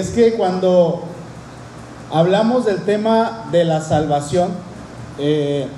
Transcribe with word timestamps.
Es 0.00 0.12
que 0.12 0.32
cuando 0.32 1.02
hablamos 2.10 2.64
del 2.64 2.86
tema 2.86 3.48
de 3.52 3.66
la 3.66 3.82
salvación, 3.82 4.48
eh, 5.18 5.68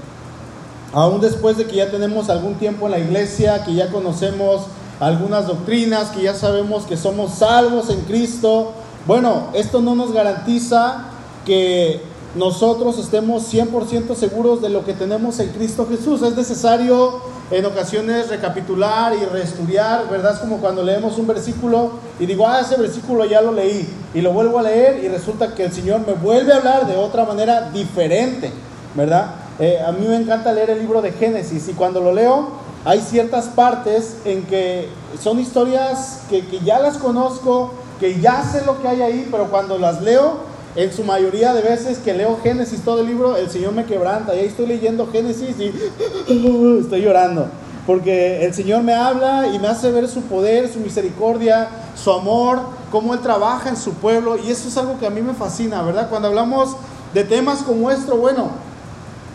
aún 0.93 1.21
después 1.21 1.57
de 1.57 1.67
que 1.67 1.75
ya 1.75 1.91
tenemos 1.91 2.31
algún 2.31 2.55
tiempo 2.55 2.87
en 2.87 2.93
la 2.93 3.01
iglesia, 3.01 3.65
que 3.65 3.75
ya 3.75 3.91
conocemos 3.91 4.67
algunas 5.01 5.49
doctrinas, 5.49 6.11
que 6.11 6.23
ya 6.23 6.35
sabemos 6.35 6.85
que 6.85 6.97
somos 6.97 7.33
salvos 7.33 7.91
en 7.91 8.03
Cristo, 8.03 8.71
bueno, 9.09 9.49
esto 9.55 9.81
no 9.81 9.97
nos 9.97 10.13
garantiza 10.13 11.07
que 11.45 12.01
nosotros 12.37 13.01
estemos 13.01 13.53
100% 13.53 14.15
seguros 14.15 14.63
de 14.63 14.69
lo 14.69 14.85
que 14.85 14.93
tenemos 14.93 15.41
en 15.41 15.49
Cristo 15.49 15.89
Jesús. 15.91 16.23
Es 16.23 16.37
necesario 16.37 17.21
en 17.53 17.67
ocasiones 17.67 18.31
recapitular 18.31 19.15
y 19.15 19.27
reestudiar, 19.27 20.09
¿verdad? 20.09 20.33
Es 20.33 20.39
como 20.39 20.57
cuando 20.57 20.83
leemos 20.83 21.19
un 21.19 21.27
versículo 21.27 21.93
y 22.19 22.25
digo, 22.25 22.49
ah, 22.49 22.61
ese 22.61 22.77
versículo 22.77 23.27
ya 23.27 23.43
lo 23.43 23.53
leí 23.53 23.87
y 24.15 24.23
lo 24.23 24.33
vuelvo 24.33 24.59
a 24.59 24.63
leer 24.63 25.05
y 25.05 25.09
resulta 25.09 25.55
que 25.55 25.65
el 25.65 25.73
Señor 25.73 26.01
me 26.07 26.15
vuelve 26.15 26.55
a 26.55 26.57
hablar 26.57 26.87
de 26.87 26.97
otra 26.97 27.27
manera 27.27 27.71
diferente, 27.71 28.51
¿verdad? 28.95 29.35
Eh, 29.59 29.79
a 29.87 29.93
mí 29.93 30.07
me 30.09 30.17
encanta 30.17 30.51
leer 30.51 30.71
el 30.71 30.79
libro 30.79 31.03
de 31.03 31.13
Génesis 31.13 31.69
y 31.69 31.75
cuando 31.75 32.01
lo 32.01 32.15
leo 32.15 32.49
hay 32.87 33.01
ciertas 33.01 33.49
partes 33.49 34.17
en 34.25 34.45
que 34.45 34.89
son 35.21 35.39
historias 35.39 36.23
que, 36.31 36.47
que 36.47 36.59
ya 36.61 36.79
las 36.79 36.97
conozco, 36.97 37.75
que 38.01 38.19
ya 38.19 38.43
sé 38.51 38.65
lo 38.65 38.81
que 38.81 38.89
hay 38.89 39.03
ahí, 39.03 39.29
pero 39.31 39.51
cuando 39.51 39.77
las 39.77 40.01
leo 40.01 40.52
en 40.75 40.93
su 40.93 41.05
mayoría 41.05 41.53
de 41.53 41.63
veces 41.63 41.99
que 41.99 42.15
leo 42.15 42.39
Génesis, 42.43 42.81
todo 42.83 43.01
el 43.01 43.07
libro, 43.07 43.37
el 43.37 43.51
Señor 43.51 43.73
me 43.73 43.85
quebranta. 43.85 44.35
Y 44.35 44.41
ahí 44.41 44.47
estoy 44.47 44.67
leyendo 44.67 45.09
Génesis 45.11 45.57
y 45.59 45.67
estoy 46.81 47.03
llorando. 47.03 47.49
Porque 47.87 48.45
el 48.45 48.55
Señor 48.55 48.83
me 48.83 48.95
habla 48.95 49.49
y 49.49 49.59
me 49.59 49.69
hace 49.69 49.91
ver 49.91 50.09
su 50.09 50.23
poder, 50.23 50.73
su 50.73 50.79
misericordia, 50.79 51.69
su 51.97 52.13
amor, 52.13 52.61
cómo 52.91 53.13
Él 53.13 53.21
trabaja 53.21 53.69
en 53.69 53.77
su 53.77 53.93
pueblo. 53.95 54.37
Y 54.39 54.51
eso 54.51 54.69
es 54.69 54.77
algo 54.79 54.99
que 54.99 55.07
a 55.07 55.11
mí 55.11 55.21
me 55.21 55.35
fascina, 55.35 55.83
¿verdad? 55.83 56.09
Cuando 56.09 56.29
hablamos 56.29 56.77
de 57.13 57.25
temas 57.25 57.59
como 57.63 57.91
esto, 57.91 58.17
bueno, 58.17 58.51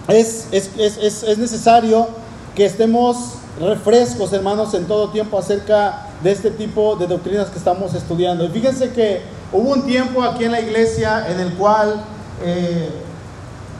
es, 0.08 0.48
es, 0.52 0.72
es, 0.78 1.24
es 1.24 1.38
necesario 1.38 2.08
que 2.56 2.66
estemos 2.66 3.34
refrescos, 3.60 4.34
hermanos, 4.34 4.74
en 4.74 4.86
todo 4.86 5.10
tiempo 5.10 5.38
acerca 5.38 6.08
de 6.24 6.32
este 6.32 6.50
tipo 6.50 6.96
de 6.96 7.06
doctrinas 7.06 7.50
que 7.50 7.58
estamos 7.58 7.94
estudiando. 7.94 8.46
Y 8.46 8.50
fíjense 8.50 8.92
que 8.92 9.22
Hubo 9.52 9.72
un 9.72 9.84
tiempo 9.84 10.24
aquí 10.24 10.44
en 10.44 10.52
la 10.52 10.60
iglesia 10.60 11.26
en 11.30 11.40
el 11.40 11.54
cual 11.54 12.04
eh, 12.44 12.90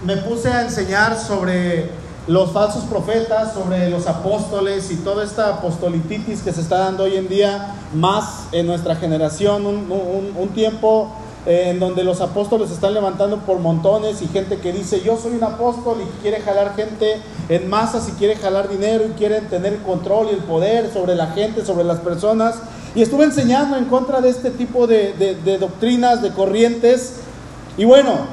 me 0.06 0.16
puse 0.16 0.48
a 0.48 0.62
enseñar 0.62 1.20
sobre 1.20 1.90
los 2.26 2.54
falsos 2.54 2.86
profetas, 2.86 3.54
sobre 3.54 3.90
los 3.90 4.08
apóstoles 4.08 4.90
y 4.92 4.96
toda 4.96 5.26
esta 5.26 5.56
apostolititis 5.56 6.42
que 6.42 6.54
se 6.54 6.62
está 6.62 6.78
dando 6.78 7.04
hoy 7.04 7.18
en 7.18 7.28
día, 7.28 7.76
más 7.94 8.48
en 8.54 8.66
nuestra 8.66 8.96
generación, 8.96 9.66
un, 9.66 10.50
tiempo 10.56 11.10
eh, 11.46 11.72
en 11.72 11.80
donde 11.82 12.06
los 12.06 12.22
apóstoles 12.22 12.70
se 12.70 12.76
están 12.76 12.94
levantando 12.94 13.40
por 13.40 13.60
montones 13.60 14.22
y 14.22 14.28
gente 14.28 14.60
que 14.60 14.72
dice 14.72 15.02
yo 15.02 15.18
soy 15.18 15.34
un 15.34 15.44
apóstol 15.44 15.98
y 16.02 16.22
quiere 16.22 16.40
jalar 16.40 16.76
gente 16.76 17.18
en 17.50 17.70
masas 17.70 18.08
y 18.08 18.14
quiere 18.14 18.38
jalar 18.38 18.70
dinero 18.70 19.06
y 19.06 19.18
quieren 19.18 19.48
tener 19.50 19.74
el 19.74 19.82
control 19.82 20.28
y 20.32 20.36
el 20.36 20.44
poder 20.44 20.94
sobre 20.94 21.16
la 21.16 21.28
gente, 21.28 21.66
sobre 21.66 21.84
las 21.84 22.00
personas. 22.00 22.56
Y 22.98 23.04
estuve 23.04 23.26
enseñando 23.26 23.78
en 23.78 23.86
contra 23.86 24.22
de 24.22 24.30
este 24.30 24.50
tipo 24.50 24.88
de, 24.88 25.14
doctrinas, 25.60 26.24
de 26.24 26.32
corrientes. 26.32 27.18
Y 27.78 27.86
bueno, 27.86 28.26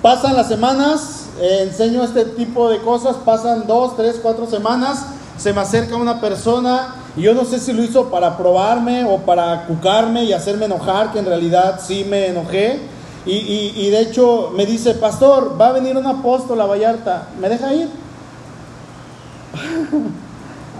pasan 0.00 0.34
las 0.34 0.48
semanas, 0.48 1.26
eh, 1.38 1.64
enseño 1.68 2.02
este 2.04 2.24
tipo 2.24 2.70
de 2.70 2.78
cosas, 2.78 3.16
pasan 3.16 3.66
dos, 3.66 3.98
tres, 3.98 4.18
cuatro 4.22 4.46
semanas, 4.46 5.04
se 5.36 5.52
me 5.52 5.60
acerca 5.60 5.96
una 5.96 6.22
persona 6.22 6.94
y 7.14 7.20
yo 7.20 7.34
no 7.34 7.44
sé 7.44 7.58
si 7.58 7.74
lo 7.74 7.82
hizo 7.82 8.08
para 8.08 8.38
probarme 8.38 9.04
o 9.04 9.18
para 9.18 9.66
cucarme 9.66 10.24
y 10.24 10.32
hacerme 10.32 10.64
enojar, 10.64 11.12
que 11.12 11.18
en 11.18 11.26
realidad 11.26 11.80
sí 11.86 12.06
me 12.08 12.28
enojé. 12.28 12.80
Y, 13.26 13.74
y 13.76 13.90
de 13.90 14.00
hecho 14.00 14.52
me 14.56 14.64
dice, 14.64 14.94
pastor, 14.94 15.60
va 15.60 15.68
a 15.68 15.72
venir 15.72 15.98
un 15.98 16.06
apóstol 16.06 16.58
a 16.62 16.64
Vallarta, 16.64 17.28
¿me 17.38 17.50
deja 17.50 17.74
ir? 17.74 17.90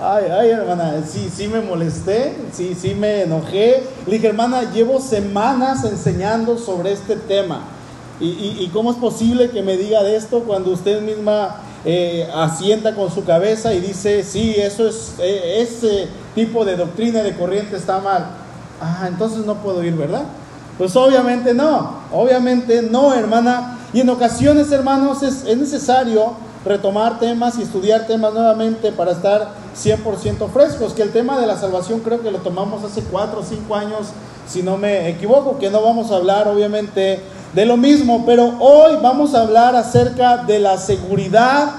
Ay, 0.05 0.25
ay, 0.37 0.51
hermana, 0.51 0.95
sí, 1.07 1.31
sí 1.33 1.47
me 1.47 1.61
molesté, 1.61 2.37
sí, 2.53 2.77
sí 2.77 2.93
me 2.93 3.23
enojé. 3.23 3.85
Le 4.05 4.15
dije, 4.15 4.27
hermana, 4.27 4.73
llevo 4.73 5.01
semanas 5.01 5.85
enseñando 5.85 6.59
sobre 6.59 6.91
este 6.91 7.15
tema. 7.15 7.61
¿Y, 8.19 8.69
cómo 8.73 8.91
es 8.91 8.97
posible 8.97 9.51
que 9.51 9.63
me 9.63 9.77
diga 9.77 10.03
de 10.03 10.17
esto 10.17 10.41
cuando 10.41 10.73
usted 10.73 11.03
misma 11.03 11.57
eh, 11.85 12.29
asienta 12.35 12.97
con 12.97 13.13
su 13.13 13.25
cabeza 13.25 13.75
y 13.75 13.81
dice, 13.81 14.25
sí, 14.25 14.55
eso 14.57 14.89
es, 14.89 15.15
eh, 15.21 15.63
ese 15.63 16.09
tipo 16.35 16.65
de 16.65 16.77
doctrina 16.77 17.23
de 17.23 17.37
corriente 17.37 17.77
está 17.77 18.01
mal? 18.01 18.27
Ah, 18.81 19.07
entonces 19.07 19.47
no 19.47 19.57
puedo 19.57 19.85
ir, 19.85 19.95
¿verdad? 19.95 20.25
Pues 20.79 20.97
obviamente 20.97 21.55
no, 21.55 21.99
obviamente 22.13 22.83
no, 22.83 23.15
hermana. 23.15 23.79
Y 23.93 24.01
en 24.01 24.11
ocasiones, 24.11 24.73
hermanos, 24.73 25.23
es, 25.23 25.45
es 25.45 25.57
necesario 25.57 26.35
retomar 26.65 27.19
temas 27.19 27.59
y 27.59 27.63
estudiar 27.63 28.07
temas 28.07 28.33
nuevamente 28.33 28.93
para 28.93 29.13
estar 29.13 29.55
100% 29.77 30.51
frescos, 30.51 30.93
que 30.93 31.03
el 31.03 31.13
tema 31.13 31.39
de 31.39 31.47
la 31.47 31.59
salvación 31.59 32.01
creo 32.01 32.21
que 32.23 32.31
lo 32.31 32.39
tomamos 32.39 32.85
hace 32.85 33.03
4 33.03 33.41
o 33.41 33.43
5 33.43 33.75
años, 33.75 34.09
si 34.47 34.63
no 34.63 34.77
me 34.77 35.09
equivoco, 35.09 35.59
que 35.59 35.71
no 35.71 35.83
vamos 35.83 36.11
a 36.11 36.17
hablar 36.17 36.49
obviamente 36.49 37.21
de 37.55 37.67
lo 37.67 37.77
mismo, 37.77 38.25
pero 38.25 38.55
hoy 38.61 38.97
vamos 39.03 39.35
a 39.35 39.43
hablar 39.43 39.77
acerca 39.77 40.39
de 40.39 40.59
la 40.59 40.79
seguridad 40.79 41.71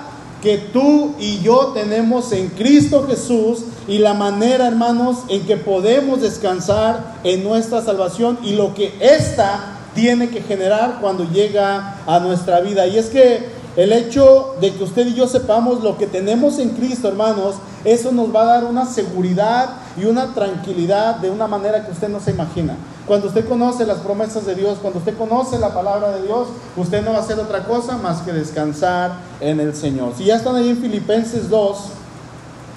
que 0.42 0.58
tú 0.58 1.16
y 1.20 1.40
yo 1.40 1.72
tenemos 1.74 2.34
en 2.34 2.50
Cristo 2.50 3.06
Jesús 3.08 3.60
y 3.88 4.00
la 4.00 4.14
manera, 4.14 4.68
hermanos, 4.68 5.20
en 5.30 5.46
que 5.46 5.56
podemos 5.56 6.22
descansar 6.22 7.16
en 7.24 7.44
nuestra 7.46 7.82
salvación 7.82 8.38
y 8.44 8.52
lo 8.54 8.74
que 8.74 8.94
ésta 9.00 9.78
tiene 9.96 10.30
que 10.30 10.42
generar 10.42 10.98
cuando 11.00 11.24
llega 11.24 12.02
a 12.06 12.20
nuestra 12.20 12.60
vida. 12.60 12.86
Y 12.88 12.98
es 12.98 13.08
que 13.08 13.63
el 13.76 13.92
hecho 13.92 14.56
de 14.62 14.72
que 14.72 14.84
usted 14.84 15.08
y 15.08 15.16
yo 15.16 15.28
sepamos 15.28 15.84
lo 15.84 15.98
que 15.98 16.06
tenemos 16.06 16.60
en 16.60 16.70
Cristo, 16.70 17.08
hermanos, 17.08 17.56
eso 17.84 18.12
nos 18.12 18.34
va 18.34 18.44
a 18.44 18.46
dar 18.46 18.66
una 18.66 18.86
seguridad 18.86 19.70
y 19.98 20.06
una 20.06 20.34
tranquilidad 20.34 21.16
de 21.16 21.32
una 21.32 21.48
manera 21.48 21.86
que 21.86 21.92
usted 21.92 22.10
no 22.10 22.20
se 22.20 22.32
imagina. 22.32 22.76
Cuando 23.08 23.28
usted 23.28 23.48
conoce 23.48 23.86
las 23.86 23.98
promesas 23.98 24.46
de 24.46 24.56
Dios, 24.56 24.78
cuando 24.82 25.00
usted 25.00 25.18
conoce 25.18 25.58
la 25.58 25.74
palabra 25.74 26.12
de 26.12 26.22
Dios, 26.22 26.48
usted 26.78 27.04
no 27.04 27.12
va 27.12 27.18
a 27.18 27.22
hacer 27.22 27.40
otra 27.40 27.66
cosa 27.66 27.98
más 27.98 28.22
que 28.22 28.32
descansar 28.32 29.14
en 29.42 29.60
el 29.60 29.76
Señor. 29.76 30.14
Si 30.18 30.26
ya 30.26 30.36
están 30.36 30.56
ahí 30.56 30.70
en 30.70 30.78
Filipenses 30.78 31.50
2, 31.50 31.78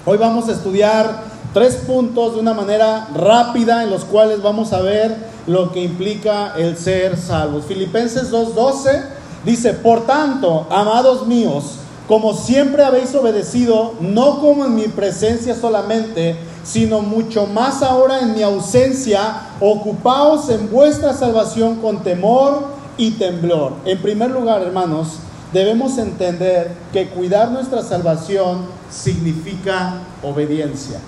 hoy 0.06 0.16
vamos 0.18 0.48
a 0.48 0.52
estudiar 0.52 1.24
tres 1.52 1.76
puntos 1.76 2.34
de 2.34 2.40
una 2.40 2.54
manera 2.54 3.08
rápida 3.14 3.82
en 3.84 3.90
los 3.90 4.04
cuales 4.04 4.42
vamos 4.42 4.72
a 4.72 4.80
ver 4.80 5.14
lo 5.46 5.72
que 5.72 5.82
implica 5.82 6.54
el 6.56 6.76
ser 6.76 7.16
salvos. 7.16 7.66
Filipenses 7.66 8.32
2.12 8.32 9.16
Dice, 9.46 9.74
por 9.74 10.06
tanto, 10.06 10.66
amados 10.70 11.28
míos, 11.28 11.76
como 12.08 12.34
siempre 12.34 12.82
habéis 12.82 13.14
obedecido, 13.14 13.94
no 14.00 14.40
como 14.40 14.64
en 14.64 14.74
mi 14.74 14.88
presencia 14.88 15.54
solamente, 15.54 16.36
sino 16.64 17.00
mucho 17.00 17.46
más 17.46 17.80
ahora 17.84 18.20
en 18.20 18.34
mi 18.34 18.42
ausencia, 18.42 19.42
ocupaos 19.60 20.50
en 20.50 20.68
vuestra 20.68 21.14
salvación 21.14 21.76
con 21.76 22.02
temor 22.02 22.64
y 22.96 23.12
temblor. 23.12 23.74
En 23.84 24.02
primer 24.02 24.32
lugar, 24.32 24.62
hermanos, 24.62 25.18
debemos 25.52 25.96
entender 25.98 26.72
que 26.92 27.08
cuidar 27.10 27.52
nuestra 27.52 27.84
salvación 27.84 28.66
significa 28.90 30.00
obediencia. 30.24 30.98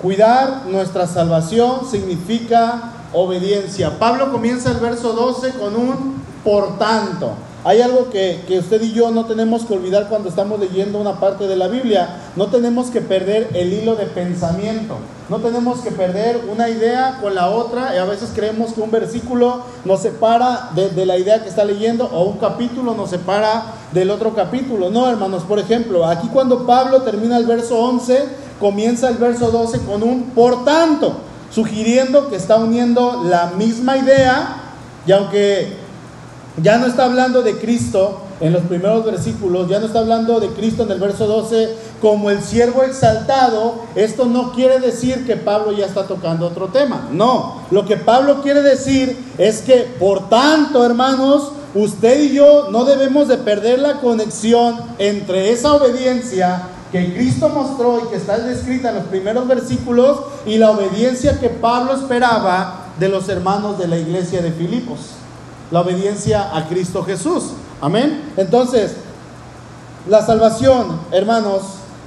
Cuidar 0.00 0.62
nuestra 0.70 1.06
salvación 1.06 1.86
significa 1.90 2.92
obediencia. 3.12 3.98
Pablo 3.98 4.32
comienza 4.32 4.70
el 4.70 4.78
verso 4.78 5.12
12 5.12 5.50
con 5.58 5.76
un 5.76 6.20
por 6.44 6.78
tanto, 6.78 7.34
hay 7.62 7.82
algo 7.82 8.08
que, 8.08 8.42
usted 8.58 8.80
y 8.80 8.92
yo 8.92 9.10
no 9.10 9.26
tenemos 9.26 9.66
que 9.66 9.74
olvidar 9.74 10.08
cuando 10.08 10.30
estamos 10.30 10.58
leyendo 10.58 10.98
una 10.98 11.20
parte 11.20 11.46
de 11.46 11.56
la 11.56 11.68
Biblia. 11.68 12.16
No 12.34 12.46
tenemos 12.46 12.86
que 12.86 13.02
perder 13.02 13.50
el 13.52 13.74
hilo 13.74 13.96
de 13.96 14.06
pensamiento. 14.06 14.96
No 15.28 15.38
tenemos 15.38 15.80
que 15.80 15.90
perder 15.90 16.40
una 16.50 16.70
idea 16.70 17.18
con 17.20 17.34
la 17.34 17.50
otra. 17.50 17.94
Y 17.94 17.98
a 17.98 18.06
veces 18.06 18.30
creemos 18.34 18.72
que 18.72 18.80
un 18.80 18.90
versículo 18.90 19.60
nos 19.84 20.00
separa 20.00 20.70
de, 20.74 20.88
de 20.88 21.04
la 21.04 21.18
idea 21.18 21.42
que 21.42 21.50
está 21.50 21.64
leyendo 21.64 22.06
o 22.06 22.22
un 22.24 22.38
capítulo 22.38 22.94
nos 22.94 23.10
separa 23.10 23.64
del 23.92 24.10
otro 24.10 24.34
capítulo. 24.34 24.88
No, 24.88 25.06
hermanos. 25.10 25.42
Por 25.42 25.58
ejemplo, 25.58 26.06
aquí 26.06 26.28
cuando 26.28 26.66
Pablo 26.66 27.02
termina 27.02 27.36
el 27.36 27.44
verso 27.44 27.78
11, 27.78 28.24
comienza 28.58 29.10
el 29.10 29.16
verso 29.16 29.50
12 29.50 29.80
con 29.80 30.02
un 30.02 30.30
por 30.30 30.64
tanto, 30.64 31.12
sugiriendo 31.50 32.30
que 32.30 32.36
está 32.36 32.56
uniendo 32.56 33.22
la 33.24 33.48
misma 33.58 33.98
idea. 33.98 34.56
Y 35.06 35.12
aunque 35.12 35.79
ya 36.56 36.78
no 36.78 36.86
está 36.86 37.04
hablando 37.04 37.42
de 37.42 37.56
Cristo 37.58 38.22
en 38.40 38.52
los 38.52 38.62
primeros 38.62 39.04
versículos, 39.04 39.68
ya 39.68 39.78
no 39.78 39.86
está 39.86 40.00
hablando 40.00 40.40
de 40.40 40.48
Cristo 40.48 40.82
en 40.82 40.90
el 40.90 40.98
verso 40.98 41.26
12 41.26 41.74
como 42.00 42.30
el 42.30 42.42
siervo 42.42 42.82
exaltado. 42.82 43.74
Esto 43.94 44.24
no 44.24 44.52
quiere 44.52 44.80
decir 44.80 45.26
que 45.26 45.36
Pablo 45.36 45.72
ya 45.72 45.86
está 45.86 46.04
tocando 46.04 46.46
otro 46.46 46.68
tema. 46.68 47.08
No, 47.12 47.62
lo 47.70 47.84
que 47.86 47.96
Pablo 47.96 48.42
quiere 48.42 48.62
decir 48.62 49.16
es 49.38 49.60
que, 49.60 49.88
por 49.98 50.28
tanto, 50.28 50.84
hermanos, 50.84 51.52
usted 51.74 52.22
y 52.22 52.34
yo 52.34 52.68
no 52.70 52.84
debemos 52.84 53.28
de 53.28 53.38
perder 53.38 53.78
la 53.78 54.00
conexión 54.00 54.80
entre 54.98 55.52
esa 55.52 55.74
obediencia 55.74 56.62
que 56.90 57.14
Cristo 57.14 57.48
mostró 57.50 58.02
y 58.04 58.08
que 58.08 58.16
está 58.16 58.38
descrita 58.38 58.88
en 58.88 58.96
los 58.96 59.04
primeros 59.04 59.46
versículos 59.46 60.18
y 60.44 60.58
la 60.58 60.72
obediencia 60.72 61.38
que 61.38 61.48
Pablo 61.48 61.94
esperaba 61.94 62.86
de 62.98 63.08
los 63.08 63.28
hermanos 63.28 63.78
de 63.78 63.86
la 63.86 63.96
iglesia 63.96 64.42
de 64.42 64.50
Filipos. 64.50 64.98
La 65.70 65.80
obediencia 65.80 66.56
a 66.56 66.68
Cristo 66.68 67.04
Jesús. 67.04 67.52
Amén. 67.80 68.32
Entonces, 68.36 68.96
la 70.08 70.24
salvación, 70.24 71.00
hermanos, 71.12 71.62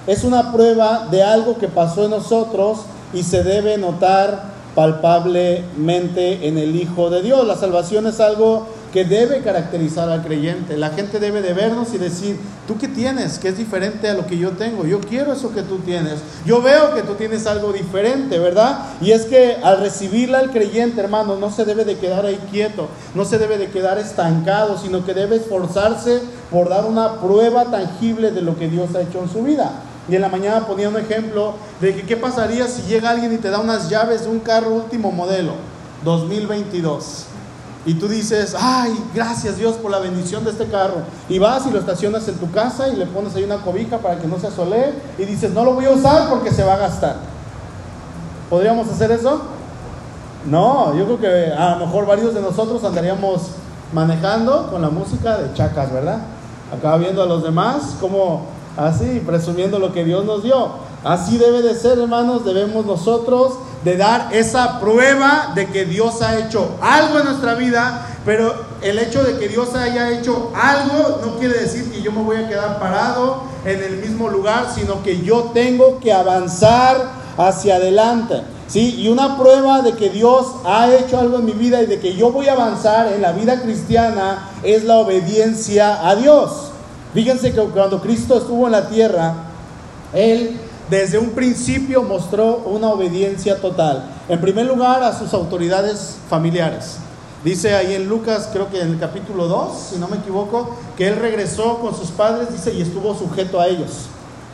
es 0.07 0.23
una 0.23 0.51
prueba 0.51 1.07
de 1.09 1.23
algo 1.23 1.57
que 1.57 1.67
pasó 1.67 2.05
en 2.05 2.11
nosotros 2.11 2.79
y 3.13 3.23
se 3.23 3.43
debe 3.43 3.77
notar 3.77 4.51
palpablemente 4.75 6.47
en 6.47 6.57
el 6.57 6.75
Hijo 6.75 7.09
de 7.09 7.21
Dios. 7.21 7.45
La 7.47 7.55
salvación 7.55 8.07
es 8.07 8.19
algo 8.19 8.67
que 8.93 9.03
debe 9.03 9.41
caracterizar 9.41 10.07
al 10.07 10.21
creyente. 10.23 10.77
La 10.77 10.91
gente 10.91 11.19
debe 11.19 11.41
de 11.41 11.53
vernos 11.53 11.95
y 11.95 11.97
decir, 11.97 12.37
¿tú 12.67 12.77
qué 12.77 12.87
tienes? 12.87 13.39
Que 13.39 13.49
es 13.49 13.57
diferente 13.57 14.07
a 14.07 14.13
lo 14.13 14.27
que 14.27 14.37
yo 14.37 14.51
tengo. 14.51 14.85
Yo 14.85 14.99
quiero 14.99 15.33
eso 15.33 15.51
que 15.51 15.63
tú 15.63 15.79
tienes. 15.79 16.19
Yo 16.45 16.61
veo 16.61 16.93
que 16.93 17.01
tú 17.01 17.15
tienes 17.15 17.47
algo 17.47 17.73
diferente, 17.73 18.37
¿verdad? 18.37 18.85
Y 19.01 19.09
es 19.09 19.23
que 19.23 19.57
al 19.63 19.79
recibirla 19.79 20.41
el 20.41 20.51
creyente, 20.51 21.01
hermano, 21.01 21.37
no 21.37 21.49
se 21.51 21.65
debe 21.65 21.85
de 21.85 21.97
quedar 21.97 22.27
ahí 22.27 22.39
quieto, 22.51 22.87
no 23.15 23.25
se 23.25 23.39
debe 23.39 23.57
de 23.57 23.69
quedar 23.71 23.97
estancado, 23.97 24.77
sino 24.77 25.03
que 25.03 25.15
debe 25.15 25.37
esforzarse 25.37 26.21
por 26.51 26.69
dar 26.69 26.85
una 26.85 27.19
prueba 27.19 27.65
tangible 27.65 28.29
de 28.29 28.43
lo 28.43 28.55
que 28.59 28.69
Dios 28.69 28.93
ha 28.93 29.01
hecho 29.01 29.23
en 29.23 29.29
su 29.29 29.41
vida. 29.41 29.71
Y 30.07 30.15
en 30.15 30.21
la 30.21 30.29
mañana 30.29 30.67
ponía 30.67 30.89
un 30.89 30.97
ejemplo 30.97 31.55
de 31.81 31.95
que 31.95 32.03
qué 32.03 32.15
pasaría 32.15 32.67
si 32.67 32.83
llega 32.83 33.09
alguien 33.09 33.33
y 33.33 33.37
te 33.37 33.49
da 33.49 33.59
unas 33.59 33.89
llaves 33.89 34.25
de 34.25 34.29
un 34.29 34.39
carro 34.39 34.69
último 34.69 35.11
modelo, 35.11 35.53
2022 36.03 37.32
y 37.85 37.95
tú 37.95 38.07
dices, 38.07 38.55
ay, 38.57 38.97
gracias 39.13 39.57
Dios 39.57 39.75
por 39.75 39.91
la 39.91 39.99
bendición 39.99 40.43
de 40.45 40.51
este 40.51 40.67
carro. 40.67 41.01
Y 41.27 41.37
vas 41.39 41.65
y 41.67 41.71
lo 41.71 41.79
estacionas 41.79 42.27
en 42.27 42.35
tu 42.35 42.49
casa 42.51 42.87
y 42.87 42.95
le 42.95 43.05
pones 43.05 43.35
ahí 43.35 43.43
una 43.43 43.57
cobija 43.57 43.97
para 43.97 44.19
que 44.19 44.27
no 44.27 44.39
se 44.39 44.47
asole 44.47 44.93
y 45.17 45.25
dices, 45.25 45.51
no 45.51 45.65
lo 45.65 45.73
voy 45.73 45.85
a 45.85 45.91
usar 45.91 46.29
porque 46.29 46.51
se 46.51 46.63
va 46.63 46.75
a 46.75 46.77
gastar. 46.77 47.17
¿Podríamos 48.49 48.87
hacer 48.87 49.11
eso? 49.11 49.41
No, 50.45 50.95
yo 50.95 51.05
creo 51.05 51.19
que 51.19 51.53
a 51.53 51.71
lo 51.71 51.85
mejor 51.85 52.05
varios 52.05 52.33
de 52.33 52.41
nosotros 52.41 52.83
andaríamos 52.83 53.41
manejando 53.93 54.67
con 54.69 54.81
la 54.81 54.89
música 54.89 55.37
de 55.37 55.53
chacas, 55.53 55.91
¿verdad? 55.91 56.19
Acá 56.75 56.95
viendo 56.97 57.21
a 57.21 57.25
los 57.25 57.43
demás 57.43 57.95
como 57.99 58.45
así, 58.77 59.21
presumiendo 59.25 59.79
lo 59.79 59.91
que 59.91 60.03
Dios 60.05 60.25
nos 60.25 60.43
dio. 60.43 60.69
Así 61.03 61.37
debe 61.37 61.61
de 61.61 61.75
ser, 61.75 61.99
hermanos, 61.99 62.45
debemos 62.45 62.85
nosotros 62.85 63.53
de 63.83 63.97
dar 63.97 64.29
esa 64.31 64.79
prueba 64.79 65.51
de 65.55 65.67
que 65.67 65.85
Dios 65.85 66.21
ha 66.21 66.39
hecho 66.39 66.77
algo 66.81 67.19
en 67.19 67.25
nuestra 67.25 67.55
vida, 67.55 68.07
pero 68.25 68.53
el 68.81 68.97
hecho 68.99 69.23
de 69.23 69.37
que 69.37 69.49
Dios 69.49 69.75
haya 69.75 70.11
hecho 70.11 70.51
algo 70.55 71.19
no 71.25 71.37
quiere 71.37 71.59
decir 71.59 71.91
que 71.91 72.01
yo 72.01 72.11
me 72.11 72.23
voy 72.23 72.37
a 72.37 72.47
quedar 72.47 72.79
parado 72.79 73.43
en 73.65 73.83
el 73.83 73.97
mismo 73.97 74.29
lugar, 74.29 74.67
sino 74.73 75.03
que 75.03 75.21
yo 75.21 75.51
tengo 75.53 75.99
que 75.99 76.13
avanzar 76.13 77.11
hacia 77.37 77.75
adelante. 77.75 78.43
¿sí? 78.67 78.95
Y 78.99 79.09
una 79.09 79.37
prueba 79.37 79.81
de 79.81 79.93
que 79.93 80.09
Dios 80.09 80.47
ha 80.65 80.93
hecho 80.93 81.19
algo 81.19 81.39
en 81.39 81.45
mi 81.45 81.51
vida 81.51 81.81
y 81.81 81.85
de 81.85 81.99
que 81.99 82.15
yo 82.15 82.31
voy 82.31 82.47
a 82.47 82.53
avanzar 82.53 83.11
en 83.11 83.21
la 83.21 83.33
vida 83.33 83.61
cristiana 83.61 84.49
es 84.63 84.83
la 84.83 84.97
obediencia 84.97 86.07
a 86.07 86.15
Dios. 86.15 86.71
Fíjense 87.13 87.53
que 87.53 87.61
cuando 87.61 88.01
Cristo 88.01 88.37
estuvo 88.37 88.65
en 88.65 88.71
la 88.71 88.87
tierra, 88.87 89.33
Él 90.13 90.59
desde 90.89 91.17
un 91.17 91.31
principio 91.31 92.03
mostró 92.03 92.57
una 92.65 92.89
obediencia 92.89 93.59
total. 93.59 94.09
En 94.27 94.41
primer 94.41 94.65
lugar, 94.65 95.03
a 95.03 95.17
sus 95.17 95.33
autoridades 95.33 96.17
familiares. 96.29 96.97
Dice 97.43 97.75
ahí 97.75 97.93
en 97.93 98.07
Lucas, 98.07 98.49
creo 98.53 98.69
que 98.69 98.81
en 98.81 98.91
el 98.91 98.99
capítulo 98.99 99.47
2, 99.47 99.89
si 99.91 99.99
no 99.99 100.07
me 100.07 100.17
equivoco, 100.17 100.77
que 100.97 101.07
él 101.07 101.17
regresó 101.17 101.79
con 101.79 101.95
sus 101.95 102.09
padres, 102.11 102.51
dice, 102.51 102.73
y 102.73 102.81
estuvo 102.81 103.13
sujeto 103.17 103.59
a 103.59 103.67
ellos. 103.67 104.07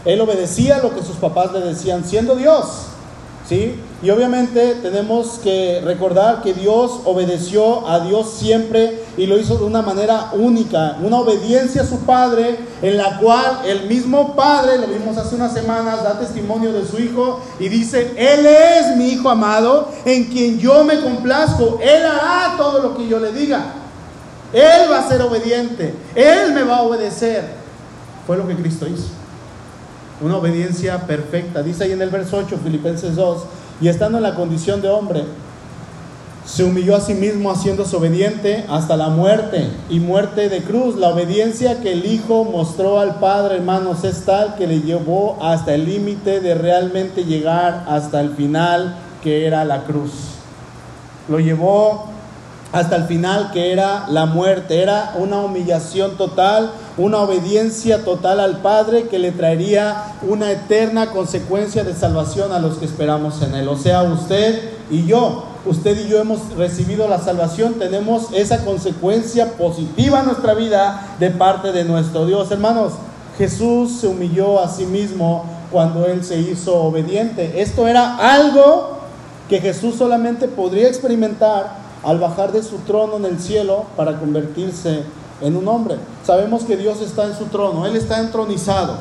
Él 0.05 0.21
obedecía 0.21 0.79
lo 0.79 0.95
que 0.95 1.03
sus 1.03 1.17
papás 1.17 1.51
le 1.51 1.59
decían, 1.59 2.03
siendo 2.03 2.35
Dios. 2.35 2.88
Y 3.51 4.09
obviamente 4.11 4.75
tenemos 4.75 5.39
que 5.41 5.81
recordar 5.83 6.43
que 6.43 6.53
Dios 6.53 7.01
obedeció 7.05 7.87
a 7.87 8.01
Dios 8.01 8.35
siempre 8.37 9.03
y 9.17 9.25
lo 9.25 9.39
hizo 9.39 9.57
de 9.57 9.63
una 9.63 9.81
manera 9.81 10.31
única, 10.33 10.97
una 11.01 11.17
obediencia 11.17 11.81
a 11.81 11.85
su 11.85 11.99
Padre 12.01 12.59
en 12.83 12.95
la 12.95 13.17
cual 13.17 13.61
el 13.65 13.87
mismo 13.87 14.35
Padre, 14.35 14.77
lo 14.77 14.87
vimos 14.87 15.17
hace 15.17 15.35
unas 15.35 15.53
semanas, 15.53 16.03
da 16.03 16.19
testimonio 16.19 16.71
de 16.71 16.85
su 16.85 16.99
Hijo 16.99 17.41
y 17.59 17.69
dice, 17.69 18.13
Él 18.15 18.45
es 18.45 18.95
mi 18.95 19.09
Hijo 19.09 19.29
amado 19.29 19.89
en 20.05 20.25
quien 20.25 20.59
yo 20.59 20.83
me 20.83 21.01
complazco, 21.01 21.79
Él 21.81 22.05
hará 22.05 22.55
todo 22.55 22.83
lo 22.83 22.95
que 22.95 23.07
yo 23.07 23.19
le 23.19 23.31
diga, 23.31 23.73
Él 24.53 24.91
va 24.91 24.99
a 24.99 25.09
ser 25.09 25.23
obediente, 25.23 25.95
Él 26.13 26.53
me 26.53 26.63
va 26.63 26.77
a 26.77 26.81
obedecer. 26.83 27.45
Fue 28.27 28.37
lo 28.37 28.47
que 28.47 28.55
Cristo 28.55 28.85
hizo. 28.87 29.18
Una 30.21 30.37
obediencia 30.37 31.07
perfecta. 31.07 31.63
Dice 31.63 31.85
ahí 31.85 31.91
en 31.91 32.01
el 32.01 32.09
verso 32.09 32.37
8, 32.37 32.59
Filipenses 32.63 33.15
2, 33.15 33.43
y 33.81 33.87
estando 33.87 34.17
en 34.17 34.23
la 34.23 34.35
condición 34.35 34.81
de 34.81 34.89
hombre, 34.89 35.23
se 36.45 36.63
humilló 36.63 36.95
a 36.95 37.01
sí 37.01 37.13
mismo 37.13 37.51
haciéndose 37.51 37.95
obediente 37.95 38.65
hasta 38.69 38.97
la 38.97 39.09
muerte 39.09 39.69
y 39.89 39.99
muerte 39.99 40.49
de 40.49 40.63
cruz. 40.63 40.95
La 40.95 41.09
obediencia 41.09 41.79
que 41.81 41.93
el 41.93 42.05
Hijo 42.05 42.43
mostró 42.43 42.99
al 42.99 43.19
Padre, 43.19 43.57
hermanos, 43.57 44.03
es 44.03 44.25
tal 44.25 44.55
que 44.55 44.65
le 44.65 44.81
llevó 44.81 45.37
hasta 45.41 45.75
el 45.75 45.85
límite 45.85 46.39
de 46.39 46.55
realmente 46.55 47.23
llegar 47.23 47.85
hasta 47.87 48.19
el 48.19 48.31
final, 48.31 48.97
que 49.21 49.45
era 49.45 49.63
la 49.63 49.83
cruz. 49.83 50.11
Lo 51.27 51.39
llevó 51.39 52.05
hasta 52.71 52.95
el 52.95 53.03
final, 53.03 53.51
que 53.51 53.71
era 53.71 54.07
la 54.09 54.25
muerte. 54.25 54.81
Era 54.81 55.13
una 55.17 55.41
humillación 55.41 56.17
total, 56.17 56.71
una 56.99 57.19
obediencia 57.19 58.03
total 58.03 58.41
al 58.41 58.57
Padre 58.57 59.07
que 59.07 59.19
le 59.19 59.31
traería 59.31 60.15
una 60.27 60.51
eterna 60.51 61.11
consecuencia 61.11 61.85
de 61.85 61.95
salvación 61.95 62.51
a 62.51 62.59
los 62.59 62.77
que 62.77 62.85
esperamos 62.85 63.41
en 63.41 63.55
Él. 63.55 63.69
O 63.69 63.77
sea, 63.77 64.03
usted 64.03 64.71
y 64.91 65.05
yo, 65.05 65.45
usted 65.65 66.05
y 66.05 66.09
yo 66.09 66.19
hemos 66.19 66.55
recibido 66.57 67.07
la 67.07 67.19
salvación, 67.19 67.75
tenemos 67.75 68.33
esa 68.33 68.65
consecuencia 68.65 69.53
positiva 69.53 70.19
en 70.19 70.25
nuestra 70.25 70.53
vida 70.53 71.15
de 71.19 71.31
parte 71.31 71.71
de 71.71 71.85
nuestro 71.85 72.25
Dios. 72.25 72.51
Hermanos, 72.51 72.93
Jesús 73.37 74.01
se 74.01 74.07
humilló 74.07 74.59
a 74.61 74.67
sí 74.67 74.85
mismo 74.85 75.45
cuando 75.71 76.05
Él 76.05 76.25
se 76.25 76.37
hizo 76.37 76.75
obediente. 76.75 77.61
Esto 77.61 77.87
era 77.87 78.17
algo 78.17 78.99
que 79.47 79.61
Jesús 79.61 79.95
solamente 79.95 80.49
podría 80.49 80.89
experimentar 80.89 81.77
al 82.03 82.19
bajar 82.19 82.51
de 82.51 82.61
su 82.61 82.79
trono 82.79 83.15
en 83.15 83.25
el 83.25 83.39
cielo 83.39 83.85
para 83.95 84.19
convertirse 84.19 84.89
en 84.99 85.18
un 85.41 85.67
hombre. 85.67 85.95
Sabemos 86.23 86.63
que 86.63 86.77
Dios 86.77 87.01
está 87.01 87.25
en 87.25 87.35
su 87.35 87.45
trono, 87.45 87.85
Él 87.85 87.95
está 87.95 88.19
entronizado 88.19 88.97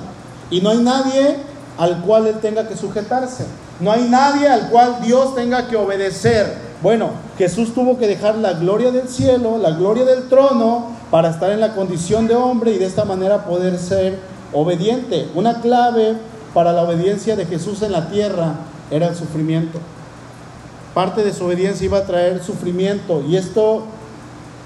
y 0.50 0.61
no 0.61 0.70
hay 0.70 0.79
nadie 0.79 1.37
al 1.79 2.00
cual 2.02 2.26
Él 2.26 2.38
tenga 2.40 2.69
que 2.69 2.76
sujetarse. 2.76 3.44
No 3.81 3.93
hay 3.93 4.08
nadie 4.08 4.49
al 4.49 4.70
cual 4.70 5.00
Dios 5.02 5.35
tenga 5.35 5.69
que 5.69 5.76
obedecer. 5.76 6.69
Bueno, 6.82 7.11
Jesús 7.37 7.75
tuvo 7.75 7.99
que 7.99 8.08
dejar 8.08 8.37
la 8.37 8.55
gloria 8.55 8.90
del 8.90 9.08
cielo, 9.08 9.58
la 9.58 9.70
gloria 9.70 10.04
del 10.04 10.28
trono, 10.28 10.87
para 11.11 11.30
estar 11.30 11.50
en 11.52 11.61
la 11.61 11.75
condición 11.75 12.26
de 12.26 12.35
hombre 12.35 12.73
y 12.73 12.78
de 12.78 12.87
esta 12.87 13.04
manera 13.04 13.45
poder 13.45 13.78
ser 13.78 14.18
obediente. 14.52 15.28
Una 15.35 15.61
clave 15.61 16.16
para 16.54 16.73
la 16.73 16.83
obediencia 16.83 17.37
de 17.37 17.47
Jesús 17.47 17.83
en 17.83 17.92
la 17.92 18.09
tierra 18.09 18.54
era 18.90 19.07
el 19.07 19.14
sufrimiento. 19.14 19.78
Parte 20.95 21.23
de 21.23 21.33
su 21.33 21.45
obediencia 21.45 21.85
iba 21.85 21.99
a 21.99 22.07
traer 22.07 22.42
sufrimiento 22.42 23.23
y 23.28 23.37
esto 23.37 23.85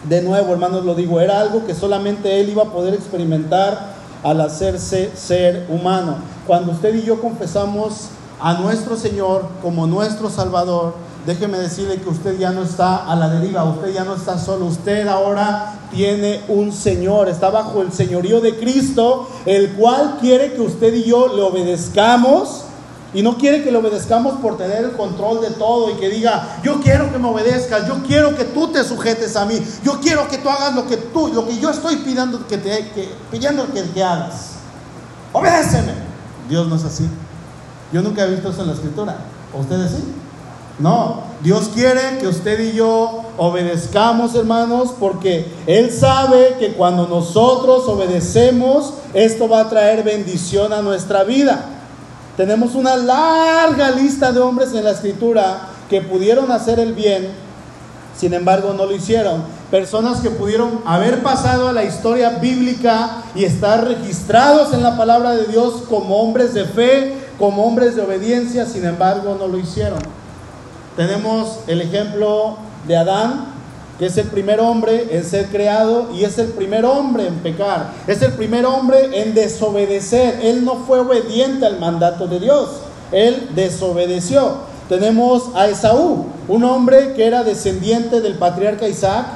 de 0.09 0.23
nuevo, 0.23 0.53
hermanos, 0.53 0.85
lo 0.85 0.95
digo, 0.95 1.21
era 1.21 1.41
algo 1.41 1.65
que 1.65 1.75
solamente 1.75 2.41
Él 2.41 2.51
iba 2.51 2.65
a 2.65 2.73
poder 2.73 2.95
experimentar 2.95 3.93
al 4.23 4.41
hacerse 4.41 5.13
ser 5.15 5.67
humano. 5.69 6.17
Cuando 6.47 6.73
usted 6.73 6.95
y 6.95 7.03
yo 7.03 7.21
confesamos 7.21 8.09
a 8.41 8.55
nuestro 8.55 8.97
Señor 8.97 9.47
como 9.63 9.87
nuestro 9.87 10.29
Salvador, 10.29 10.95
déjeme 11.27 11.59
decirle 11.59 12.01
que 12.01 12.09
usted 12.09 12.39
ya 12.39 12.51
no 12.51 12.63
está 12.63 13.11
a 13.11 13.15
la 13.15 13.29
deriva, 13.29 13.63
usted 13.65 13.93
ya 13.95 14.05
no 14.05 14.15
está 14.15 14.39
solo, 14.39 14.67
usted 14.67 15.07
ahora 15.07 15.75
tiene 15.93 16.41
un 16.49 16.73
Señor, 16.73 17.29
está 17.29 17.51
bajo 17.51 17.83
el 17.83 17.93
señorío 17.93 18.41
de 18.41 18.57
Cristo, 18.57 19.29
el 19.47 19.73
cual 19.75 20.19
quiere 20.21 20.53
que 20.55 20.61
usted 20.61 20.93
y 20.95 21.05
yo 21.05 21.29
le 21.29 21.43
obedezcamos 21.43 22.62
y 23.15 23.23
no 23.23 23.37
quiere 23.37 23.63
que 23.63 23.71
le 23.71 23.79
obedezcamos 23.79 24.39
por 24.41 24.57
tener 24.57 24.85
el 24.85 24.93
control 24.93 25.41
de 25.41 25.51
todo 25.51 25.91
y 25.91 25.95
que 25.95 26.09
diga, 26.09 26.61
yo 26.63 26.81
quiero 26.81 27.13
que 27.13 27.19
me 27.19 27.29
obedezcas, 27.29 27.87
yo 27.87 28.03
quiero 28.07 28.35
que 28.37 28.45
tú 28.45 28.69
te 28.69 28.83
sujetes 28.85 29.37
a 29.37 29.45
mí, 29.45 29.61
yo 29.85 30.01
quiero 30.01 30.29
que 30.29 30.39
tú 30.39 30.49
hagas 30.49 30.75
lo 30.75 30.87
que 30.87 30.97
tú, 30.97 31.29
lo 31.29 31.47
que 31.47 31.59
yo 31.59 31.71
estoy 31.71 31.97
pidiendo 31.97 32.47
que 32.47 32.59
te 32.59 32.91
pidiendo 33.31 33.71
que, 33.73 33.83
que 33.83 34.03
hagas. 34.03 34.53
Obedéceme. 35.33 35.93
Dios 36.49 36.67
no 36.69 36.77
es 36.77 36.85
así. 36.85 37.09
Yo 37.93 38.03
nunca 38.03 38.25
he 38.25 38.31
visto 38.31 38.51
eso 38.51 38.63
en 38.63 38.69
la 38.69 38.75
escritura. 38.75 39.17
¿O 39.55 39.61
ustedes 39.61 39.91
sí? 39.91 40.05
No, 40.79 41.23
Dios 41.43 41.71
quiere 41.75 42.19
que 42.19 42.27
usted 42.27 42.59
y 42.61 42.73
yo 42.73 43.23
obedezcamos, 43.37 44.35
hermanos, 44.35 44.95
porque 44.99 45.53
Él 45.67 45.93
sabe 45.93 46.57
que 46.59 46.73
cuando 46.73 47.07
nosotros 47.07 47.87
obedecemos, 47.87 48.95
esto 49.13 49.49
va 49.49 49.61
a 49.61 49.69
traer 49.69 50.03
bendición 50.03 50.73
a 50.73 50.81
nuestra 50.83 51.25
vida. 51.25 51.67
Tenemos 52.37 52.75
una 52.75 52.97
larga 52.97 53.91
lista 53.91 54.33
de 54.33 54.41
hombres 54.41 54.73
en 54.73 54.85
la 54.85 54.93
escritura 54.93 55.69
que 55.91 56.01
pudieron 56.01 56.51
hacer 56.51 56.81
el 56.81 56.95
bien, 56.95 57.29
sin 58.17 58.33
embargo 58.33 58.73
no 58.73 58.87
lo 58.87 58.95
hicieron. 58.95 59.45
Personas 59.71 60.21
que 60.21 60.31
pudieron 60.31 60.81
haber 60.87 61.23
pasado 61.23 61.69
a 61.69 61.73
la 61.73 61.85
historia 61.85 62.31
bíblica 62.41 63.23
y 63.35 63.45
estar 63.45 63.85
registrados 63.85 64.73
en 64.73 64.83
la 64.83 64.97
palabra 64.97 65.33
de 65.33 65.45
Dios 65.47 65.83
como 65.89 66.17
hombres 66.17 66.55
de 66.55 66.65
fe, 66.65 67.17
como 67.39 67.65
hombres 67.65 67.97
de 67.97 68.03
obediencia, 68.03 68.65
sin 68.65 68.87
embargo 68.87 69.37
no 69.39 69.49
lo 69.49 69.59
hicieron. 69.59 69.99
tenemos 70.97 71.61
el 71.67 71.81
ejemplo 71.81 72.57
de 72.87 72.97
Adán, 72.97 73.52
que 73.99 74.07
es 74.07 74.17
el 74.17 74.27
primer 74.29 74.61
hombre 74.61 75.09
en 75.11 75.25
ser 75.25 75.47
creado 75.47 76.09
y 76.15 76.25
es 76.25 76.39
el 76.39 76.49
primer 76.49 76.85
hombre 76.85 77.27
en 77.27 77.35
pecar. 77.37 77.93
Es 78.07 78.23
el 78.23 78.33
primer 78.33 78.65
hombre 78.67 79.21
en 79.23 79.35
desobedecer. 79.35 80.41
Él 80.43 80.65
no 80.65 80.85
fue 80.87 81.01
obediente 81.01 81.67
al 81.67 81.79
mandato 81.79 82.27
de 82.27 82.41
Dios. 82.41 82.69
Él 83.13 83.51
desobedeció. 83.55 84.73
Tenemos 84.89 85.51
a 85.55 85.69
Esaú, 85.69 86.27
un 86.49 86.65
hombre 86.65 87.15
que 87.15 87.25
era 87.25 87.45
descendiente 87.45 88.21
del 88.21 88.35
patriarca 88.35 88.89
Isaac, 88.89 89.27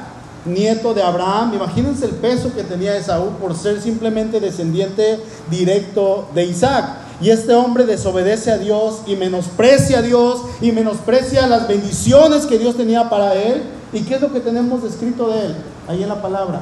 nieto 0.45 0.93
de 0.93 1.03
Abraham. 1.03 1.53
Imagínense 1.53 2.05
el 2.05 2.11
peso 2.11 2.53
que 2.53 2.63
tenía 2.63 2.97
Esaú 2.97 3.31
por 3.39 3.55
ser 3.55 3.81
simplemente 3.81 4.39
descendiente 4.39 5.19
directo 5.49 6.27
de 6.33 6.45
Isaac. 6.45 6.85
Y 7.21 7.29
este 7.31 7.53
hombre 7.53 7.85
desobedece 7.85 8.51
a 8.51 8.57
Dios 8.57 8.99
y 9.07 9.15
menosprecia 9.15 9.99
a 9.99 10.01
Dios 10.01 10.41
y 10.61 10.71
menosprecia 10.71 11.47
las 11.47 11.67
bendiciones 11.67 12.45
que 12.45 12.59
Dios 12.59 12.75
tenía 12.75 13.09
para 13.09 13.33
él. 13.33 13.63
¿Y 13.93 14.01
qué 14.01 14.15
es 14.15 14.21
lo 14.21 14.31
que 14.31 14.39
tenemos 14.39 14.83
descrito 14.83 15.29
de 15.29 15.45
él? 15.45 15.55
Ahí 15.87 16.03
en 16.03 16.09
la 16.09 16.21
palabra. 16.21 16.61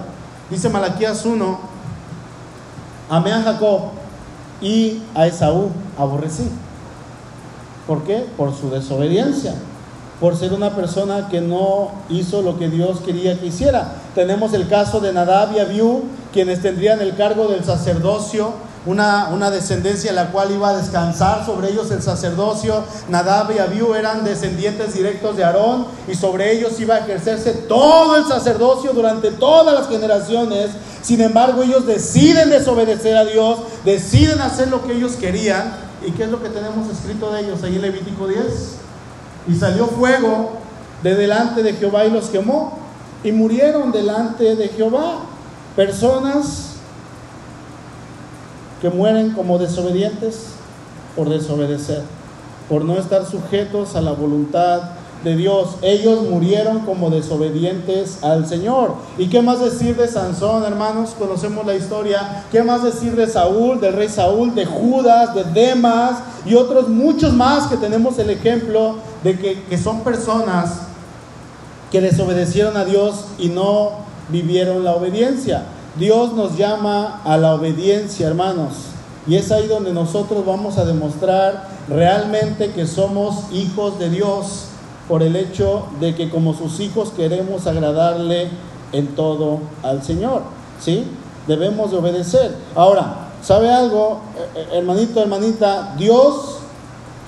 Dice 0.50 0.70
Malaquías 0.70 1.26
1, 1.26 1.60
amé 3.10 3.32
a 3.32 3.42
Jacob 3.42 3.82
y 4.62 5.02
a 5.16 5.28
Esaú 5.28 5.72
aborrecí. 5.98 6.50
¿Por 7.88 8.04
qué? 8.04 8.26
Por 8.38 8.56
su 8.56 8.70
desobediencia 8.70 9.56
por 10.20 10.36
ser 10.36 10.54
una 10.54 10.76
persona 10.76 11.28
que 11.30 11.42
no 11.42 11.90
hizo 12.10 12.42
lo 12.42 12.58
que 12.58 12.70
Dios 12.70 13.00
quería 13.02 13.40
que 13.40 13.48
hiciera. 13.48 13.96
Tenemos 14.14 14.54
el 14.54 14.68
caso 14.68 15.00
de 15.00 15.12
Nadab 15.12 15.54
y 15.54 15.60
Abiú, 15.60 16.04
quienes 16.32 16.62
tendrían 16.62 17.02
el 17.02 17.16
cargo 17.16 17.48
del 17.48 17.64
sacerdocio, 17.66 18.54
una, 18.86 19.30
una, 19.30 19.50
descendencia 19.50 20.10
en 20.12 20.16
la 20.16 20.32
cual 20.32 20.52
iba 20.52 20.70
a 20.70 20.78
descansar 20.78 21.46
sobre 21.46 21.72
ellos 21.72 21.90
el 21.92 22.02
sacerdocio. 22.02 22.84
Nadab 23.10 23.52
y 23.52 23.60
Abiú 23.60 23.96
eran 23.96 24.24
descendientes 24.24 24.94
directos 24.94 25.36
de 25.38 25.44
Aarón 25.44 25.88
y 26.08 26.16
sobre 26.16 26.52
ellos 26.52 26.80
iba 26.80 26.96
a 26.96 27.00
ejercerse 27.00 27.54
todo 27.54 28.16
el 28.16 28.26
sacerdocio 28.26 28.94
durante 28.94 29.32
todas 29.32 29.74
las 29.74 29.90
generaciones. 29.90 30.72
Sin 31.02 31.22
embargo, 31.22 31.64
ellos 31.64 31.86
deciden 31.88 32.50
desobedecer 32.50 33.18
a 33.18 33.26
Dios, 33.26 33.60
deciden 33.84 34.40
hacer 34.42 34.68
lo 34.68 34.84
que 34.84 34.94
ellos 34.94 35.14
querían. 35.14 35.74
¿Y 36.06 36.12
qué 36.12 36.24
es 36.24 36.30
lo 36.30 36.42
que 36.42 36.50
tenemos 36.50 36.88
escrito 36.90 37.32
de 37.32 37.42
ellos 37.42 37.64
ahí 37.64 37.76
en 37.76 37.82
Levítico 37.82 38.28
10? 38.28 38.44
Y 39.48 39.56
salió 39.56 39.88
fuego 39.88 40.52
de 41.02 41.16
delante 41.16 41.64
de 41.64 41.74
Jehová 41.74 42.06
y 42.06 42.12
los 42.12 42.26
quemó. 42.26 42.78
Y 43.24 43.32
murieron 43.32 43.92
delante 43.92 44.56
de 44.56 44.68
Jehová 44.70 45.22
personas 45.76 46.75
que 48.82 48.90
mueren 48.90 49.32
como 49.32 49.58
desobedientes 49.58 50.48
por 51.16 51.30
desobedecer, 51.30 52.02
por 52.70 52.84
no 52.84 52.98
estar 52.98 53.26
sujetos 53.26 53.96
a 53.96 54.02
la 54.02 54.12
voluntad 54.12 54.82
de 55.24 55.36
Dios. 55.36 55.78
Ellos 55.82 56.22
murieron 56.30 56.82
como 56.82 57.10
desobedientes 57.10 58.24
al 58.24 58.48
Señor. 58.48 58.94
¿Y 59.18 59.28
qué 59.28 59.42
más 59.42 59.60
decir 59.60 59.96
de 59.96 60.08
Sansón, 60.08 60.64
hermanos? 60.64 61.16
Conocemos 61.18 61.66
la 61.66 61.76
historia. 61.76 62.46
¿Qué 62.52 62.64
más 62.64 62.84
decir 62.84 63.16
de 63.16 63.28
Saúl, 63.28 63.82
del 63.82 63.94
rey 63.94 64.08
Saúl, 64.08 64.54
de 64.54 64.66
Judas, 64.66 65.34
de 65.34 65.44
Demas 65.46 66.20
y 66.46 66.54
otros 66.54 66.90
muchos 66.90 67.34
más 67.34 67.68
que 67.68 67.78
tenemos 67.78 68.20
el 68.20 68.30
ejemplo 68.30 68.98
de 69.24 69.38
que, 69.38 69.64
que 69.64 69.78
son 69.78 70.02
personas 70.02 70.82
que 71.92 72.02
desobedecieron 72.02 72.78
a 72.78 72.86
Dios 72.86 73.26
y 73.40 73.50
no 73.50 73.92
vivieron 74.30 74.84
la 74.84 74.96
obediencia? 74.96 75.64
Dios 75.98 76.34
nos 76.34 76.58
llama 76.58 77.22
a 77.24 77.38
la 77.38 77.56
obediencia, 77.56 78.28
hermanos. 78.28 78.74
Y 79.28 79.36
es 79.36 79.52
ahí 79.52 79.68
donde 79.68 79.94
nosotros 79.94 80.46
vamos 80.46 80.78
a 80.78 80.86
demostrar 80.86 81.70
realmente 81.88 82.72
que 82.72 82.86
somos 82.86 83.52
hijos 83.54 83.98
de 83.98 84.10
Dios 84.10 84.66
por 85.08 85.24
el 85.24 85.36
hecho 85.36 85.88
de 86.00 86.14
que 86.14 86.30
como 86.30 86.54
sus 86.54 86.80
hijos 86.80 87.12
queremos 87.16 87.66
agradarle 87.66 88.50
en 88.92 89.08
todo 89.16 89.60
al 89.84 90.04
Señor. 90.04 90.44
¿Sí? 90.80 91.06
Debemos 91.48 91.92
de 91.92 91.98
obedecer. 91.98 92.56
Ahora, 92.76 93.30
¿sabe 93.42 93.72
algo, 93.72 94.20
eh, 94.38 94.50
eh, 94.56 94.68
hermanito, 94.74 95.22
hermanita? 95.22 95.96
Dios 95.98 96.58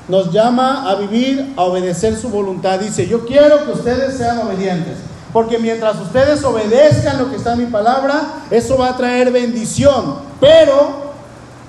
nos 0.07 0.31
llama 0.31 0.89
a 0.89 0.95
vivir, 0.95 1.53
a 1.55 1.63
obedecer 1.63 2.15
su 2.15 2.29
voluntad. 2.29 2.79
Dice, 2.79 3.07
yo 3.07 3.25
quiero 3.25 3.65
que 3.65 3.71
ustedes 3.71 4.17
sean 4.17 4.39
obedientes. 4.39 4.97
Porque 5.37 5.59
mientras 5.59 6.01
ustedes 6.01 6.43
obedezcan 6.43 7.19
lo 7.19 7.29
que 7.29 7.35
está 7.35 7.53
en 7.53 7.59
mi 7.59 7.65
palabra, 7.67 8.23
eso 8.49 8.75
va 8.75 8.89
a 8.89 8.97
traer 8.97 9.31
bendición. 9.31 10.15
Pero 10.39 11.11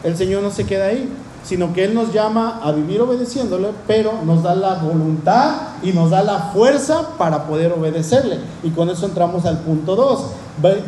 el 0.02 0.16
Señor 0.16 0.42
no 0.42 0.50
se 0.50 0.64
queda 0.64 0.86
ahí 0.86 1.06
sino 1.44 1.74
que 1.74 1.84
Él 1.84 1.94
nos 1.94 2.12
llama 2.14 2.60
a 2.62 2.72
vivir 2.72 3.02
obedeciéndole, 3.02 3.68
pero 3.86 4.20
nos 4.24 4.42
da 4.42 4.54
la 4.54 4.74
voluntad 4.76 5.52
y 5.82 5.92
nos 5.92 6.10
da 6.10 6.22
la 6.22 6.50
fuerza 6.54 7.10
para 7.18 7.46
poder 7.46 7.72
obedecerle. 7.72 8.38
Y 8.62 8.70
con 8.70 8.88
eso 8.88 9.04
entramos 9.04 9.44
al 9.44 9.58
punto 9.58 9.96
2. 9.96 10.26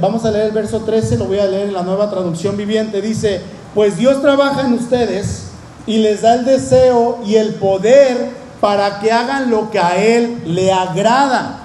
Vamos 0.00 0.24
a 0.24 0.30
leer 0.30 0.46
el 0.46 0.52
verso 0.52 0.80
13, 0.80 1.18
lo 1.18 1.26
voy 1.26 1.38
a 1.38 1.46
leer 1.46 1.68
en 1.68 1.74
la 1.74 1.82
nueva 1.82 2.10
traducción 2.10 2.56
viviente. 2.56 3.02
Dice, 3.02 3.42
pues 3.74 3.98
Dios 3.98 4.22
trabaja 4.22 4.62
en 4.62 4.72
ustedes 4.72 5.48
y 5.86 5.98
les 5.98 6.22
da 6.22 6.34
el 6.34 6.46
deseo 6.46 7.18
y 7.26 7.34
el 7.34 7.56
poder 7.56 8.30
para 8.60 9.00
que 9.00 9.12
hagan 9.12 9.50
lo 9.50 9.70
que 9.70 9.78
a 9.78 10.02
Él 10.02 10.42
le 10.46 10.72
agrada. 10.72 11.59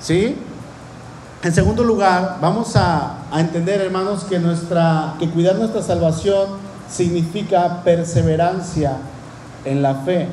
¿Sí? 0.00 0.36
En 1.42 1.54
segundo 1.54 1.84
lugar, 1.84 2.38
vamos 2.40 2.74
a, 2.76 3.18
a 3.30 3.40
entender, 3.40 3.80
hermanos, 3.80 4.24
que, 4.24 4.38
nuestra, 4.38 5.14
que 5.18 5.30
cuidar 5.30 5.56
nuestra 5.56 5.82
salvación 5.82 6.48
significa 6.90 7.82
perseverancia 7.84 8.96
en 9.64 9.82
la 9.82 9.94
fe. 9.96 10.28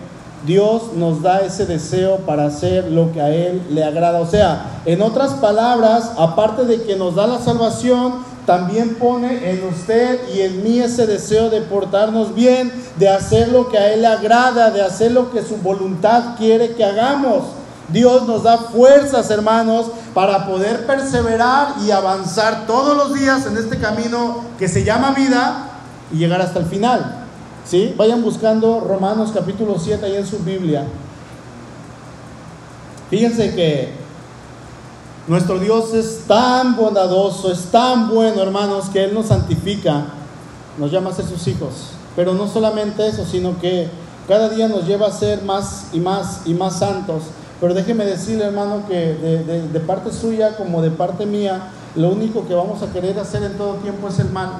Dios 0.45 0.93
nos 0.95 1.21
da 1.21 1.39
ese 1.39 1.65
deseo 1.65 2.17
para 2.17 2.45
hacer 2.45 2.91
lo 2.91 3.11
que 3.11 3.21
a 3.21 3.29
Él 3.29 3.61
le 3.69 3.83
agrada. 3.83 4.19
O 4.19 4.27
sea, 4.27 4.81
en 4.85 5.01
otras 5.01 5.33
palabras, 5.33 6.11
aparte 6.17 6.65
de 6.65 6.83
que 6.83 6.95
nos 6.95 7.15
da 7.15 7.27
la 7.27 7.39
salvación, 7.39 8.23
también 8.45 8.95
pone 8.95 9.51
en 9.51 9.67
usted 9.67 10.19
y 10.35 10.41
en 10.41 10.63
mí 10.63 10.79
ese 10.79 11.07
deseo 11.07 11.49
de 11.49 11.61
portarnos 11.61 12.35
bien, 12.35 12.71
de 12.97 13.09
hacer 13.09 13.49
lo 13.49 13.69
que 13.69 13.77
a 13.79 13.91
Él 13.91 14.01
le 14.01 14.07
agrada, 14.07 14.69
de 14.69 14.81
hacer 14.81 15.11
lo 15.11 15.31
que 15.31 15.41
su 15.41 15.57
voluntad 15.57 16.35
quiere 16.37 16.75
que 16.75 16.85
hagamos. 16.85 17.43
Dios 17.89 18.27
nos 18.27 18.43
da 18.43 18.57
fuerzas, 18.57 19.29
hermanos, 19.29 19.87
para 20.13 20.47
poder 20.47 20.85
perseverar 20.85 21.75
y 21.85 21.91
avanzar 21.91 22.65
todos 22.65 22.97
los 22.97 23.13
días 23.13 23.45
en 23.45 23.57
este 23.57 23.77
camino 23.77 24.41
que 24.57 24.67
se 24.67 24.83
llama 24.83 25.11
vida 25.11 25.69
y 26.11 26.17
llegar 26.17 26.41
hasta 26.41 26.59
el 26.59 26.65
final. 26.65 27.27
¿Sí? 27.65 27.93
Vayan 27.97 28.21
buscando 28.21 28.79
Romanos 28.79 29.31
capítulo 29.33 29.77
7 29.79 30.05
ahí 30.05 30.15
en 30.15 30.27
su 30.27 30.39
Biblia. 30.39 30.85
Fíjense 33.09 33.55
que 33.55 33.93
nuestro 35.27 35.59
Dios 35.59 35.93
es 35.93 36.25
tan 36.27 36.75
bondadoso, 36.75 37.51
es 37.51 37.65
tan 37.65 38.09
bueno, 38.09 38.41
hermanos, 38.41 38.89
que 38.89 39.03
Él 39.03 39.13
nos 39.13 39.27
santifica, 39.27 40.05
nos 40.77 40.91
llama 40.91 41.09
a 41.09 41.13
ser 41.13 41.25
sus 41.25 41.47
hijos. 41.47 41.91
Pero 42.15 42.33
no 42.33 42.47
solamente 42.47 43.07
eso, 43.07 43.25
sino 43.25 43.59
que 43.59 43.89
cada 44.27 44.49
día 44.49 44.67
nos 44.67 44.87
lleva 44.87 45.07
a 45.07 45.11
ser 45.11 45.43
más 45.43 45.87
y 45.93 45.99
más 45.99 46.41
y 46.45 46.53
más 46.53 46.79
santos. 46.79 47.23
Pero 47.59 47.73
déjeme 47.73 48.05
decirle, 48.05 48.45
hermano, 48.45 48.83
que 48.87 49.13
de, 49.71 49.79
parte 49.79 50.11
suya 50.11 50.57
como 50.57 50.81
de 50.81 50.91
parte 50.91 51.25
mía, 51.25 51.69
lo 51.95 52.09
único 52.09 52.45
que 52.47 52.53
vamos 52.53 52.81
a 52.83 52.91
querer 52.91 53.17
hacer 53.17 53.43
en 53.43 53.57
todo 53.57 53.75
tiempo 53.75 54.09
es 54.09 54.19
el 54.19 54.29
mal. 54.29 54.59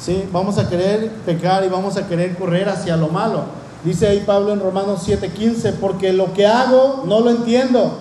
¿sí? 0.00 0.28
Vamos 0.32 0.58
a 0.58 0.68
querer 0.68 1.10
pecar 1.24 1.64
y 1.64 1.68
vamos 1.68 1.96
a 1.96 2.08
querer 2.08 2.36
correr 2.36 2.68
hacia 2.68 2.96
lo 2.96 3.08
malo. 3.08 3.44
Dice 3.84 4.08
ahí 4.08 4.22
Pablo 4.26 4.52
en 4.52 4.60
Romanos 4.60 5.02
7:15, 5.06 5.74
porque 5.80 6.12
lo 6.12 6.32
que 6.32 6.46
hago 6.46 7.04
no 7.06 7.20
lo 7.20 7.30
entiendo. 7.30 7.98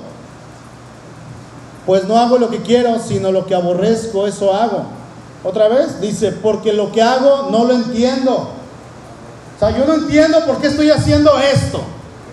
Pues 1.85 2.07
no 2.07 2.17
hago 2.17 2.37
lo 2.37 2.49
que 2.49 2.61
quiero, 2.61 2.99
sino 2.99 3.31
lo 3.31 3.45
que 3.45 3.55
aborrezco, 3.55 4.27
eso 4.27 4.53
hago. 4.53 4.85
Otra 5.43 5.67
vez 5.67 5.99
dice, 5.99 6.31
porque 6.31 6.73
lo 6.73 6.91
que 6.91 7.01
hago 7.01 7.49
no 7.51 7.65
lo 7.65 7.73
entiendo. 7.73 8.49
O 9.55 9.59
sea, 9.59 9.75
yo 9.75 9.85
no 9.85 9.95
entiendo 9.95 10.45
por 10.45 10.59
qué 10.59 10.67
estoy 10.67 10.91
haciendo 10.91 11.37
esto. 11.39 11.81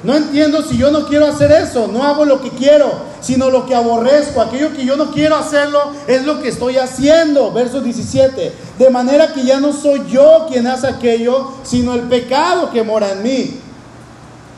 No 0.04 0.14
entiendo 0.14 0.62
si 0.62 0.78
yo 0.78 0.92
no 0.92 1.06
quiero 1.06 1.26
hacer 1.26 1.50
eso, 1.50 1.88
no 1.88 2.04
hago 2.04 2.24
lo 2.24 2.40
que 2.40 2.50
quiero, 2.50 2.90
sino 3.20 3.50
lo 3.50 3.66
que 3.66 3.74
aborrezco. 3.74 4.40
Aquello 4.40 4.72
que 4.72 4.84
yo 4.84 4.96
no 4.96 5.10
quiero 5.10 5.36
hacerlo 5.36 5.80
es 6.06 6.24
lo 6.24 6.40
que 6.40 6.48
estoy 6.48 6.76
haciendo. 6.76 7.52
Verso 7.52 7.80
17. 7.80 8.52
De 8.78 8.90
manera 8.90 9.32
que 9.32 9.44
ya 9.44 9.58
no 9.58 9.72
soy 9.72 10.02
yo 10.08 10.46
quien 10.48 10.68
hace 10.68 10.86
aquello, 10.86 11.52
sino 11.64 11.94
el 11.94 12.02
pecado 12.02 12.70
que 12.70 12.84
mora 12.84 13.10
en 13.10 13.22
mí. 13.24 13.60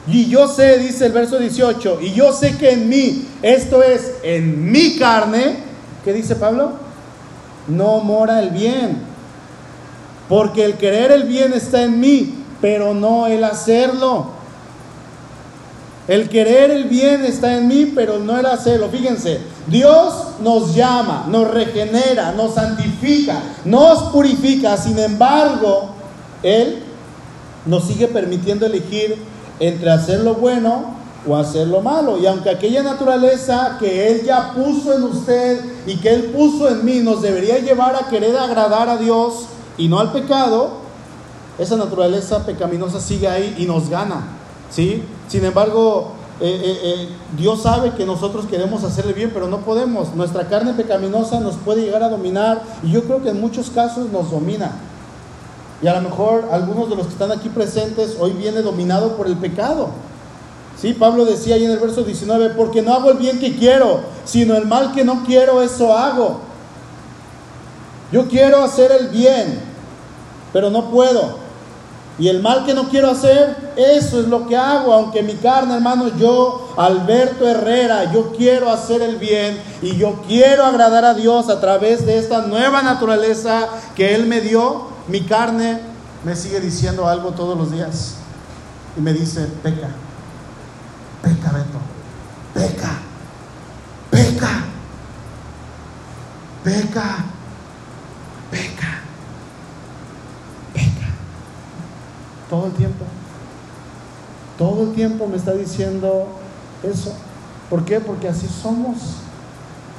Y 0.06 0.28
yo 0.28 0.46
sé, 0.46 0.78
dice 0.78 1.06
el 1.06 1.12
verso 1.12 1.38
18, 1.38 1.98
y 2.02 2.12
yo 2.12 2.32
sé 2.32 2.56
que 2.56 2.70
en 2.72 2.88
mí, 2.88 3.28
esto 3.42 3.82
es, 3.82 4.14
en 4.22 4.70
mi 4.70 4.96
carne, 4.96 5.58
¿qué 6.04 6.12
dice 6.12 6.36
Pablo? 6.36 6.72
No 7.68 8.00
mora 8.00 8.40
el 8.40 8.50
bien. 8.50 9.02
Porque 10.28 10.64
el 10.64 10.74
querer 10.74 11.12
el 11.12 11.24
bien 11.24 11.52
está 11.52 11.82
en 11.82 11.98
mí, 11.98 12.34
pero 12.60 12.94
no 12.94 13.26
el 13.26 13.44
hacerlo. 13.44 14.39
El 16.10 16.28
querer 16.28 16.72
el 16.72 16.88
bien 16.88 17.24
está 17.24 17.56
en 17.56 17.68
mí, 17.68 17.92
pero 17.94 18.18
no 18.18 18.36
el 18.36 18.44
hacerlo. 18.44 18.88
Fíjense, 18.88 19.38
Dios 19.68 20.12
nos 20.42 20.74
llama, 20.74 21.26
nos 21.28 21.48
regenera, 21.48 22.32
nos 22.32 22.54
santifica, 22.54 23.40
nos 23.64 24.10
purifica. 24.10 24.76
Sin 24.76 24.98
embargo, 24.98 25.90
Él 26.42 26.82
nos 27.64 27.84
sigue 27.84 28.08
permitiendo 28.08 28.66
elegir 28.66 29.18
entre 29.60 29.88
hacer 29.88 30.22
lo 30.22 30.34
bueno 30.34 30.96
o 31.28 31.36
hacer 31.36 31.68
lo 31.68 31.80
malo. 31.80 32.18
Y 32.18 32.26
aunque 32.26 32.50
aquella 32.50 32.82
naturaleza 32.82 33.76
que 33.78 34.08
Él 34.08 34.24
ya 34.24 34.52
puso 34.52 34.92
en 34.92 35.04
usted 35.04 35.60
y 35.86 35.94
que 35.98 36.12
Él 36.12 36.32
puso 36.36 36.68
en 36.68 36.84
mí 36.84 36.98
nos 36.98 37.22
debería 37.22 37.60
llevar 37.60 37.94
a 37.94 38.08
querer 38.08 38.36
agradar 38.36 38.88
a 38.88 38.96
Dios 38.96 39.44
y 39.78 39.86
no 39.86 40.00
al 40.00 40.10
pecado, 40.10 40.72
esa 41.56 41.76
naturaleza 41.76 42.44
pecaminosa 42.44 43.00
sigue 43.00 43.28
ahí 43.28 43.54
y 43.58 43.64
nos 43.64 43.88
gana. 43.88 44.40
¿sí? 44.70 45.04
Sin 45.30 45.44
embargo, 45.44 46.08
eh, 46.40 46.60
eh, 46.60 46.80
eh, 46.82 47.08
Dios 47.36 47.62
sabe 47.62 47.92
que 47.92 48.04
nosotros 48.04 48.46
queremos 48.46 48.82
hacerle 48.82 49.12
bien, 49.12 49.30
pero 49.32 49.46
no 49.46 49.58
podemos. 49.58 50.12
Nuestra 50.16 50.48
carne 50.48 50.72
pecaminosa 50.72 51.38
nos 51.38 51.54
puede 51.54 51.82
llegar 51.82 52.02
a 52.02 52.08
dominar 52.08 52.62
y 52.82 52.90
yo 52.90 53.04
creo 53.04 53.22
que 53.22 53.28
en 53.28 53.40
muchos 53.40 53.70
casos 53.70 54.10
nos 54.10 54.32
domina. 54.32 54.72
Y 55.80 55.86
a 55.86 55.94
lo 55.94 56.08
mejor 56.08 56.48
algunos 56.50 56.90
de 56.90 56.96
los 56.96 57.06
que 57.06 57.12
están 57.12 57.30
aquí 57.30 57.48
presentes 57.48 58.16
hoy 58.18 58.32
viene 58.32 58.60
dominado 58.60 59.16
por 59.16 59.28
el 59.28 59.36
pecado. 59.36 59.90
Sí, 60.76 60.94
Pablo 60.94 61.24
decía 61.24 61.54
ahí 61.54 61.64
en 61.64 61.70
el 61.70 61.78
verso 61.78 62.02
19, 62.02 62.54
porque 62.56 62.82
no 62.82 62.92
hago 62.94 63.12
el 63.12 63.18
bien 63.18 63.38
que 63.38 63.54
quiero, 63.54 64.00
sino 64.24 64.56
el 64.56 64.66
mal 64.66 64.92
que 64.92 65.04
no 65.04 65.22
quiero, 65.24 65.62
eso 65.62 65.96
hago. 65.96 66.40
Yo 68.10 68.26
quiero 68.26 68.64
hacer 68.64 68.90
el 68.90 69.08
bien, 69.10 69.60
pero 70.52 70.70
no 70.70 70.90
puedo. 70.90 71.39
Y 72.20 72.28
el 72.28 72.42
mal 72.42 72.66
que 72.66 72.74
no 72.74 72.90
quiero 72.90 73.10
hacer, 73.10 73.72
eso 73.76 74.20
es 74.20 74.28
lo 74.28 74.46
que 74.46 74.54
hago. 74.54 74.92
Aunque 74.92 75.22
mi 75.22 75.36
carne, 75.36 75.74
hermano, 75.74 76.14
yo, 76.18 76.74
Alberto 76.76 77.48
Herrera, 77.48 78.12
yo 78.12 78.32
quiero 78.36 78.70
hacer 78.70 79.00
el 79.00 79.16
bien 79.16 79.58
y 79.80 79.96
yo 79.96 80.22
quiero 80.28 80.66
agradar 80.66 81.06
a 81.06 81.14
Dios 81.14 81.48
a 81.48 81.60
través 81.60 82.04
de 82.04 82.18
esta 82.18 82.42
nueva 82.42 82.82
naturaleza 82.82 83.66
que 83.96 84.14
Él 84.14 84.26
me 84.26 84.42
dio. 84.42 84.88
Mi 85.08 85.22
carne 85.22 85.80
me 86.22 86.36
sigue 86.36 86.60
diciendo 86.60 87.08
algo 87.08 87.30
todos 87.30 87.56
los 87.56 87.72
días. 87.72 88.16
Y 88.98 89.00
me 89.00 89.14
dice, 89.14 89.46
peca, 89.62 89.88
peca, 91.22 91.52
Beto, 91.52 91.80
peca, 92.52 92.98
peca, 94.10 94.64
peca, 96.62 97.24
peca. 98.50 98.89
Todo 102.50 102.66
el 102.66 102.72
tiempo. 102.72 103.04
Todo 104.58 104.82
el 104.82 104.92
tiempo 104.92 105.26
me 105.28 105.36
está 105.36 105.52
diciendo 105.52 106.26
eso. 106.82 107.14
¿Por 107.70 107.84
qué? 107.84 108.00
Porque 108.00 108.28
así 108.28 108.48
somos. 108.48 108.96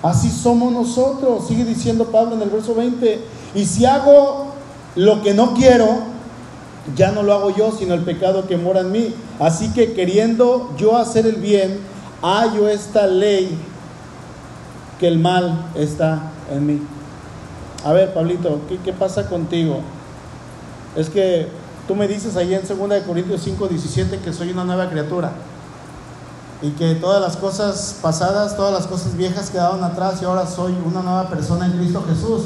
Así 0.03 0.29
somos 0.29 0.73
nosotros. 0.73 1.47
Sigue 1.47 1.63
diciendo 1.63 2.05
Pablo 2.11 2.35
en 2.35 2.41
el 2.41 2.49
verso 2.49 2.75
20. 2.75 3.21
Y 3.55 3.65
si 3.65 3.85
hago 3.85 4.47
lo 4.95 5.21
que 5.23 5.33
no 5.33 5.53
quiero, 5.53 5.87
ya 6.95 7.11
no 7.11 7.23
lo 7.23 7.33
hago 7.33 7.55
yo, 7.55 7.71
sino 7.71 7.93
el 7.93 8.01
pecado 8.01 8.47
que 8.47 8.57
mora 8.57 8.81
en 8.81 8.91
mí. 8.91 9.15
Así 9.39 9.71
que 9.71 9.93
queriendo 9.93 10.71
yo 10.77 10.97
hacer 10.97 11.25
el 11.25 11.37
bien, 11.37 11.79
hallo 12.21 12.67
esta 12.67 13.07
ley 13.07 13.57
que 14.99 15.07
el 15.07 15.19
mal 15.19 15.69
está 15.75 16.31
en 16.51 16.65
mí. 16.65 16.81
A 17.83 17.93
ver, 17.93 18.13
Pablito, 18.13 18.59
¿qué, 18.67 18.77
qué 18.77 18.93
pasa 18.93 19.27
contigo? 19.27 19.79
Es 20.95 21.09
que 21.09 21.47
Tú 21.91 21.97
me 21.97 22.07
dices 22.07 22.37
ahí 22.37 22.55
en 22.55 22.61
2 22.65 23.03
Corintios 23.05 23.41
5, 23.43 23.67
17 23.67 24.19
que 24.19 24.31
soy 24.31 24.51
una 24.51 24.63
nueva 24.63 24.89
criatura 24.89 25.33
y 26.61 26.69
que 26.69 26.95
todas 26.95 27.19
las 27.19 27.35
cosas 27.35 27.97
pasadas, 28.01 28.55
todas 28.55 28.71
las 28.71 28.87
cosas 28.87 29.17
viejas 29.17 29.49
quedaron 29.49 29.83
atrás 29.83 30.21
y 30.21 30.23
ahora 30.23 30.47
soy 30.47 30.73
una 30.85 31.01
nueva 31.01 31.27
persona 31.27 31.65
en 31.65 31.73
Cristo 31.73 32.01
Jesús. 32.07 32.43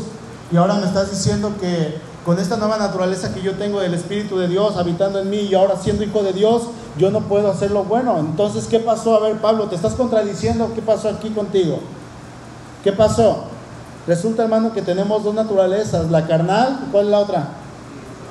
Y 0.52 0.58
ahora 0.58 0.74
me 0.74 0.88
estás 0.88 1.12
diciendo 1.12 1.54
que 1.62 1.96
con 2.26 2.40
esta 2.40 2.58
nueva 2.58 2.80
naturaleza 2.80 3.36
que 3.36 3.44
yo 3.44 3.54
tengo 3.54 3.80
del 3.82 3.94
Espíritu 3.94 4.40
de 4.40 4.48
Dios 4.48 4.78
habitando 4.78 5.20
en 5.20 5.30
mí 5.30 5.42
y 5.42 5.54
ahora 5.54 5.76
siendo 5.78 6.04
hijo 6.04 6.24
de 6.24 6.34
Dios, 6.34 6.64
yo 6.98 7.12
no 7.12 7.22
puedo 7.22 7.52
hacer 7.52 7.70
lo 7.70 7.84
bueno. 7.84 8.18
Entonces, 8.18 8.66
¿qué 8.66 8.80
pasó? 8.80 9.16
A 9.16 9.20
ver, 9.20 9.40
Pablo, 9.42 9.66
te 9.66 9.76
estás 9.76 9.94
contradiciendo. 9.94 10.72
¿Qué 10.74 10.82
pasó 10.82 11.08
aquí 11.08 11.30
contigo? 11.30 11.82
¿Qué 12.84 12.92
pasó? 12.92 13.44
Resulta, 14.08 14.42
hermano, 14.42 14.74
que 14.74 14.82
tenemos 14.82 15.24
dos 15.24 15.36
naturalezas, 15.36 16.10
la 16.10 16.26
carnal, 16.26 16.88
¿cuál 16.92 17.06
es 17.06 17.12
la 17.12 17.20
otra? 17.20 17.48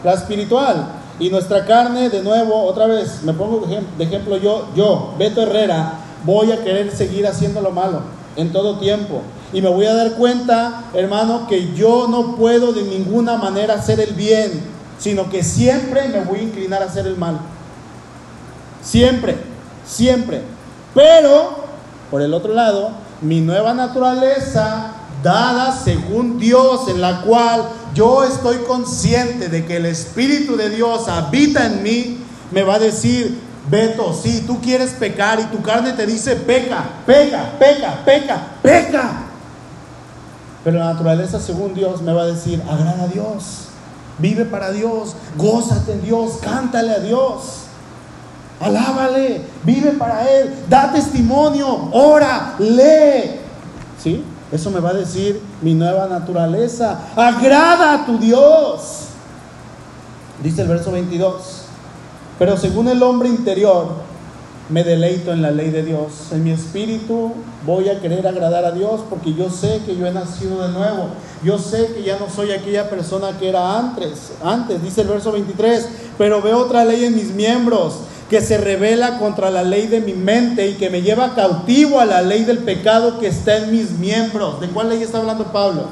La 0.02 0.14
espiritual. 0.14 0.93
Y 1.18 1.30
nuestra 1.30 1.64
carne, 1.64 2.10
de 2.10 2.22
nuevo, 2.22 2.64
otra 2.64 2.86
vez, 2.86 3.22
me 3.22 3.32
pongo 3.32 3.66
de 3.66 4.04
ejemplo 4.04 4.36
yo, 4.36 4.68
yo, 4.74 5.14
Beto 5.18 5.42
Herrera, 5.42 6.00
voy 6.24 6.50
a 6.50 6.62
querer 6.64 6.94
seguir 6.94 7.26
haciendo 7.26 7.60
lo 7.60 7.70
malo 7.70 8.00
en 8.36 8.52
todo 8.52 8.78
tiempo. 8.78 9.22
Y 9.52 9.62
me 9.62 9.68
voy 9.68 9.86
a 9.86 9.94
dar 9.94 10.14
cuenta, 10.14 10.84
hermano, 10.92 11.46
que 11.46 11.72
yo 11.74 12.08
no 12.08 12.34
puedo 12.34 12.72
de 12.72 12.82
ninguna 12.82 13.36
manera 13.36 13.74
hacer 13.74 14.00
el 14.00 14.14
bien, 14.14 14.50
sino 14.98 15.30
que 15.30 15.44
siempre 15.44 16.08
me 16.08 16.24
voy 16.24 16.40
a 16.40 16.42
inclinar 16.42 16.82
a 16.82 16.86
hacer 16.86 17.06
el 17.06 17.16
mal. 17.16 17.38
Siempre, 18.82 19.36
siempre. 19.86 20.42
Pero, 20.94 21.64
por 22.10 22.22
el 22.22 22.34
otro 22.34 22.52
lado, 22.52 22.90
mi 23.20 23.40
nueva 23.40 23.74
naturaleza, 23.74 24.92
dada 25.22 25.72
según 25.72 26.38
Dios, 26.38 26.88
en 26.88 27.00
la 27.00 27.22
cual 27.22 27.64
yo 27.94 28.24
estoy 28.24 28.58
consciente 28.66 29.48
de 29.48 29.64
que 29.64 29.76
el 29.76 29.86
Espíritu 29.86 30.56
de 30.56 30.68
Dios 30.70 31.08
habita 31.08 31.66
en 31.66 31.82
mí, 31.82 32.18
me 32.50 32.62
va 32.62 32.74
a 32.74 32.78
decir, 32.78 33.40
Beto, 33.70 34.12
si 34.12 34.42
tú 34.42 34.60
quieres 34.60 34.90
pecar 34.90 35.40
y 35.40 35.44
tu 35.44 35.62
carne 35.62 35.92
te 35.92 36.06
dice, 36.06 36.36
peca, 36.36 36.84
peca, 37.06 37.52
peca, 37.58 38.04
peca, 38.04 38.46
peca. 38.62 39.12
Pero 40.62 40.78
la 40.78 40.92
naturaleza, 40.92 41.40
según 41.40 41.74
Dios, 41.74 42.02
me 42.02 42.12
va 42.12 42.22
a 42.22 42.26
decir, 42.26 42.62
agrada 42.68 43.04
a 43.04 43.08
Dios, 43.08 43.68
vive 44.18 44.44
para 44.44 44.70
Dios, 44.70 45.14
gózate 45.36 45.92
en 45.92 46.02
Dios, 46.02 46.38
cántale 46.42 46.92
a 46.92 46.98
Dios. 46.98 47.60
Alábale, 48.60 49.42
vive 49.62 49.92
para 49.92 50.30
Él, 50.30 50.54
da 50.68 50.92
testimonio, 50.92 51.88
ora, 51.92 52.56
lee. 52.58 53.40
¿Sí? 54.02 54.24
Eso 54.54 54.70
me 54.70 54.78
va 54.78 54.90
a 54.90 54.94
decir 54.94 55.40
mi 55.62 55.74
nueva 55.74 56.06
naturaleza. 56.06 57.08
Agrada 57.16 57.92
a 57.92 58.06
tu 58.06 58.18
Dios. 58.18 59.08
Dice 60.44 60.62
el 60.62 60.68
verso 60.68 60.92
22. 60.92 61.62
Pero 62.38 62.56
según 62.56 62.86
el 62.86 63.02
hombre 63.02 63.28
interior, 63.28 63.88
me 64.68 64.84
deleito 64.84 65.32
en 65.32 65.42
la 65.42 65.50
ley 65.50 65.70
de 65.70 65.82
Dios. 65.82 66.30
En 66.30 66.44
mi 66.44 66.52
espíritu 66.52 67.32
voy 67.66 67.88
a 67.88 68.00
querer 68.00 68.28
agradar 68.28 68.64
a 68.64 68.70
Dios 68.70 69.00
porque 69.10 69.34
yo 69.34 69.50
sé 69.50 69.82
que 69.84 69.96
yo 69.96 70.06
he 70.06 70.12
nacido 70.12 70.62
de 70.62 70.72
nuevo. 70.72 71.08
Yo 71.42 71.58
sé 71.58 71.88
que 71.88 72.04
ya 72.04 72.20
no 72.20 72.30
soy 72.30 72.52
aquella 72.52 72.88
persona 72.88 73.36
que 73.36 73.48
era 73.48 73.76
antes. 73.76 74.34
Antes, 74.40 74.80
dice 74.84 75.00
el 75.00 75.08
verso 75.08 75.32
23, 75.32 75.88
pero 76.16 76.40
veo 76.40 76.58
otra 76.58 76.84
ley 76.84 77.04
en 77.04 77.16
mis 77.16 77.34
miembros 77.34 78.02
que 78.30 78.40
se 78.40 78.58
revela 78.58 79.18
contra 79.18 79.50
la 79.50 79.62
ley 79.62 79.86
de 79.86 80.00
mi 80.00 80.14
mente 80.14 80.68
y 80.68 80.74
que 80.74 80.90
me 80.90 81.02
lleva 81.02 81.34
cautivo 81.34 82.00
a 82.00 82.06
la 82.06 82.22
ley 82.22 82.44
del 82.44 82.58
pecado 82.58 83.18
que 83.18 83.26
está 83.26 83.58
en 83.58 83.70
mis 83.70 83.90
miembros. 83.92 84.60
¿De 84.60 84.68
cuál 84.68 84.88
ley 84.88 85.02
está 85.02 85.18
hablando 85.18 85.44
Pablo? 85.52 85.84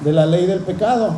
De 0.00 0.12
la 0.12 0.26
ley 0.26 0.46
del 0.46 0.60
pecado. 0.60 1.14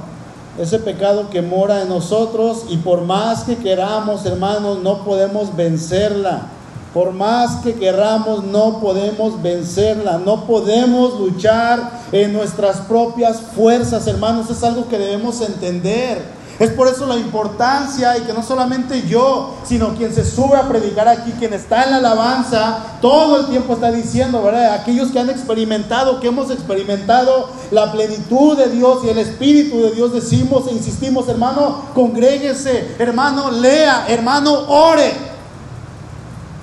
Ese 0.58 0.78
pecado 0.78 1.30
que 1.30 1.40
mora 1.40 1.82
en 1.82 1.88
nosotros 1.88 2.64
y 2.68 2.78
por 2.78 3.02
más 3.02 3.44
que 3.44 3.56
queramos, 3.56 4.26
hermanos, 4.26 4.80
no 4.82 5.04
podemos 5.04 5.56
vencerla. 5.56 6.48
Por 6.92 7.12
más 7.12 7.62
que 7.62 7.74
queramos, 7.74 8.44
no 8.44 8.80
podemos 8.80 9.40
vencerla. 9.40 10.18
No 10.18 10.46
podemos 10.46 11.18
luchar 11.18 12.00
en 12.12 12.32
nuestras 12.32 12.78
propias 12.78 13.40
fuerzas, 13.40 14.06
hermanos. 14.06 14.50
Es 14.50 14.64
algo 14.64 14.88
que 14.88 14.98
debemos 14.98 15.40
entender. 15.40 16.37
Es 16.58 16.70
por 16.70 16.88
eso 16.88 17.06
la 17.06 17.16
importancia 17.16 18.18
y 18.18 18.22
que 18.22 18.32
no 18.32 18.42
solamente 18.42 19.06
yo, 19.06 19.54
sino 19.64 19.94
quien 19.94 20.12
se 20.12 20.24
sube 20.24 20.56
a 20.56 20.66
predicar 20.66 21.06
aquí, 21.06 21.30
quien 21.38 21.52
está 21.52 21.84
en 21.84 21.92
la 21.92 21.96
alabanza, 21.98 22.98
todo 23.00 23.38
el 23.38 23.46
tiempo 23.46 23.74
está 23.74 23.92
diciendo, 23.92 24.42
¿verdad? 24.42 24.74
Aquellos 24.74 25.12
que 25.12 25.20
han 25.20 25.30
experimentado, 25.30 26.18
que 26.18 26.26
hemos 26.26 26.50
experimentado 26.50 27.50
la 27.70 27.92
plenitud 27.92 28.56
de 28.56 28.70
Dios 28.70 29.04
y 29.04 29.08
el 29.08 29.18
Espíritu 29.18 29.80
de 29.82 29.92
Dios, 29.92 30.12
decimos 30.12 30.66
e 30.66 30.72
insistimos, 30.72 31.28
hermano, 31.28 31.82
congréguese, 31.94 32.96
hermano, 32.98 33.52
lea, 33.52 34.06
hermano, 34.08 34.52
ore. 34.66 35.12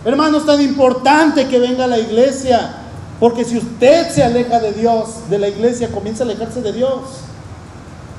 Hermano, 0.03 0.39
es 0.39 0.45
tan 0.45 0.61
importante 0.61 1.47
que 1.47 1.57
venga 1.57 1.85
a 1.85 1.87
la 1.87 1.99
iglesia, 1.99 2.75
porque 3.17 3.45
si 3.45 3.57
usted 3.57 4.11
se 4.11 4.23
aleja 4.25 4.59
de 4.59 4.73
Dios, 4.73 5.29
de 5.29 5.39
la 5.39 5.47
iglesia, 5.47 5.89
comienza 5.89 6.23
a 6.23 6.27
alejarse 6.27 6.61
de 6.61 6.73
Dios. 6.73 6.99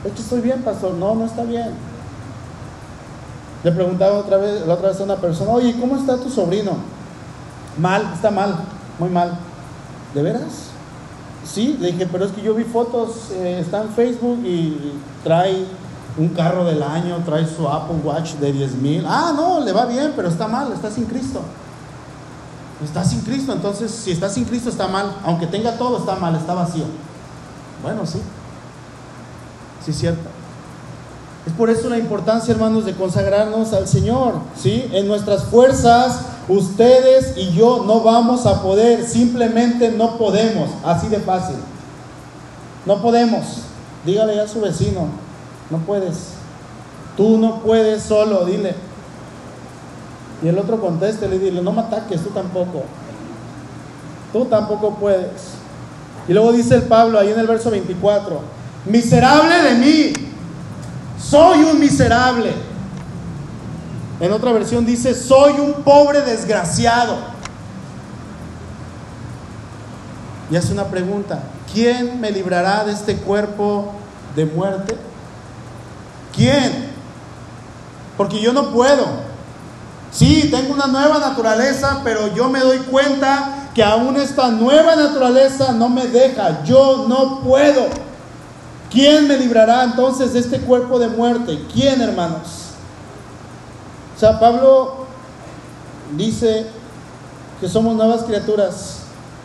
Es 0.04 0.20
estoy 0.20 0.40
bien, 0.40 0.62
pastor. 0.62 0.94
No, 0.94 1.14
no 1.14 1.24
está 1.24 1.42
bien. 1.42 1.70
Le 3.64 3.72
preguntaba 3.72 4.18
otra 4.18 4.36
vez, 4.36 4.66
la 4.66 4.74
otra 4.74 4.90
vez 4.90 5.00
a 5.00 5.04
una 5.04 5.16
persona, 5.16 5.50
oye, 5.50 5.74
¿cómo 5.80 5.96
está 5.96 6.16
tu 6.18 6.30
sobrino? 6.30 6.72
Mal, 7.78 8.10
está 8.14 8.30
mal, 8.30 8.54
muy 8.98 9.08
mal. 9.08 9.36
¿De 10.14 10.22
veras? 10.22 10.70
Sí, 11.44 11.76
le 11.80 11.92
dije, 11.92 12.06
pero 12.06 12.24
es 12.24 12.32
que 12.32 12.42
yo 12.42 12.54
vi 12.54 12.64
fotos, 12.64 13.30
eh, 13.32 13.58
está 13.60 13.82
en 13.82 13.88
Facebook 13.88 14.38
y 14.44 14.92
trae 15.24 15.64
un 16.16 16.28
carro 16.28 16.64
del 16.64 16.82
año, 16.82 17.22
trae 17.24 17.46
su 17.46 17.68
Apple 17.68 17.96
Watch 18.04 18.34
de 18.34 18.52
10 18.52 18.74
mil. 18.76 19.04
Ah, 19.06 19.32
no, 19.34 19.60
le 19.60 19.72
va 19.72 19.86
bien, 19.86 20.12
pero 20.16 20.28
está 20.28 20.48
mal, 20.48 20.72
está 20.72 20.90
sin 20.90 21.04
Cristo. 21.04 21.40
Está 22.84 23.04
sin 23.04 23.20
Cristo, 23.22 23.52
entonces 23.52 23.90
si 23.90 24.10
está 24.10 24.28
sin 24.28 24.44
Cristo 24.44 24.68
está 24.68 24.86
mal. 24.86 25.12
Aunque 25.24 25.46
tenga 25.46 25.76
todo, 25.76 25.98
está 25.98 26.16
mal, 26.16 26.34
está 26.34 26.54
vacío. 26.54 26.84
Bueno, 27.82 28.06
sí. 28.06 28.20
Sí, 29.86 29.92
cierto. 29.92 30.28
Es 31.46 31.52
por 31.52 31.70
eso 31.70 31.88
la 31.88 31.96
importancia, 31.96 32.52
hermanos, 32.52 32.84
de 32.84 32.94
consagrarnos 32.94 33.72
al 33.72 33.86
Señor, 33.86 34.34
¿sí? 34.60 34.90
En 34.92 35.06
nuestras 35.06 35.44
fuerzas, 35.44 36.22
ustedes 36.48 37.36
y 37.36 37.52
yo 37.52 37.84
no 37.86 38.00
vamos 38.00 38.46
a 38.46 38.62
poder, 38.62 39.06
simplemente 39.06 39.92
no 39.92 40.18
podemos, 40.18 40.70
así 40.84 41.06
de 41.06 41.20
fácil. 41.20 41.54
No 42.84 43.00
podemos. 43.00 43.44
Dígale 44.04 44.40
a 44.40 44.48
su 44.48 44.60
vecino, 44.60 45.06
no 45.70 45.78
puedes. 45.78 46.30
Tú 47.16 47.38
no 47.38 47.60
puedes 47.60 48.02
solo, 48.02 48.44
dile. 48.44 48.74
Y 50.42 50.48
el 50.48 50.58
otro 50.58 50.80
conteste, 50.80 51.28
le 51.28 51.38
dile, 51.38 51.62
no 51.62 51.70
me 51.70 51.82
ataques, 51.82 52.24
tú 52.24 52.30
tampoco. 52.30 52.82
Tú 54.32 54.46
tampoco 54.46 54.96
puedes. 54.96 55.30
Y 56.26 56.32
luego 56.32 56.50
dice 56.50 56.74
el 56.74 56.82
Pablo 56.82 57.20
ahí 57.20 57.30
en 57.30 57.38
el 57.38 57.46
verso 57.46 57.70
24, 57.70 58.40
miserable 58.86 59.54
de 59.62 59.74
mí, 59.74 60.12
soy 61.18 61.64
un 61.64 61.78
miserable. 61.78 62.52
En 64.20 64.32
otra 64.32 64.52
versión 64.52 64.86
dice, 64.86 65.14
soy 65.14 65.54
un 65.60 65.82
pobre 65.82 66.22
desgraciado. 66.22 67.18
Y 70.50 70.56
hace 70.56 70.72
una 70.72 70.84
pregunta, 70.84 71.42
¿quién 71.72 72.20
me 72.20 72.30
librará 72.30 72.84
de 72.84 72.92
este 72.92 73.16
cuerpo 73.16 73.92
de 74.34 74.46
muerte? 74.46 74.96
¿Quién? 76.34 76.90
Porque 78.16 78.40
yo 78.40 78.52
no 78.52 78.70
puedo. 78.70 79.26
Sí, 80.12 80.48
tengo 80.50 80.72
una 80.72 80.86
nueva 80.86 81.18
naturaleza, 81.18 82.00
pero 82.04 82.32
yo 82.34 82.48
me 82.48 82.60
doy 82.60 82.78
cuenta 82.78 83.70
que 83.74 83.82
aún 83.82 84.16
esta 84.16 84.48
nueva 84.48 84.96
naturaleza 84.96 85.72
no 85.72 85.88
me 85.88 86.06
deja. 86.06 86.62
Yo 86.64 87.06
no 87.08 87.40
puedo. 87.40 88.05
¿Quién 88.90 89.28
me 89.28 89.36
librará 89.36 89.84
entonces 89.84 90.32
de 90.32 90.40
este 90.40 90.60
cuerpo 90.60 90.98
de 90.98 91.08
muerte? 91.08 91.60
¿Quién, 91.72 92.00
hermanos? 92.00 92.66
O 94.16 94.18
sea, 94.18 94.38
Pablo 94.38 95.06
dice 96.16 96.66
que 97.60 97.68
somos 97.68 97.96
nuevas 97.96 98.22
criaturas 98.22 99.00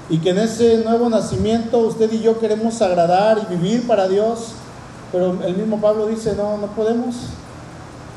y 0.09 0.17
que 0.19 0.29
en 0.29 0.39
ese 0.39 0.83
nuevo 0.83 1.09
nacimiento 1.09 1.79
usted 1.79 2.11
y 2.11 2.21
yo 2.21 2.39
queremos 2.39 2.81
agradar 2.81 3.39
y 3.39 3.55
vivir 3.55 3.87
para 3.87 4.07
Dios, 4.07 4.53
pero 5.11 5.37
el 5.43 5.57
mismo 5.57 5.79
Pablo 5.79 6.07
dice, 6.07 6.35
no, 6.35 6.57
no 6.57 6.67
podemos. 6.67 7.15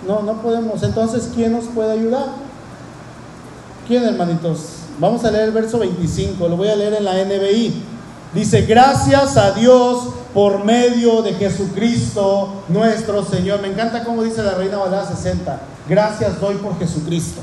No, 0.07 0.23
no 0.23 0.43
podemos. 0.43 0.83
Entonces, 0.83 1.31
¿quién 1.35 1.53
nos 1.53 1.65
puede 1.65 1.93
ayudar? 1.93 2.27
¿Quién, 3.89 4.05
hermanitos? 4.05 4.69
Vamos 4.99 5.25
a 5.25 5.31
leer 5.31 5.45
el 5.45 5.53
verso 5.53 5.79
25, 5.79 6.49
lo 6.49 6.57
voy 6.57 6.69
a 6.69 6.77
leer 6.77 6.95
en 6.95 7.05
la 7.05 7.15
NBI. 7.25 7.83
Dice, 8.35 8.63
gracias 8.63 9.37
a 9.37 9.53
Dios 9.53 10.09
por 10.35 10.65
medio 10.65 11.23
de 11.23 11.35
Jesucristo 11.35 12.65
nuestro 12.69 13.25
Señor. 13.25 13.63
Me 13.63 13.69
encanta 13.69 14.03
cómo 14.03 14.25
dice 14.25 14.43
la 14.43 14.55
Reina 14.55 14.79
Valera 14.79 15.07
60. 15.07 15.61
Gracias 15.89 16.41
doy 16.41 16.57
por 16.57 16.77
Jesucristo. 16.79 17.41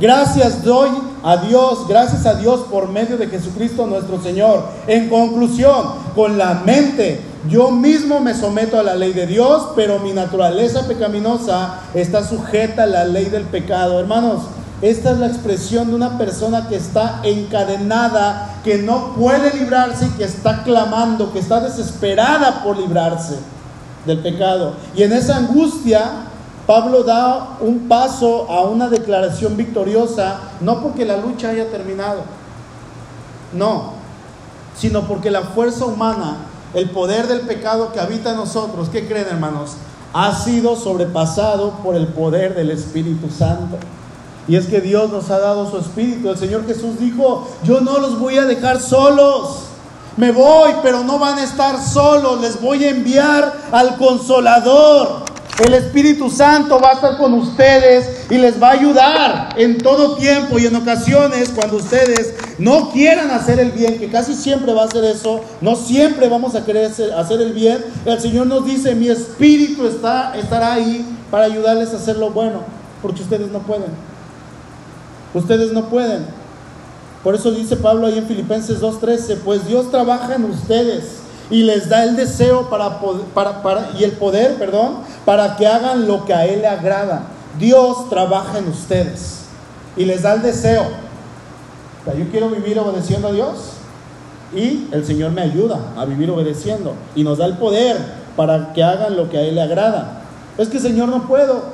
Gracias 0.00 0.64
doy 0.64 0.88
a 1.22 1.36
Dios, 1.36 1.86
gracias 1.86 2.24
a 2.24 2.36
Dios 2.36 2.60
por 2.70 2.88
medio 2.88 3.18
de 3.18 3.26
Jesucristo 3.26 3.86
nuestro 3.86 4.22
Señor. 4.22 4.64
En 4.86 5.10
conclusión, 5.10 5.92
con 6.14 6.38
la 6.38 6.54
mente, 6.64 7.20
yo 7.50 7.70
mismo 7.70 8.18
me 8.18 8.34
someto 8.34 8.80
a 8.80 8.82
la 8.82 8.94
ley 8.94 9.12
de 9.12 9.26
Dios, 9.26 9.72
pero 9.76 9.98
mi 9.98 10.14
naturaleza 10.14 10.88
pecaminosa 10.88 11.80
está 11.92 12.26
sujeta 12.26 12.84
a 12.84 12.86
la 12.86 13.04
ley 13.04 13.26
del 13.26 13.44
pecado. 13.44 14.00
Hermanos, 14.00 14.44
esta 14.82 15.10
es 15.10 15.18
la 15.18 15.26
expresión 15.26 15.88
de 15.88 15.94
una 15.94 16.16
persona 16.16 16.68
que 16.68 16.76
está 16.76 17.20
encadenada, 17.22 18.60
que 18.64 18.78
no 18.78 19.14
puede 19.14 19.52
librarse 19.58 20.06
y 20.06 20.10
que 20.10 20.24
está 20.24 20.62
clamando, 20.62 21.32
que 21.32 21.38
está 21.38 21.60
desesperada 21.60 22.62
por 22.62 22.78
librarse 22.78 23.38
del 24.06 24.20
pecado. 24.20 24.74
Y 24.94 25.02
en 25.02 25.12
esa 25.12 25.36
angustia 25.36 26.26
Pablo 26.70 27.02
da 27.02 27.56
un 27.60 27.88
paso 27.88 28.48
a 28.48 28.62
una 28.62 28.88
declaración 28.88 29.56
victoriosa, 29.56 30.38
no 30.60 30.80
porque 30.80 31.04
la 31.04 31.16
lucha 31.16 31.48
haya 31.48 31.68
terminado, 31.68 32.22
no, 33.52 33.94
sino 34.76 35.02
porque 35.08 35.32
la 35.32 35.42
fuerza 35.42 35.84
humana, 35.84 36.36
el 36.72 36.88
poder 36.90 37.26
del 37.26 37.40
pecado 37.40 37.92
que 37.92 37.98
habita 37.98 38.30
en 38.30 38.36
nosotros, 38.36 38.88
¿qué 38.88 39.08
creen 39.08 39.26
hermanos? 39.28 39.72
Ha 40.12 40.32
sido 40.34 40.76
sobrepasado 40.76 41.72
por 41.82 41.96
el 41.96 42.06
poder 42.06 42.54
del 42.54 42.70
Espíritu 42.70 43.28
Santo. 43.30 43.76
Y 44.50 44.56
es 44.56 44.66
que 44.66 44.80
Dios 44.80 45.12
nos 45.12 45.30
ha 45.30 45.38
dado 45.38 45.70
su 45.70 45.78
Espíritu. 45.78 46.28
El 46.28 46.36
Señor 46.36 46.66
Jesús 46.66 46.98
dijo, 46.98 47.46
yo 47.62 47.80
no 47.80 47.98
los 47.98 48.18
voy 48.18 48.36
a 48.36 48.46
dejar 48.46 48.80
solos. 48.80 49.66
Me 50.16 50.32
voy, 50.32 50.72
pero 50.82 51.04
no 51.04 51.20
van 51.20 51.38
a 51.38 51.44
estar 51.44 51.80
solos. 51.80 52.40
Les 52.40 52.60
voy 52.60 52.82
a 52.82 52.90
enviar 52.90 53.52
al 53.70 53.96
consolador. 53.96 55.22
El 55.64 55.72
Espíritu 55.74 56.28
Santo 56.30 56.80
va 56.80 56.88
a 56.88 56.92
estar 56.94 57.16
con 57.16 57.32
ustedes 57.34 58.28
y 58.28 58.38
les 58.38 58.60
va 58.60 58.70
a 58.70 58.72
ayudar 58.72 59.54
en 59.56 59.78
todo 59.78 60.16
tiempo 60.16 60.58
y 60.58 60.66
en 60.66 60.74
ocasiones 60.74 61.50
cuando 61.50 61.76
ustedes 61.76 62.34
no 62.58 62.90
quieran 62.90 63.30
hacer 63.30 63.60
el 63.60 63.70
bien, 63.70 64.00
que 64.00 64.10
casi 64.10 64.34
siempre 64.34 64.74
va 64.74 64.82
a 64.84 64.90
ser 64.90 65.04
eso, 65.04 65.42
no 65.60 65.76
siempre 65.76 66.28
vamos 66.28 66.56
a 66.56 66.64
querer 66.64 66.86
hacer 66.86 67.40
el 67.40 67.52
bien, 67.52 67.84
el 68.06 68.20
Señor 68.20 68.46
nos 68.46 68.64
dice, 68.64 68.94
mi 68.94 69.10
Espíritu 69.10 69.86
está, 69.86 70.34
estará 70.34 70.72
ahí 70.72 71.04
para 71.30 71.44
ayudarles 71.44 71.92
a 71.92 71.96
hacer 71.96 72.16
lo 72.16 72.30
bueno, 72.30 72.60
porque 73.02 73.22
ustedes 73.22 73.50
no 73.50 73.58
pueden. 73.58 74.09
Ustedes 75.34 75.72
no 75.72 75.84
pueden. 75.84 76.26
Por 77.22 77.34
eso 77.34 77.50
dice 77.50 77.76
Pablo 77.76 78.06
ahí 78.06 78.18
en 78.18 78.26
Filipenses 78.26 78.80
2.13, 78.80 79.38
pues 79.44 79.66
Dios 79.66 79.90
trabaja 79.90 80.34
en 80.34 80.44
ustedes 80.44 81.20
y 81.50 81.64
les 81.64 81.88
da 81.88 82.04
el 82.04 82.16
deseo 82.16 82.70
para, 82.70 83.00
para, 83.34 83.90
y 83.98 84.04
el 84.04 84.12
poder, 84.12 84.54
perdón, 84.54 84.98
para 85.24 85.56
que 85.56 85.66
hagan 85.66 86.06
lo 86.06 86.24
que 86.24 86.32
a 86.32 86.46
Él 86.46 86.62
le 86.62 86.68
agrada. 86.68 87.24
Dios 87.58 88.08
trabaja 88.08 88.58
en 88.58 88.68
ustedes 88.68 89.40
y 89.96 90.04
les 90.04 90.22
da 90.22 90.34
el 90.34 90.42
deseo. 90.42 90.84
yo 92.06 92.30
quiero 92.30 92.48
vivir 92.48 92.78
obedeciendo 92.78 93.28
a 93.28 93.32
Dios 93.32 93.72
y 94.54 94.88
el 94.92 95.04
Señor 95.04 95.32
me 95.32 95.42
ayuda 95.42 95.78
a 95.96 96.04
vivir 96.04 96.30
obedeciendo 96.30 96.94
y 97.14 97.22
nos 97.22 97.38
da 97.38 97.46
el 97.46 97.58
poder 97.58 97.96
para 98.36 98.72
que 98.72 98.82
hagan 98.82 99.16
lo 99.16 99.28
que 99.28 99.36
a 99.36 99.42
Él 99.42 99.56
le 99.56 99.62
agrada. 99.62 100.22
Es 100.56 100.68
que 100.68 100.78
Señor 100.78 101.08
no 101.08 101.26
puedo, 101.26 101.64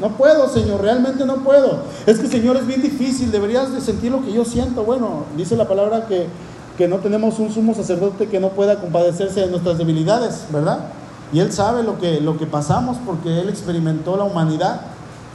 no 0.00 0.16
puedo, 0.16 0.48
Señor, 0.48 0.80
realmente 0.80 1.24
no 1.24 1.36
puedo. 1.36 1.82
Es 2.06 2.18
que, 2.18 2.26
Señor, 2.26 2.56
es 2.56 2.66
bien 2.66 2.82
difícil, 2.82 3.30
deberías 3.30 3.72
de 3.72 3.80
sentir 3.80 4.10
lo 4.10 4.24
que 4.24 4.32
yo 4.32 4.44
siento. 4.44 4.84
Bueno, 4.84 5.24
dice 5.36 5.56
la 5.56 5.68
palabra 5.68 6.06
que 6.06 6.26
que 6.76 6.88
no 6.88 6.98
tenemos 6.98 7.38
un 7.38 7.52
sumo 7.52 7.74
sacerdote 7.74 8.28
que 8.28 8.40
no 8.40 8.50
pueda 8.50 8.80
compadecerse 8.80 9.40
de 9.40 9.46
nuestras 9.46 9.78
debilidades, 9.78 10.46
¿verdad? 10.50 10.86
Y 11.32 11.40
Él 11.40 11.52
sabe 11.52 11.82
lo 11.82 11.98
que, 11.98 12.20
lo 12.20 12.36
que 12.36 12.46
pasamos 12.46 12.96
porque 13.04 13.40
Él 13.40 13.48
experimentó 13.48 14.16
la 14.16 14.24
humanidad. 14.24 14.80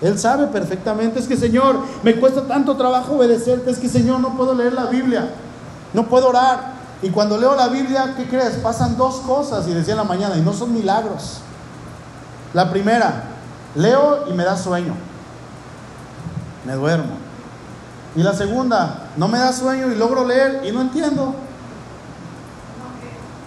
Él 0.02 0.18
sabe 0.18 0.48
perfectamente, 0.48 1.20
es 1.20 1.28
que 1.28 1.38
Señor, 1.38 1.80
me 2.04 2.16
cuesta 2.16 2.48
tanto 2.48 2.76
trabajo 2.76 3.16
obedecerte, 3.16 3.72
es 3.72 3.80
que 3.80 3.90
Señor, 3.90 4.20
no 4.20 4.36
puedo 4.36 4.54
leer 4.54 4.74
la 4.74 4.86
Biblia, 4.86 5.30
no 5.94 6.08
puedo 6.08 6.30
orar. 6.30 6.80
Y 7.02 7.10
cuando 7.10 7.38
leo 7.38 7.56
la 7.56 7.70
Biblia, 7.70 8.14
¿qué 8.18 8.28
crees? 8.28 8.56
Pasan 8.58 8.98
dos 8.98 9.16
cosas, 9.16 9.68
y 9.68 9.74
decía 9.74 9.96
la 9.96 10.04
mañana, 10.04 10.38
y 10.38 10.42
no 10.42 10.54
son 10.54 10.74
milagros. 10.74 11.40
La 12.54 12.70
primera, 12.70 13.24
leo 13.76 14.26
y 14.30 14.34
me 14.34 14.44
da 14.44 14.58
sueño, 14.58 14.94
me 16.66 16.74
duermo. 16.74 17.30
Y 18.16 18.24
la 18.24 18.34
segunda, 18.34 19.10
no 19.18 19.28
me 19.28 19.38
da 19.38 19.54
sueño 19.54 19.92
y 19.92 19.96
logro 19.96 20.26
leer 20.26 20.62
y 20.66 20.72
no 20.72 20.82
entiendo. 20.82 21.36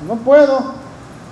No 0.06 0.16
puedo. 0.16 0.74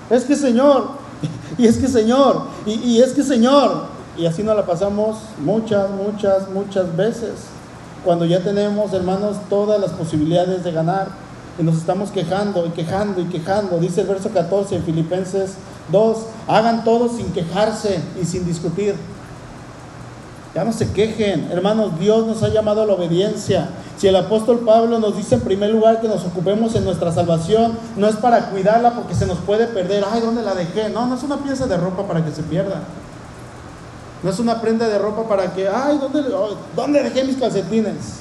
Es 0.08 0.24
que 0.24 0.34
Señor, 0.34 0.88
y 1.58 1.66
es 1.66 1.78
que 1.78 1.86
Señor, 1.86 2.42
y, 2.66 3.00
es 3.00 3.12
que 3.12 3.22
Señor. 3.22 4.00
Y 4.16 4.26
así 4.26 4.42
nos 4.42 4.56
la 4.56 4.66
pasamos 4.66 5.18
muchas, 5.42 5.88
muchas, 5.90 6.50
muchas 6.50 6.96
veces. 6.96 7.32
Cuando 8.04 8.24
ya 8.24 8.42
tenemos, 8.42 8.92
hermanos, 8.92 9.36
todas 9.48 9.80
las 9.80 9.92
posibilidades 9.92 10.64
de 10.64 10.72
ganar. 10.72 11.08
Y 11.58 11.62
nos 11.62 11.76
estamos 11.76 12.10
quejando 12.10 12.66
y 12.66 12.70
quejando 12.70 13.20
y 13.20 13.26
quejando. 13.26 13.78
Dice 13.78 14.00
el 14.00 14.08
verso 14.08 14.30
14 14.30 14.76
en 14.76 14.82
Filipenses 14.82 15.54
2, 15.92 16.18
hagan 16.50 16.82
todo 16.84 17.08
sin 17.08 17.32
quejarse 17.32 18.00
y 18.20 18.24
sin 18.26 18.44
discutir. 18.44 18.96
Ya 20.52 20.64
no 20.64 20.72
se 20.72 20.90
quejen, 20.90 21.48
hermanos, 21.52 21.98
Dios 22.00 22.26
nos 22.26 22.42
ha 22.42 22.48
llamado 22.48 22.82
a 22.82 22.86
la 22.86 22.94
obediencia. 22.94 23.68
Si 23.96 24.08
el 24.08 24.16
apóstol 24.16 24.60
Pablo 24.60 24.98
nos 24.98 25.16
dice 25.16 25.36
en 25.36 25.42
primer 25.42 25.70
lugar 25.70 26.00
que 26.00 26.08
nos 26.08 26.24
ocupemos 26.24 26.74
en 26.74 26.84
nuestra 26.84 27.12
salvación, 27.12 27.78
no 27.96 28.08
es 28.08 28.16
para 28.16 28.50
cuidarla 28.50 28.94
porque 28.94 29.14
se 29.14 29.26
nos 29.26 29.38
puede 29.38 29.68
perder. 29.68 30.04
Ay, 30.10 30.20
¿dónde 30.20 30.42
la 30.42 30.54
dejé? 30.56 30.88
No, 30.88 31.06
no 31.06 31.14
es 31.14 31.22
una 31.22 31.36
pieza 31.36 31.68
de 31.68 31.76
ropa 31.76 32.08
para 32.08 32.24
que 32.24 32.32
se 32.32 32.42
pierda. 32.42 32.80
No 34.24 34.30
es 34.30 34.38
una 34.40 34.60
prenda 34.60 34.88
de 34.88 34.98
ropa 34.98 35.28
para 35.28 35.52
que, 35.52 35.68
ay, 35.68 35.98
¿dónde, 35.98 36.24
¿dónde 36.74 37.02
dejé 37.04 37.24
mis 37.24 37.36
calcetines? 37.36 38.18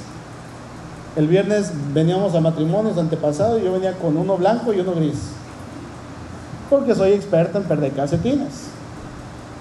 El 1.15 1.27
viernes 1.27 1.71
veníamos 1.93 2.35
a 2.35 2.41
matrimonios 2.41 2.97
antepasado 2.97 3.57
y 3.57 3.63
yo 3.63 3.73
venía 3.73 3.93
con 3.93 4.15
uno 4.15 4.37
blanco 4.37 4.71
y 4.71 4.79
uno 4.81 4.93
gris. 4.93 5.17
Porque 6.69 6.95
soy 6.95 7.13
experta 7.13 7.57
en 7.57 7.63
perder 7.65 7.91
calcetines. 7.93 8.69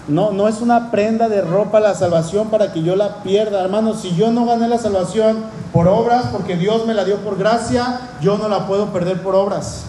No, 0.09 0.31
no 0.33 0.49
es 0.49 0.63
una 0.63 0.91
prenda 0.91 1.29
de 1.29 1.43
ropa 1.43 1.81
la 1.81 1.95
salvación 1.95 2.49
para 2.49 2.73
que 2.73 2.83
yo 2.83 2.97
la 2.97 3.23
pierda. 3.23 3.63
Hermanos, 3.63 4.01
si 4.01 4.15
yo 4.17 4.31
no 4.31 4.47
gané 4.47 4.67
la 4.67 4.79
salvación 4.79 5.45
por 5.73 5.87
obras, 5.87 6.27
porque 6.33 6.57
Dios 6.57 6.87
me 6.87 6.95
la 6.95 7.05
dio 7.05 7.17
por 7.17 7.37
gracia, 7.37 8.01
yo 8.23 8.39
no 8.39 8.49
la 8.49 8.67
puedo 8.67 8.87
perder 8.87 9.23
por 9.23 9.35
obras. 9.35 9.85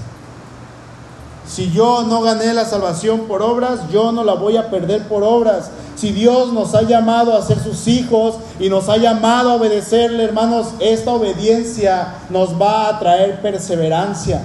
Si 1.48 1.72
yo 1.72 2.04
no 2.04 2.22
gané 2.22 2.54
la 2.54 2.66
salvación 2.66 3.22
por 3.22 3.42
obras, 3.42 3.90
yo 3.90 4.12
no 4.12 4.24
la 4.24 4.34
voy 4.34 4.58
a 4.58 4.70
perder 4.70 5.08
por 5.08 5.24
obras. 5.24 5.72
Si 5.96 6.12
Dios 6.12 6.54
nos 6.54 6.76
ha 6.76 6.84
llamado 6.84 7.36
a 7.36 7.42
ser 7.42 7.58
sus 7.60 7.88
hijos 7.88 8.36
y 8.60 8.70
nos 8.70 8.88
ha 8.88 8.98
llamado 8.98 9.52
a 9.52 9.56
obedecerle, 9.56 10.26
hermanos, 10.26 10.68
esta 10.80 11.12
obediencia 11.12 12.16
nos 12.30 12.62
va 12.62 12.90
a 12.90 13.00
traer 13.00 13.42
perseverancia. 13.42 14.44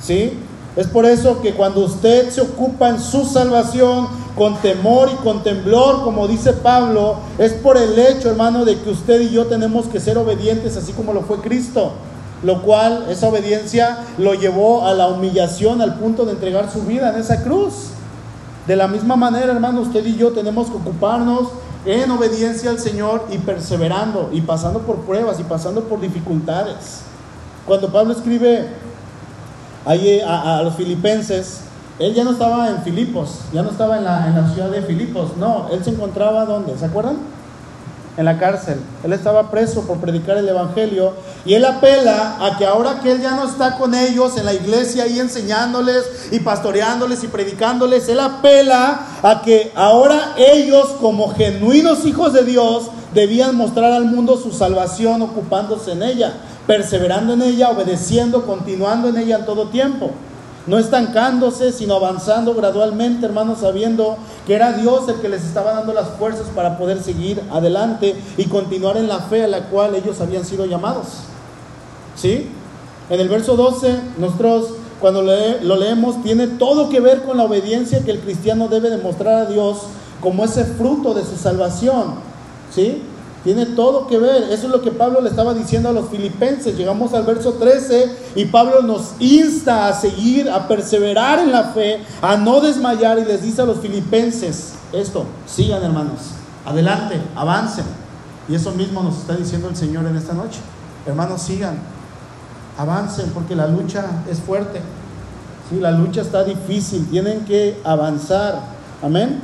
¿Sí? 0.00 0.38
Es 0.76 0.86
por 0.86 1.04
eso 1.04 1.42
que 1.42 1.54
cuando 1.54 1.84
usted 1.84 2.30
se 2.30 2.40
ocupa 2.40 2.88
en 2.88 3.00
su 3.00 3.24
salvación 3.24 4.08
con 4.36 4.56
temor 4.56 5.10
y 5.12 5.16
con 5.16 5.42
temblor, 5.42 6.02
como 6.02 6.26
dice 6.26 6.52
Pablo, 6.54 7.16
es 7.38 7.52
por 7.52 7.76
el 7.76 7.98
hecho, 7.98 8.30
hermano, 8.30 8.64
de 8.64 8.80
que 8.80 8.90
usted 8.90 9.20
y 9.20 9.30
yo 9.30 9.46
tenemos 9.46 9.86
que 9.86 10.00
ser 10.00 10.16
obedientes 10.16 10.76
así 10.76 10.92
como 10.92 11.12
lo 11.12 11.22
fue 11.22 11.40
Cristo 11.40 11.92
lo 12.42 12.62
cual 12.62 13.06
esa 13.08 13.28
obediencia 13.28 13.98
lo 14.18 14.34
llevó 14.34 14.86
a 14.86 14.94
la 14.94 15.08
humillación 15.08 15.80
al 15.80 15.94
punto 15.94 16.24
de 16.24 16.32
entregar 16.32 16.70
su 16.70 16.82
vida 16.82 17.10
en 17.10 17.20
esa 17.20 17.42
cruz. 17.42 17.90
De 18.66 18.76
la 18.76 18.88
misma 18.88 19.16
manera, 19.16 19.52
hermano, 19.52 19.80
usted 19.80 20.04
y 20.04 20.16
yo 20.16 20.32
tenemos 20.32 20.68
que 20.68 20.76
ocuparnos 20.76 21.48
en 21.84 22.10
obediencia 22.10 22.70
al 22.70 22.78
Señor 22.78 23.26
y 23.30 23.38
perseverando 23.38 24.30
y 24.32 24.40
pasando 24.40 24.80
por 24.80 24.98
pruebas 24.98 25.40
y 25.40 25.44
pasando 25.44 25.84
por 25.84 26.00
dificultades. 26.00 27.02
Cuando 27.66 27.92
Pablo 27.92 28.12
escribe 28.12 28.68
ahí 29.84 30.20
a, 30.20 30.62
los 30.62 30.74
filipenses, 30.74 31.60
él 31.98 32.14
ya 32.14 32.24
no 32.24 32.32
estaba 32.32 32.68
en 32.68 32.82
Filipos, 32.82 33.40
ya 33.52 33.62
no 33.62 33.70
estaba 33.70 33.98
en 33.98 34.04
la, 34.04 34.26
en 34.26 34.34
la 34.34 34.48
ciudad 34.52 34.70
de 34.70 34.82
Filipos, 34.82 35.36
no, 35.36 35.68
él 35.70 35.84
se 35.84 35.90
encontraba 35.90 36.44
¿dónde? 36.44 36.76
¿Se 36.78 36.84
acuerdan? 36.84 37.16
en 38.16 38.24
la 38.24 38.38
cárcel. 38.38 38.78
Él 39.04 39.12
estaba 39.12 39.50
preso 39.50 39.86
por 39.86 39.98
predicar 39.98 40.36
el 40.36 40.48
Evangelio 40.48 41.14
y 41.44 41.54
él 41.54 41.64
apela 41.64 42.36
a 42.44 42.58
que 42.58 42.66
ahora 42.66 43.00
que 43.00 43.12
él 43.12 43.22
ya 43.22 43.34
no 43.34 43.44
está 43.44 43.78
con 43.78 43.94
ellos 43.94 44.36
en 44.36 44.44
la 44.44 44.54
iglesia 44.54 45.04
ahí 45.04 45.18
enseñándoles 45.18 46.28
y 46.30 46.40
pastoreándoles 46.40 47.24
y 47.24 47.28
predicándoles, 47.28 48.08
él 48.08 48.20
apela 48.20 49.06
a 49.22 49.42
que 49.42 49.72
ahora 49.74 50.34
ellos 50.36 50.88
como 51.00 51.34
genuinos 51.34 52.04
hijos 52.04 52.32
de 52.32 52.44
Dios 52.44 52.90
debían 53.14 53.56
mostrar 53.56 53.92
al 53.92 54.04
mundo 54.06 54.36
su 54.36 54.52
salvación 54.52 55.22
ocupándose 55.22 55.92
en 55.92 56.02
ella, 56.02 56.34
perseverando 56.66 57.34
en 57.34 57.42
ella, 57.42 57.70
obedeciendo, 57.70 58.46
continuando 58.46 59.08
en 59.08 59.18
ella 59.18 59.36
en 59.36 59.46
todo 59.46 59.68
tiempo 59.68 60.10
no 60.66 60.78
estancándose, 60.78 61.72
sino 61.72 61.96
avanzando 61.96 62.54
gradualmente, 62.54 63.26
hermanos, 63.26 63.58
sabiendo 63.60 64.16
que 64.46 64.54
era 64.54 64.72
Dios 64.72 65.08
el 65.08 65.16
que 65.16 65.28
les 65.28 65.44
estaba 65.44 65.72
dando 65.72 65.92
las 65.92 66.08
fuerzas 66.10 66.46
para 66.54 66.78
poder 66.78 67.02
seguir 67.02 67.42
adelante 67.50 68.14
y 68.36 68.44
continuar 68.44 68.96
en 68.96 69.08
la 69.08 69.20
fe 69.20 69.44
a 69.44 69.48
la 69.48 69.68
cual 69.68 69.94
ellos 69.94 70.20
habían 70.20 70.44
sido 70.44 70.64
llamados. 70.66 71.06
¿Sí? 72.14 72.48
En 73.10 73.20
el 73.20 73.28
verso 73.28 73.56
12, 73.56 73.98
nosotros 74.18 74.74
cuando 75.00 75.22
lo 75.22 75.76
leemos, 75.76 76.22
tiene 76.22 76.46
todo 76.46 76.88
que 76.88 77.00
ver 77.00 77.22
con 77.24 77.36
la 77.36 77.42
obediencia 77.42 78.04
que 78.04 78.12
el 78.12 78.20
cristiano 78.20 78.68
debe 78.68 78.88
demostrar 78.88 79.34
a 79.34 79.46
Dios 79.46 79.78
como 80.20 80.44
ese 80.44 80.64
fruto 80.64 81.12
de 81.12 81.24
su 81.24 81.36
salvación. 81.36 82.31
¿Sí? 82.74 83.02
Tiene 83.44 83.66
todo 83.66 84.06
que 84.06 84.18
ver. 84.18 84.44
Eso 84.44 84.66
es 84.66 84.72
lo 84.72 84.82
que 84.82 84.92
Pablo 84.92 85.20
le 85.20 85.28
estaba 85.28 85.52
diciendo 85.52 85.88
a 85.88 85.92
los 85.92 86.08
filipenses. 86.08 86.76
Llegamos 86.76 87.12
al 87.12 87.24
verso 87.24 87.54
13 87.54 88.16
y 88.36 88.44
Pablo 88.44 88.82
nos 88.82 89.14
insta 89.18 89.88
a 89.88 89.92
seguir, 89.92 90.48
a 90.48 90.68
perseverar 90.68 91.40
en 91.40 91.50
la 91.50 91.64
fe, 91.64 92.00
a 92.20 92.36
no 92.36 92.60
desmayar 92.60 93.18
y 93.18 93.24
les 93.24 93.42
dice 93.42 93.62
a 93.62 93.64
los 93.64 93.78
filipenses 93.78 94.74
esto, 94.92 95.24
sigan 95.46 95.82
hermanos, 95.82 96.18
adelante, 96.66 97.20
avancen. 97.34 97.84
Y 98.48 98.54
eso 98.54 98.72
mismo 98.72 99.02
nos 99.02 99.18
está 99.18 99.34
diciendo 99.34 99.68
el 99.68 99.76
Señor 99.76 100.04
en 100.06 100.16
esta 100.16 100.34
noche. 100.34 100.60
Hermanos, 101.06 101.42
sigan, 101.42 101.78
avancen 102.76 103.30
porque 103.30 103.56
la 103.56 103.66
lucha 103.66 104.04
es 104.30 104.38
fuerte. 104.38 104.80
Sí, 105.70 105.80
la 105.80 105.92
lucha 105.92 106.20
está 106.20 106.44
difícil, 106.44 107.08
tienen 107.08 107.44
que 107.44 107.80
avanzar. 107.84 108.60
Amén. 109.02 109.40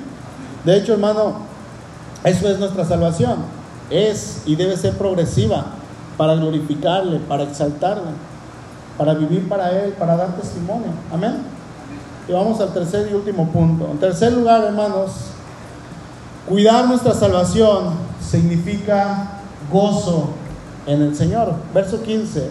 De 0.65 0.77
hecho, 0.77 0.93
hermano, 0.93 1.48
eso 2.25 2.49
es 2.49 2.59
nuestra 2.59 2.85
salvación 2.85 3.59
es 3.91 4.43
y 4.47 4.57
debe 4.57 4.77
ser 4.77 4.95
progresiva 4.97 5.67
para 6.17 6.35
glorificarle, 6.35 7.19
para 7.21 7.45
exaltarle, 7.45 8.11
para 8.97 9.15
vivir 9.15 9.49
para 9.49 9.71
Él, 9.71 9.93
para 9.93 10.17
dar 10.17 10.37
testimonio. 10.37 10.89
Amén. 11.13 11.37
Y 12.29 12.33
vamos 12.33 12.61
al 12.61 12.73
tercer 12.75 13.09
y 13.11 13.15
último 13.15 13.49
punto. 13.51 13.89
En 13.91 13.99
tercer 13.99 14.33
lugar, 14.33 14.65
hermanos, 14.65 15.13
cuidar 16.49 16.87
nuestra 16.87 17.15
salvación 17.15 17.95
significa 18.21 19.41
gozo 19.73 20.31
en 20.87 21.03
el 21.03 21.17
Señor. 21.17 21.55
Verso 21.73 22.03
15 22.03 22.51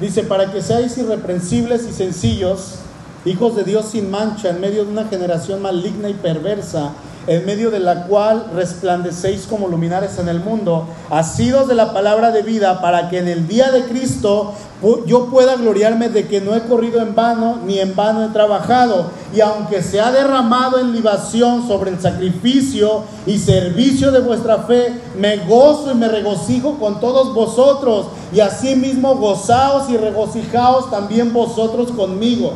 dice, 0.00 0.22
para 0.22 0.50
que 0.50 0.62
seáis 0.62 0.96
irreprensibles 0.96 1.86
y 1.88 1.92
sencillos, 1.92 2.76
hijos 3.24 3.56
de 3.56 3.64
Dios 3.64 3.86
sin 3.90 4.10
mancha, 4.10 4.50
en 4.50 4.60
medio 4.60 4.84
de 4.84 4.92
una 4.92 5.04
generación 5.04 5.62
maligna 5.62 6.08
y 6.08 6.14
perversa 6.14 6.92
en 7.26 7.44
medio 7.44 7.70
de 7.70 7.80
la 7.80 8.06
cual 8.06 8.46
resplandecéis 8.54 9.46
como 9.48 9.68
luminares 9.68 10.18
en 10.18 10.28
el 10.28 10.40
mundo, 10.40 10.86
asidos 11.10 11.68
de 11.68 11.74
la 11.74 11.92
palabra 11.92 12.32
de 12.32 12.42
vida, 12.42 12.80
para 12.80 13.08
que 13.08 13.18
en 13.18 13.28
el 13.28 13.46
día 13.46 13.70
de 13.70 13.84
Cristo 13.84 14.54
yo 15.06 15.26
pueda 15.26 15.56
gloriarme 15.56 16.08
de 16.08 16.26
que 16.26 16.40
no 16.40 16.56
he 16.56 16.62
corrido 16.62 17.00
en 17.02 17.14
vano, 17.14 17.58
ni 17.66 17.78
en 17.78 17.94
vano 17.94 18.24
he 18.24 18.28
trabajado. 18.28 19.10
Y 19.34 19.40
aunque 19.42 19.82
se 19.82 20.00
ha 20.00 20.10
derramado 20.10 20.78
en 20.78 20.92
libación 20.92 21.68
sobre 21.68 21.90
el 21.90 22.00
sacrificio 22.00 23.04
y 23.26 23.38
servicio 23.38 24.10
de 24.10 24.20
vuestra 24.20 24.62
fe, 24.62 24.94
me 25.18 25.36
gozo 25.46 25.92
y 25.92 25.94
me 25.94 26.08
regocijo 26.08 26.78
con 26.78 26.98
todos 26.98 27.34
vosotros. 27.34 28.06
Y 28.32 28.40
asimismo 28.40 29.16
gozaos 29.16 29.90
y 29.90 29.98
regocijaos 29.98 30.90
también 30.90 31.32
vosotros 31.34 31.92
conmigo. 31.92 32.54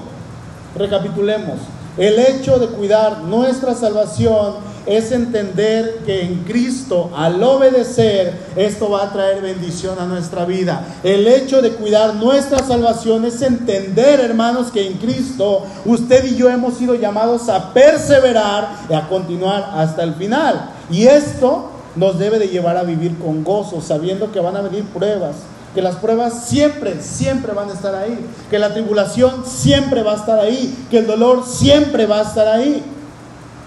Recapitulemos. 0.77 1.59
El 1.97 2.19
hecho 2.19 2.59
de 2.59 2.67
cuidar 2.67 3.21
nuestra 3.21 3.75
salvación 3.75 4.55
es 4.85 5.13
entender 5.13 6.01
que 6.05 6.23
en 6.23 6.43
Cristo, 6.45 7.11
al 7.17 7.43
obedecer, 7.43 8.35
esto 8.57 8.91
va 8.91 9.05
a 9.05 9.13
traer 9.13 9.41
bendición 9.41 9.99
a 9.99 10.05
nuestra 10.05 10.45
vida. 10.45 10.85
El 11.05 11.27
hecho 11.29 11.63
de 11.63 11.71
cuidar 11.71 12.17
nuestra 12.17 12.59
salvación 12.59 13.25
es 13.25 13.41
entender, 13.43 14.21
hermanos, 14.21 14.73
que 14.73 14.87
en 14.87 14.95
Cristo 14.95 15.63
usted 15.85 16.25
y 16.25 16.37
yo 16.37 16.51
hemos 16.51 16.75
sido 16.75 16.97
llamados 16.97 17.49
a 17.49 17.73
perseverar 17.73 18.71
y 18.91 18.95
a 18.95 19.09
continuar 19.09 19.71
hasta 19.75 20.03
el 20.03 20.15
final. 20.15 20.71
Y 20.91 21.05
esto 21.05 21.71
nos 21.97 22.19
debe 22.19 22.39
de 22.39 22.49
llevar 22.49 22.77
a 22.77 22.83
vivir 22.83 23.17
con 23.19 23.45
gozo, 23.45 23.81
sabiendo 23.81 24.33
que 24.33 24.41
van 24.41 24.57
a 24.57 24.63
venir 24.63 24.85
pruebas, 24.85 25.37
que 25.75 25.83
las 25.83 25.97
pruebas 25.97 26.45
siempre, 26.47 27.03
siempre 27.03 27.53
van 27.53 27.69
a 27.69 27.73
estar 27.73 27.95
ahí, 27.95 28.19
que 28.49 28.59
la 28.59 28.73
tribulación 28.73 29.45
siempre 29.45 30.03
va 30.03 30.13
a 30.13 30.17
estar 30.17 30.39
ahí, 30.39 30.87
que 30.91 30.99
el 30.99 31.07
dolor 31.07 31.45
siempre 31.45 32.07
va 32.07 32.21
a 32.21 32.23
estar 32.23 32.47
ahí. 32.47 32.83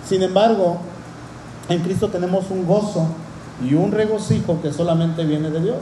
Sin 0.08 0.24
embargo, 0.24 0.78
en 1.67 1.80
Cristo 1.80 2.08
tenemos 2.08 2.50
un 2.50 2.65
gozo 2.65 3.08
y 3.63 3.74
un 3.74 3.91
regocijo 3.91 4.62
que 4.62 4.72
solamente 4.72 5.26
viene 5.26 5.50
de 5.50 5.60
Dios. 5.60 5.80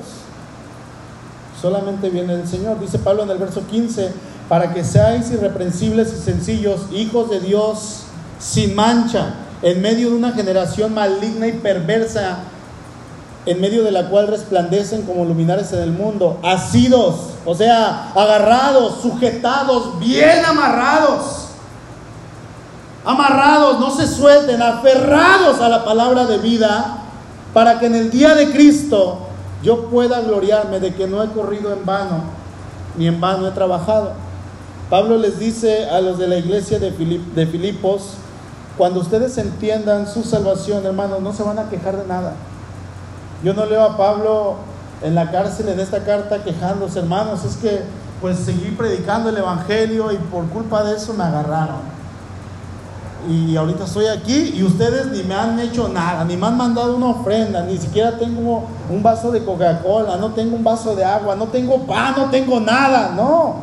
Solamente 1.62 2.10
viene 2.10 2.36
del 2.36 2.48
Señor. 2.48 2.80
Dice 2.80 2.98
Pablo 2.98 3.24
en 3.24 3.30
el 3.30 3.38
verso 3.38 3.62
15, 3.68 4.12
para 4.50 4.74
que 4.74 4.84
seáis 4.84 5.32
irreprensibles 5.32 6.12
y 6.12 6.24
sencillos, 6.24 6.88
hijos 6.92 7.30
de 7.30 7.40
Dios 7.40 8.04
sin 8.40 8.76
mancha, 8.76 9.36
en 9.62 9.82
medio 9.82 10.10
de 10.10 10.16
una 10.16 10.32
generación 10.32 10.94
maligna 10.94 11.48
y 11.48 11.54
perversa 11.54 12.40
en 13.46 13.62
medio 13.62 13.84
de 13.84 13.92
la 13.92 14.10
cual 14.10 14.28
resplandecen 14.28 15.04
como 15.04 15.26
luminares 15.26 15.72
en 15.74 15.80
el 15.80 15.92
mundo, 15.92 16.40
asidos, 16.44 17.16
o 17.46 17.54
sea, 17.54 18.12
agarrados, 18.16 19.02
sujetados, 19.02 20.00
bien 20.00 20.44
amarrados, 20.44 21.48
amarrados, 23.06 23.80
no 23.80 23.92
se 23.92 24.08
suelten, 24.08 24.62
aferrados 24.62 25.62
a 25.62 25.70
la 25.70 25.86
palabra 25.86 26.26
de 26.26 26.40
vida, 26.40 27.04
para 27.54 27.80
que 27.80 27.86
en 27.86 27.96
el 27.96 28.10
día 28.10 28.34
de 28.34 28.52
Cristo 28.52 29.20
yo 29.64 29.86
pueda 29.86 30.22
gloriarme 30.22 30.80
de 30.80 30.94
que 30.96 31.08
no 31.08 31.24
he 31.24 31.28
corrido 31.30 31.72
en 31.72 31.86
vano, 31.86 32.24
ni 32.98 33.08
en 33.08 33.22
vano 33.22 33.48
he 33.48 33.52
trabajado. 33.52 34.14
Pablo 34.90 35.18
les 35.18 35.40
dice 35.40 35.90
a 35.90 36.02
los 36.02 36.18
de 36.18 36.28
la 36.28 36.38
iglesia 36.38 36.80
de, 36.80 36.92
de 36.92 37.48
Filipos, 37.48 38.16
cuando 38.78 39.00
ustedes 39.00 39.38
entiendan 39.38 40.08
su 40.08 40.24
salvación, 40.24 40.86
hermanos, 40.86 41.22
no 41.22 41.32
se 41.32 41.44
van 41.44 41.60
a 41.60 41.70
quejar 41.70 41.98
de 41.98 42.08
nada. 42.08 42.34
Yo 43.46 43.54
no 43.54 43.68
leo 43.68 43.84
a 43.84 43.96
Pablo 43.96 44.56
en 45.04 45.14
la 45.14 45.30
cárcel 45.30 45.70
en 45.70 45.80
esta 45.80 46.04
carta 46.04 46.44
quejándose, 46.44 46.98
hermanos, 46.98 47.46
es 47.46 47.58
que 47.58 47.84
pues 48.20 48.40
seguí 48.40 48.72
predicando 48.72 49.30
el 49.30 49.38
Evangelio 49.38 50.12
y 50.12 50.16
por 50.16 50.46
culpa 50.48 50.84
de 50.84 50.96
eso 50.96 51.14
me 51.14 51.26
agarraron. 51.26 51.94
Y 53.30 53.56
ahorita 53.56 53.84
estoy 53.84 54.08
aquí 54.08 54.56
y 54.56 54.64
ustedes 54.64 55.12
ni 55.12 55.22
me 55.22 55.36
han 55.36 55.60
hecho 55.60 55.88
nada, 55.90 56.26
ni 56.26 56.36
me 56.36 56.48
han 56.48 56.58
mandado 56.58 56.96
una 56.96 57.10
ofrenda, 57.10 57.62
ni 57.62 57.78
siquiera 57.78 58.18
tengo 58.18 58.64
un 58.90 59.04
vaso 59.04 59.30
de 59.30 59.46
Coca-Cola, 59.46 60.18
no 60.18 60.32
tengo 60.32 60.56
un 60.56 60.64
vaso 60.64 60.96
de 60.96 61.06
agua, 61.06 61.36
no 61.36 61.46
tengo 61.46 61.86
pan, 61.86 62.16
no 62.18 62.32
tengo 62.32 62.60
nada, 62.60 63.12
no. 63.16 63.58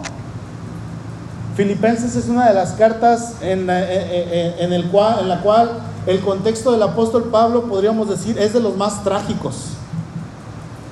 Filipenses 1.56 2.14
es 2.14 2.28
una 2.28 2.46
de 2.46 2.54
las 2.54 2.70
cartas 2.74 3.34
en, 3.40 3.68
en, 3.68 4.72
el 4.72 4.88
cual, 4.92 5.18
en 5.22 5.28
la 5.28 5.40
cual 5.40 5.70
el 6.06 6.20
contexto 6.20 6.72
del 6.72 6.82
apóstol 6.82 7.24
Pablo, 7.24 7.64
podríamos 7.64 8.08
decir, 8.08 8.38
es 8.38 8.52
de 8.52 8.60
los 8.60 8.76
más 8.76 9.04
trágicos. 9.04 9.54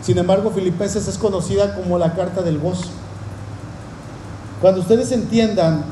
Sin 0.03 0.19
embargo, 0.19 0.51
Filipenses 0.51 1.09
es 1.09 1.19
conocida 1.19 1.75
como 1.75 1.99
la 1.99 2.15
carta 2.15 2.43
del 2.43 2.59
gozo. 2.59 2.87
Cuando 4.61 4.81
ustedes 4.81 5.11
entiendan 5.13 5.85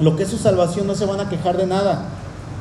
lo 0.00 0.16
que 0.16 0.24
es 0.24 0.28
su 0.28 0.38
salvación, 0.38 0.86
no 0.86 0.94
se 0.94 1.06
van 1.06 1.20
a 1.20 1.28
quejar 1.28 1.56
de 1.56 1.66
nada. 1.66 2.06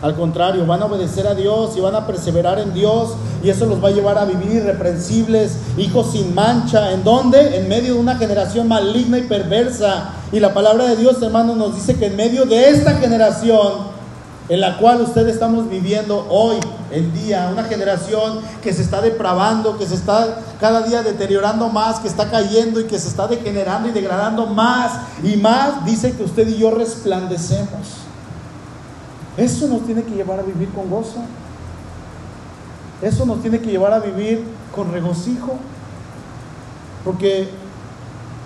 Al 0.01 0.15
contrario, 0.15 0.65
van 0.65 0.81
a 0.81 0.85
obedecer 0.85 1.27
a 1.27 1.33
Dios 1.33 1.77
y 1.77 1.79
van 1.79 1.95
a 1.95 2.05
perseverar 2.05 2.59
en 2.59 2.73
Dios 2.73 3.13
y 3.41 3.49
eso 3.49 3.65
los 3.65 3.81
va 3.81 3.87
a 3.87 3.91
llevar 3.91 4.17
a 4.17 4.25
vivir 4.25 4.51
irreprensibles, 4.51 5.57
hijos 5.77 6.11
sin 6.11 6.35
mancha. 6.35 6.91
¿En 6.91 7.03
dónde? 7.03 7.57
En 7.57 7.69
medio 7.69 7.93
de 7.93 7.99
una 7.99 8.15
generación 8.15 8.67
maligna 8.67 9.17
y 9.17 9.23
perversa. 9.23 10.09
Y 10.31 10.39
la 10.39 10.53
palabra 10.53 10.85
de 10.85 10.97
Dios, 10.97 11.21
hermanos, 11.21 11.55
nos 11.55 11.75
dice 11.75 11.95
que 11.95 12.07
en 12.07 12.17
medio 12.17 12.45
de 12.45 12.69
esta 12.69 12.95
generación 12.95 13.92
en 14.49 14.59
la 14.59 14.77
cual 14.77 15.01
ustedes 15.01 15.33
estamos 15.33 15.69
viviendo 15.69 16.27
hoy, 16.29 16.57
el 16.91 17.13
día, 17.13 17.49
una 17.51 17.63
generación 17.63 18.39
que 18.61 18.73
se 18.73 18.81
está 18.81 19.01
depravando, 19.01 19.77
que 19.77 19.85
se 19.85 19.95
está 19.95 20.39
cada 20.59 20.81
día 20.81 21.01
deteriorando 21.01 21.69
más, 21.69 21.99
que 21.99 22.07
está 22.07 22.29
cayendo 22.29 22.79
y 22.79 22.83
que 22.83 22.99
se 22.99 23.07
está 23.07 23.27
degenerando 23.27 23.87
y 23.87 23.91
degradando 23.91 24.45
más 24.47 24.91
y 25.23 25.37
más, 25.37 25.85
dice 25.85 26.11
que 26.11 26.23
usted 26.23 26.47
y 26.47 26.57
yo 26.57 26.71
resplandecemos. 26.71 28.03
Eso 29.37 29.67
nos 29.67 29.85
tiene 29.85 30.03
que 30.03 30.11
llevar 30.11 30.39
a 30.39 30.43
vivir 30.43 30.69
con 30.69 30.89
gozo. 30.89 31.21
Eso 33.01 33.25
nos 33.25 33.41
tiene 33.41 33.59
que 33.59 33.71
llevar 33.71 33.93
a 33.93 33.99
vivir 33.99 34.43
con 34.75 34.91
regocijo. 34.91 35.57
Porque 37.03 37.49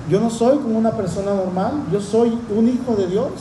yo 0.10 0.20
no 0.20 0.30
soy 0.30 0.58
como 0.60 0.78
una 0.78 0.92
persona 0.92 1.34
normal, 1.34 1.84
yo 1.92 2.02
soy 2.02 2.40
un 2.56 2.68
hijo 2.70 2.96
de 2.96 3.08
Dios. 3.08 3.32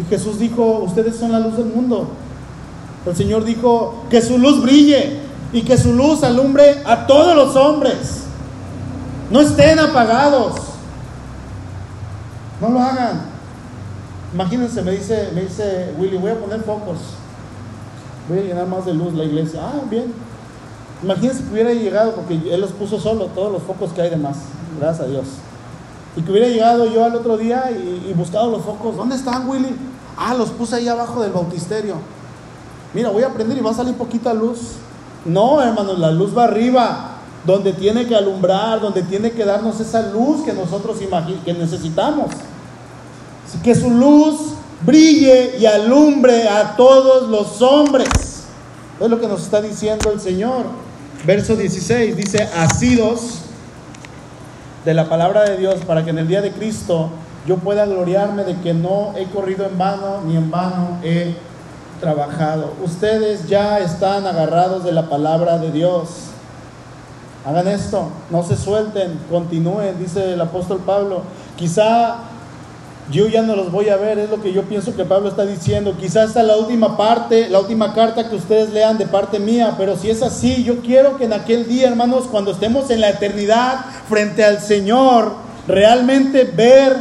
Y 0.00 0.08
Jesús 0.08 0.38
dijo, 0.38 0.80
ustedes 0.80 1.16
son 1.16 1.32
la 1.32 1.40
luz 1.40 1.56
del 1.56 1.66
mundo. 1.66 2.08
El 3.06 3.16
Señor 3.16 3.44
dijo, 3.44 4.04
que 4.08 4.22
su 4.22 4.38
luz 4.38 4.62
brille 4.62 5.20
y 5.52 5.62
que 5.62 5.76
su 5.76 5.92
luz 5.92 6.22
alumbre 6.22 6.82
a 6.84 7.06
todos 7.06 7.36
los 7.36 7.56
hombres. 7.56 8.24
No 9.30 9.40
estén 9.40 9.78
apagados. 9.78 10.54
No 12.60 12.70
lo 12.70 12.80
hagan. 12.80 13.22
Imagínense, 14.32 14.82
me 14.82 14.92
dice, 14.92 15.30
me 15.34 15.42
dice 15.42 15.92
Willy, 15.98 16.16
voy 16.16 16.30
a 16.30 16.40
poner 16.40 16.60
focos. 16.60 16.98
Voy 18.28 18.38
a 18.38 18.42
llenar 18.42 18.66
más 18.66 18.86
de 18.86 18.94
luz 18.94 19.12
la 19.14 19.24
iglesia. 19.24 19.60
Ah, 19.62 19.80
bien. 19.90 20.14
Imagínense 21.02 21.42
que 21.42 21.52
hubiera 21.52 21.72
llegado, 21.72 22.14
porque 22.14 22.34
él 22.34 22.60
los 22.60 22.70
puso 22.70 22.98
solo, 22.98 23.26
todos 23.26 23.52
los 23.52 23.62
focos 23.62 23.92
que 23.92 24.00
hay 24.00 24.10
de 24.10 24.16
más. 24.16 24.36
Gracias 24.80 25.06
a 25.06 25.10
Dios. 25.10 25.26
Y 26.16 26.22
que 26.22 26.30
hubiera 26.30 26.48
llegado 26.48 26.86
yo 26.86 27.04
al 27.04 27.14
otro 27.14 27.36
día 27.36 27.70
y, 27.70 28.12
buscado 28.14 28.50
los 28.50 28.62
focos. 28.62 28.96
¿Dónde 28.96 29.16
están, 29.16 29.48
Willy? 29.48 29.74
Ah, 30.16 30.34
los 30.34 30.50
puse 30.50 30.76
ahí 30.76 30.88
abajo 30.88 31.22
del 31.22 31.32
bautisterio. 31.32 31.96
Mira, 32.92 33.08
voy 33.08 33.22
a 33.22 33.30
prender 33.30 33.56
y 33.56 33.60
va 33.62 33.70
a 33.70 33.74
salir 33.74 33.94
poquita 33.94 34.34
luz. 34.34 34.58
No, 35.24 35.62
hermanos, 35.62 35.98
la 35.98 36.10
luz 36.10 36.36
va 36.36 36.44
arriba, 36.44 37.16
donde 37.46 37.72
tiene 37.72 38.06
que 38.06 38.14
alumbrar, 38.14 38.80
donde 38.80 39.02
tiene 39.02 39.30
que 39.30 39.44
darnos 39.44 39.80
esa 39.80 40.02
luz 40.10 40.44
que 40.44 40.52
nosotros 40.52 40.98
que 41.44 41.54
necesitamos 41.54 42.26
que 43.62 43.74
su 43.74 43.90
luz 43.90 44.54
brille 44.84 45.56
y 45.58 45.66
alumbre 45.66 46.48
a 46.48 46.76
todos 46.76 47.28
los 47.28 47.60
hombres. 47.60 48.08
Es 49.00 49.10
lo 49.10 49.20
que 49.20 49.26
nos 49.26 49.42
está 49.42 49.60
diciendo 49.60 50.10
el 50.12 50.20
Señor. 50.20 50.66
Verso 51.24 51.56
16 51.56 52.16
dice, 52.16 52.48
asidos 52.56 53.40
de 54.84 54.94
la 54.94 55.08
palabra 55.08 55.44
de 55.44 55.56
Dios 55.56 55.76
para 55.86 56.04
que 56.04 56.10
en 56.10 56.18
el 56.18 56.28
día 56.28 56.40
de 56.40 56.52
Cristo 56.52 57.10
yo 57.46 57.56
pueda 57.56 57.86
gloriarme 57.86 58.44
de 58.44 58.56
que 58.60 58.74
no 58.74 59.14
he 59.16 59.26
corrido 59.26 59.66
en 59.66 59.78
vano 59.78 60.20
ni 60.26 60.36
en 60.36 60.50
vano 60.50 60.98
he 61.02 61.34
trabajado. 62.00 62.72
Ustedes 62.84 63.48
ya 63.48 63.78
están 63.78 64.26
agarrados 64.26 64.84
de 64.84 64.92
la 64.92 65.08
palabra 65.08 65.58
de 65.58 65.70
Dios. 65.70 66.30
Hagan 67.44 67.68
esto, 67.68 68.08
no 68.30 68.42
se 68.42 68.56
suelten, 68.56 69.18
continúen, 69.30 69.98
dice 69.98 70.32
el 70.32 70.40
apóstol 70.40 70.80
Pablo. 70.84 71.22
Quizá 71.56 72.16
yo 73.10 73.26
ya 73.26 73.42
no 73.42 73.56
los 73.56 73.72
voy 73.72 73.88
a 73.88 73.96
ver, 73.96 74.18
es 74.18 74.30
lo 74.30 74.40
que 74.40 74.52
yo 74.52 74.62
pienso 74.62 74.94
que 74.94 75.04
Pablo 75.04 75.28
está 75.28 75.44
diciendo. 75.44 75.96
Quizás 75.98 76.28
esta 76.28 76.42
la 76.42 76.56
última 76.56 76.96
parte, 76.96 77.48
la 77.48 77.58
última 77.58 77.94
carta 77.94 78.28
que 78.28 78.36
ustedes 78.36 78.72
lean 78.72 78.96
de 78.96 79.06
parte 79.06 79.38
mía, 79.38 79.74
pero 79.76 79.96
si 79.96 80.08
es 80.10 80.22
así, 80.22 80.62
yo 80.62 80.80
quiero 80.80 81.16
que 81.16 81.24
en 81.24 81.32
aquel 81.32 81.66
día, 81.66 81.88
hermanos, 81.88 82.24
cuando 82.30 82.52
estemos 82.52 82.90
en 82.90 83.00
la 83.00 83.10
eternidad 83.10 83.84
frente 84.08 84.44
al 84.44 84.60
Señor, 84.60 85.32
realmente 85.66 86.44
ver 86.44 86.96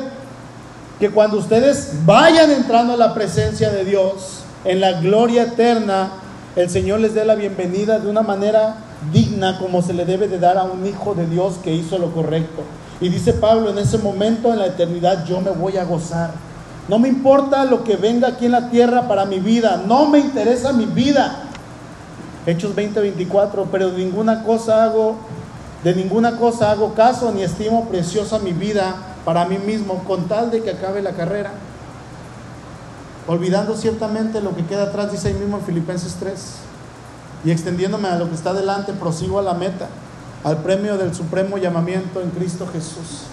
que 1.00 1.10
cuando 1.10 1.38
ustedes 1.38 1.94
vayan 2.06 2.52
entrando 2.52 2.94
a 2.94 2.98
la 2.98 3.14
presencia 3.14 3.70
de 3.70 3.86
Dios, 3.86 4.44
en 4.66 4.82
la 4.82 5.00
gloria 5.02 5.44
eterna, 5.44 6.12
el 6.56 6.70
Señor 6.70 7.00
les 7.00 7.14
dé 7.14 7.26
la 7.26 7.36
bienvenida 7.36 8.00
de 8.00 8.10
una 8.10 8.22
manera 8.22 8.76
digna 9.12 9.58
como 9.58 9.82
se 9.82 9.94
le 9.94 10.06
debe 10.06 10.28
de 10.28 10.38
dar 10.38 10.58
a 10.58 10.64
un 10.64 10.86
hijo 10.86 11.16
de 11.16 11.26
Dios 11.26 11.56
que 11.64 11.74
hizo 11.74 11.98
lo 11.98 12.12
correcto. 12.12 12.64
Y 13.02 13.10
dice 13.10 13.34
Pablo, 13.34 13.72
en 13.72 13.80
ese 13.80 13.98
momento, 13.98 14.54
en 14.54 14.60
la 14.60 14.68
eternidad, 14.68 15.26
yo 15.26 15.42
me 15.42 15.50
voy 15.50 15.76
a 15.78 15.84
gozar. 15.84 16.32
No 16.88 17.00
me 17.00 17.10
importa 17.10 17.66
lo 17.66 17.84
que 17.84 17.96
venga 17.96 18.28
aquí 18.30 18.46
en 18.46 18.52
la 18.52 18.70
tierra 18.70 19.08
para 19.08 19.26
mi 19.26 19.40
vida, 19.40 19.84
no 19.88 20.08
me 20.08 20.20
interesa 20.20 20.72
mi 20.72 20.86
vida. 20.86 21.44
Hechos 22.46 22.76
20, 22.76 23.00
24, 23.00 23.68
pero 23.72 23.90
de 23.90 23.98
ninguna 23.98 24.44
cosa 24.44 24.84
hago, 24.84 25.16
de 25.84 25.96
ninguna 25.96 26.38
cosa 26.38 26.72
hago 26.72 26.94
caso 26.94 27.32
ni 27.32 27.42
estimo 27.42 27.86
preciosa 27.90 28.40
mi 28.40 28.54
vida 28.54 28.96
para 29.26 29.46
mí 29.46 29.58
mismo, 29.58 30.04
con 30.04 30.28
tal 30.28 30.52
de 30.52 30.62
que 30.62 30.70
acabe 30.70 31.02
la 31.02 31.12
carrera. 31.12 31.52
Olvidando 33.28 33.76
ciertamente 33.76 34.42
lo 34.42 34.56
que 34.56 34.66
queda 34.66 34.84
atrás, 34.84 35.12
dice 35.12 35.30
ahí 35.30 35.34
mismo 35.36 35.58
en 35.58 35.64
Filipenses 35.64 36.18
3. 36.20 36.56
Y 37.46 37.52
extendiéndome 37.52 38.10
a 38.10 38.18
lo 38.18 38.30
que 38.30 38.36
está 38.36 38.54
delante, 38.54 38.94
prosigo 38.94 39.40
a 39.40 39.44
la 39.44 39.54
meta 39.56 39.88
al 40.44 40.58
premio 40.58 40.98
del 40.98 41.14
supremo 41.14 41.58
llamamiento 41.58 42.22
en 42.22 42.30
Cristo 42.32 42.68
Jesús. 42.72 43.26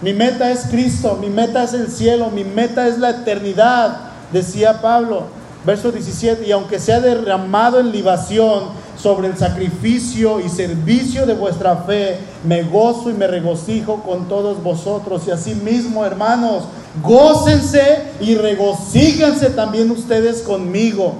Mi 0.00 0.12
meta 0.12 0.50
es 0.50 0.66
Cristo, 0.70 1.18
mi 1.20 1.28
meta 1.28 1.64
es 1.64 1.74
el 1.74 1.88
cielo, 1.88 2.30
mi 2.30 2.44
meta 2.44 2.86
es 2.86 2.98
la 2.98 3.10
eternidad, 3.10 3.96
decía 4.32 4.80
Pablo, 4.80 5.24
verso 5.66 5.90
17, 5.90 6.46
y 6.46 6.52
aunque 6.52 6.78
sea 6.78 7.00
derramado 7.00 7.80
en 7.80 7.90
libación 7.90 8.64
sobre 8.96 9.28
el 9.28 9.36
sacrificio 9.36 10.40
y 10.40 10.48
servicio 10.48 11.26
de 11.26 11.34
vuestra 11.34 11.76
fe, 11.78 12.18
me 12.44 12.62
gozo 12.62 13.10
y 13.10 13.14
me 13.14 13.26
regocijo 13.26 14.02
con 14.02 14.28
todos 14.28 14.62
vosotros. 14.62 15.22
Y 15.26 15.30
asimismo, 15.30 16.04
hermanos, 16.04 16.64
gócense 17.02 18.02
y 18.20 18.34
regocíjense 18.34 19.50
también 19.50 19.90
ustedes 19.90 20.42
conmigo. 20.42 21.14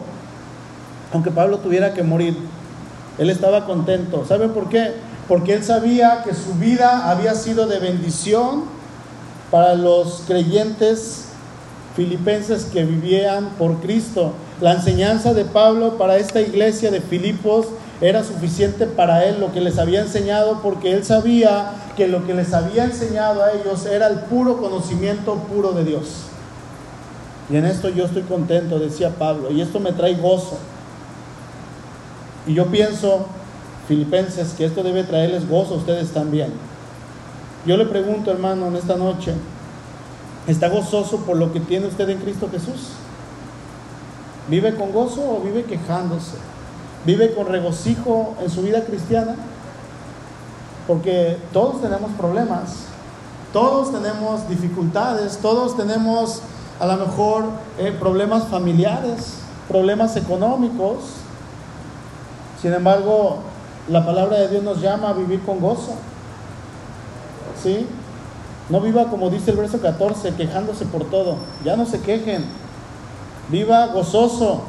Aunque 1.12 1.30
Pablo 1.30 1.58
tuviera 1.58 1.94
que 1.94 2.02
morir, 2.02 2.36
él 3.18 3.30
estaba 3.30 3.66
contento. 3.66 4.24
¿Sabe 4.26 4.48
por 4.48 4.68
qué? 4.68 4.92
Porque 5.28 5.54
él 5.54 5.64
sabía 5.64 6.22
que 6.24 6.34
su 6.34 6.54
vida 6.54 7.10
había 7.10 7.34
sido 7.34 7.66
de 7.66 7.78
bendición 7.78 8.64
para 9.50 9.74
los 9.74 10.22
creyentes 10.26 11.26
filipenses 11.96 12.64
que 12.64 12.84
vivían 12.84 13.50
por 13.58 13.80
Cristo. 13.80 14.32
La 14.60 14.72
enseñanza 14.72 15.34
de 15.34 15.44
Pablo 15.44 15.98
para 15.98 16.16
esta 16.16 16.40
iglesia 16.40 16.90
de 16.90 17.00
Filipos 17.00 17.66
era 18.00 18.22
suficiente 18.22 18.86
para 18.86 19.24
él 19.24 19.40
lo 19.40 19.52
que 19.52 19.60
les 19.60 19.78
había 19.78 20.00
enseñado 20.00 20.60
porque 20.62 20.92
él 20.92 21.04
sabía 21.04 21.72
que 21.96 22.06
lo 22.06 22.24
que 22.24 22.34
les 22.34 22.54
había 22.54 22.84
enseñado 22.84 23.42
a 23.42 23.50
ellos 23.50 23.84
era 23.86 24.06
el 24.06 24.20
puro 24.20 24.58
conocimiento 24.58 25.34
puro 25.34 25.72
de 25.72 25.84
Dios. 25.84 26.26
Y 27.50 27.56
en 27.56 27.64
esto 27.64 27.88
yo 27.88 28.04
estoy 28.04 28.22
contento, 28.22 28.78
decía 28.78 29.10
Pablo, 29.18 29.50
y 29.50 29.60
esto 29.60 29.80
me 29.80 29.92
trae 29.92 30.14
gozo. 30.14 30.58
Y 32.48 32.54
yo 32.54 32.66
pienso, 32.68 33.26
filipenses, 33.86 34.54
que 34.54 34.64
esto 34.64 34.82
debe 34.82 35.04
traerles 35.04 35.46
gozo 35.46 35.74
a 35.74 35.76
ustedes 35.76 36.12
también. 36.12 36.50
Yo 37.66 37.76
le 37.76 37.84
pregunto, 37.84 38.30
hermano, 38.30 38.68
en 38.68 38.76
esta 38.76 38.96
noche, 38.96 39.34
¿está 40.46 40.70
gozoso 40.70 41.18
por 41.18 41.36
lo 41.36 41.52
que 41.52 41.60
tiene 41.60 41.86
usted 41.86 42.08
en 42.08 42.18
Cristo 42.18 42.48
Jesús? 42.50 42.92
¿Vive 44.48 44.74
con 44.76 44.92
gozo 44.92 45.20
o 45.20 45.40
vive 45.44 45.64
quejándose? 45.64 46.38
¿Vive 47.04 47.34
con 47.34 47.48
regocijo 47.48 48.34
en 48.42 48.48
su 48.48 48.62
vida 48.62 48.82
cristiana? 48.82 49.36
Porque 50.86 51.36
todos 51.52 51.82
tenemos 51.82 52.10
problemas, 52.12 52.84
todos 53.52 53.92
tenemos 53.92 54.48
dificultades, 54.48 55.36
todos 55.42 55.76
tenemos 55.76 56.40
a 56.80 56.86
lo 56.86 56.96
mejor 56.96 57.44
eh, 57.78 57.94
problemas 58.00 58.44
familiares, 58.48 59.34
problemas 59.68 60.16
económicos, 60.16 61.27
sin 62.60 62.72
embargo, 62.72 63.38
la 63.88 64.04
palabra 64.04 64.38
de 64.38 64.48
Dios 64.48 64.62
nos 64.64 64.80
llama 64.80 65.10
a 65.10 65.12
vivir 65.12 65.40
con 65.42 65.60
gozo. 65.60 65.92
¿Sí? 67.62 67.86
No 68.68 68.80
viva 68.80 69.04
como 69.04 69.30
dice 69.30 69.52
el 69.52 69.56
verso 69.56 69.80
14, 69.80 70.34
quejándose 70.34 70.84
por 70.86 71.04
todo. 71.04 71.36
Ya 71.64 71.76
no 71.76 71.86
se 71.86 72.00
quejen. 72.00 72.44
Viva 73.48 73.86
gozoso. 73.86 74.62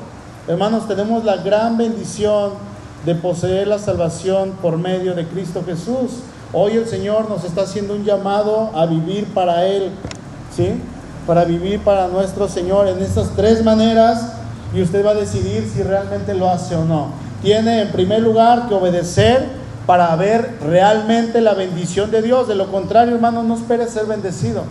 Hermanos, 0.48 0.88
tenemos 0.88 1.26
la 1.26 1.38
gran 1.38 1.78
bendición 1.78 2.52
de 3.06 3.16
poseer 3.16 3.68
la 3.68 3.80
salvación 3.80 4.54
por 4.62 4.78
medio 4.78 5.16
de 5.16 5.28
Cristo 5.28 5.64
Jesús. 5.66 6.22
Hoy 6.54 6.74
el 6.74 6.88
Señor 6.88 7.28
nos 7.28 7.44
está 7.44 7.62
haciendo 7.62 7.96
un 7.96 8.06
llamado 8.06 8.70
a 8.76 8.86
vivir 8.86 9.26
para 9.34 9.66
Él. 9.66 9.92
¿Sí? 10.56 10.80
Para 11.26 11.44
vivir 11.44 11.80
para 11.82 12.08
nuestro 12.08 12.48
Señor 12.48 12.88
en 12.88 13.00
estas 13.00 13.32
tres 13.36 13.64
maneras 13.64 14.34
y 14.74 14.82
usted 14.82 15.04
va 15.04 15.12
a 15.12 15.16
decidir 15.16 15.68
si 15.68 15.82
realmente 15.82 16.34
lo 16.36 16.50
hace 16.50 16.76
o 16.76 16.86
no 16.86 17.29
tiene 17.42 17.82
en 17.82 17.92
primer 17.92 18.22
lugar 18.22 18.68
que 18.68 18.76
obedecer 18.76 19.48
para 19.86 20.16
ver 20.16 20.58
realmente 20.62 21.42
la 21.42 21.54
bendición 21.54 22.12
de 22.12 22.22
Dios. 22.22 22.48
De 22.48 22.56
lo 22.56 22.72
contrario, 22.72 23.16
hermano, 23.16 23.44
no 23.44 23.56
espere 23.56 23.88
ser 23.88 24.06
bendecido. 24.06 24.64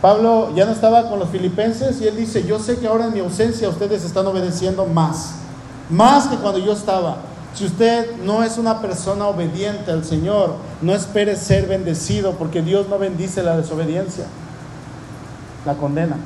Pablo 0.00 0.54
ya 0.56 0.64
no 0.64 0.72
estaba 0.72 1.08
con 1.08 1.18
los 1.18 1.28
filipenses 1.28 2.00
y 2.00 2.08
él 2.08 2.16
dice, 2.16 2.44
yo 2.44 2.58
sé 2.58 2.78
que 2.78 2.86
ahora 2.86 3.06
en 3.06 3.12
mi 3.12 3.20
ausencia 3.20 3.68
ustedes 3.68 4.02
están 4.02 4.26
obedeciendo 4.26 4.86
más, 4.86 5.34
más 5.90 6.26
que 6.26 6.36
cuando 6.36 6.58
yo 6.58 6.72
estaba. 6.72 7.18
Si 7.54 7.66
usted 7.66 8.16
no 8.24 8.42
es 8.42 8.56
una 8.56 8.80
persona 8.80 9.26
obediente 9.26 9.90
al 9.90 10.04
Señor, 10.04 10.54
no 10.80 10.94
espere 10.94 11.36
ser 11.36 11.66
bendecido 11.66 12.32
porque 12.32 12.62
Dios 12.62 12.88
no 12.88 12.98
bendice 12.98 13.42
la 13.42 13.56
desobediencia, 13.56 14.24
la 15.66 15.74
condena. 15.74 16.16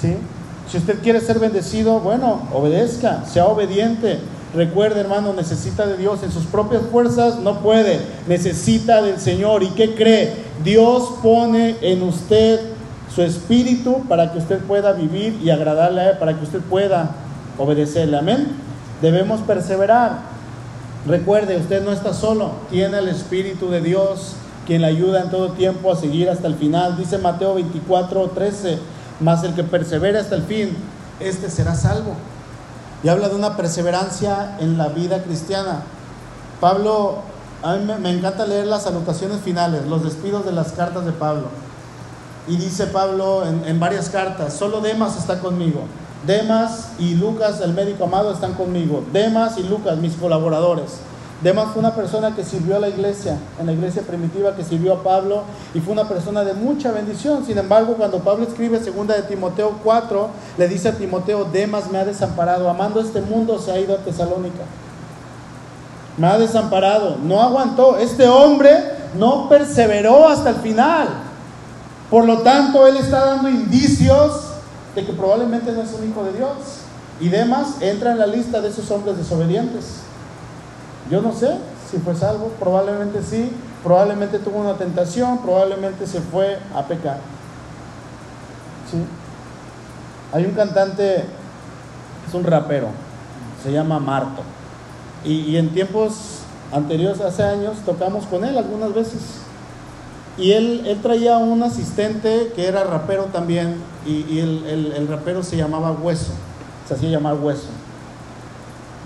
¿Sí? 0.00 0.16
Si 0.76 0.80
usted 0.80 1.00
quiere 1.00 1.22
ser 1.22 1.38
bendecido, 1.38 2.00
bueno, 2.00 2.42
obedezca, 2.52 3.24
sea 3.24 3.46
obediente. 3.46 4.18
Recuerde, 4.54 5.00
hermano, 5.00 5.32
necesita 5.32 5.86
de 5.86 5.96
Dios. 5.96 6.22
En 6.22 6.30
sus 6.30 6.44
propias 6.44 6.82
fuerzas 6.92 7.38
no 7.38 7.60
puede. 7.60 7.98
Necesita 8.28 9.00
del 9.00 9.18
Señor. 9.18 9.62
¿Y 9.62 9.68
qué 9.68 9.94
cree? 9.94 10.34
Dios 10.62 11.14
pone 11.22 11.76
en 11.80 12.02
usted 12.02 12.60
su 13.14 13.22
espíritu 13.22 14.02
para 14.06 14.30
que 14.30 14.38
usted 14.38 14.58
pueda 14.58 14.92
vivir 14.92 15.40
y 15.42 15.48
agradarle 15.48 16.02
a 16.02 16.10
Él, 16.10 16.18
para 16.18 16.36
que 16.36 16.44
usted 16.44 16.60
pueda 16.60 17.12
obedecerle. 17.56 18.18
Amén. 18.18 18.46
Debemos 19.00 19.40
perseverar. 19.40 20.18
Recuerde, 21.06 21.56
usted 21.56 21.82
no 21.82 21.90
está 21.90 22.12
solo. 22.12 22.50
Tiene 22.68 22.98
el 22.98 23.08
Espíritu 23.08 23.70
de 23.70 23.80
Dios 23.80 24.34
quien 24.66 24.82
le 24.82 24.88
ayuda 24.88 25.22
en 25.22 25.30
todo 25.30 25.52
tiempo 25.52 25.90
a 25.90 25.96
seguir 25.96 26.28
hasta 26.28 26.48
el 26.48 26.56
final. 26.56 26.98
Dice 26.98 27.16
Mateo 27.16 27.54
24, 27.54 28.28
13 28.34 28.95
mas 29.20 29.42
el 29.44 29.54
que 29.54 29.64
persevera 29.64 30.20
hasta 30.20 30.34
el 30.34 30.42
fin, 30.42 30.76
este 31.20 31.50
será 31.50 31.74
salvo. 31.74 32.14
Y 33.02 33.08
habla 33.08 33.28
de 33.28 33.36
una 33.36 33.56
perseverancia 33.56 34.56
en 34.60 34.78
la 34.78 34.88
vida 34.88 35.22
cristiana. 35.22 35.82
Pablo, 36.60 37.18
a 37.62 37.74
mí 37.74 37.92
me 38.00 38.10
encanta 38.10 38.46
leer 38.46 38.66
las 38.66 38.86
anotaciones 38.86 39.40
finales, 39.40 39.86
los 39.86 40.02
despidos 40.02 40.44
de 40.44 40.52
las 40.52 40.72
cartas 40.72 41.04
de 41.04 41.12
Pablo. 41.12 41.48
Y 42.48 42.56
dice 42.56 42.86
Pablo 42.86 43.44
en, 43.46 43.64
en 43.66 43.80
varias 43.80 44.08
cartas, 44.08 44.54
solo 44.54 44.80
Demas 44.80 45.18
está 45.18 45.40
conmigo. 45.40 45.82
Demas 46.26 46.88
y 46.98 47.14
Lucas, 47.14 47.60
el 47.60 47.72
médico 47.72 48.04
amado, 48.04 48.32
están 48.32 48.54
conmigo. 48.54 49.04
Demas 49.12 49.58
y 49.58 49.62
Lucas, 49.62 49.96
mis 49.98 50.14
colaboradores. 50.14 51.00
Demas 51.42 51.72
fue 51.72 51.80
una 51.80 51.94
persona 51.94 52.34
que 52.34 52.42
sirvió 52.42 52.76
a 52.76 52.78
la 52.78 52.88
iglesia, 52.88 53.36
en 53.60 53.66
la 53.66 53.72
iglesia 53.72 54.00
primitiva 54.02 54.56
que 54.56 54.64
sirvió 54.64 54.94
a 54.94 55.02
Pablo 55.02 55.42
y 55.74 55.80
fue 55.80 55.92
una 55.92 56.08
persona 56.08 56.44
de 56.44 56.54
mucha 56.54 56.92
bendición. 56.92 57.44
Sin 57.44 57.58
embargo, 57.58 57.94
cuando 57.94 58.20
Pablo 58.20 58.46
escribe 58.46 58.82
segunda 58.82 59.14
de 59.14 59.22
Timoteo 59.22 59.78
4, 59.84 60.30
le 60.56 60.68
dice 60.68 60.88
a 60.88 60.92
Timoteo, 60.92 61.44
Demas 61.44 61.90
me 61.90 61.98
ha 61.98 62.06
desamparado, 62.06 62.70
amando 62.70 63.00
este 63.00 63.20
mundo 63.20 63.58
se 63.58 63.70
ha 63.70 63.78
ido 63.78 63.94
a 63.94 63.98
Tesalónica. 63.98 64.64
Me 66.16 66.26
ha 66.26 66.38
desamparado, 66.38 67.18
no 67.22 67.42
aguantó. 67.42 67.98
Este 67.98 68.26
hombre 68.26 68.72
no 69.18 69.50
perseveró 69.50 70.26
hasta 70.28 70.48
el 70.50 70.56
final. 70.56 71.08
Por 72.10 72.24
lo 72.24 72.38
tanto, 72.38 72.86
él 72.86 72.96
está 72.96 73.26
dando 73.26 73.50
indicios 73.50 74.40
de 74.94 75.04
que 75.04 75.12
probablemente 75.12 75.70
no 75.72 75.82
es 75.82 75.92
un 75.92 76.08
hijo 76.08 76.24
de 76.24 76.32
Dios. 76.32 76.52
Y 77.20 77.28
Demas 77.28 77.82
entra 77.82 78.12
en 78.12 78.18
la 78.18 78.26
lista 78.26 78.62
de 78.62 78.68
esos 78.68 78.90
hombres 78.90 79.18
desobedientes. 79.18 80.05
Yo 81.10 81.22
no 81.22 81.32
sé 81.32 81.56
si 81.90 81.98
fue 81.98 82.14
salvo, 82.16 82.48
probablemente 82.58 83.22
sí, 83.22 83.50
probablemente 83.82 84.38
tuvo 84.38 84.58
una 84.58 84.74
tentación, 84.74 85.38
probablemente 85.38 86.06
se 86.06 86.20
fue 86.20 86.58
a 86.74 86.82
pecar. 86.82 87.18
¿Sí? 88.90 88.98
Hay 90.32 90.44
un 90.44 90.52
cantante, 90.52 91.24
es 92.26 92.34
un 92.34 92.44
rapero, 92.44 92.88
se 93.62 93.72
llama 93.72 94.00
Marto. 94.00 94.42
Y, 95.24 95.56
en 95.56 95.70
tiempos 95.70 96.40
anteriores, 96.72 97.20
hace 97.20 97.42
años, 97.42 97.78
tocamos 97.84 98.26
con 98.26 98.44
él 98.44 98.56
algunas 98.56 98.94
veces. 98.94 99.22
Y 100.38 100.52
él, 100.52 100.84
él 100.86 101.00
traía 101.00 101.38
un 101.38 101.62
asistente 101.62 102.52
que 102.54 102.66
era 102.66 102.84
rapero 102.84 103.24
también, 103.24 103.76
y, 104.04 104.38
el 104.38 105.06
rapero 105.08 105.42
se 105.42 105.56
llamaba 105.56 105.92
Hueso, 105.92 106.32
se 106.86 106.94
hacía 106.94 107.10
llamar 107.10 107.34
Hueso. 107.34 107.68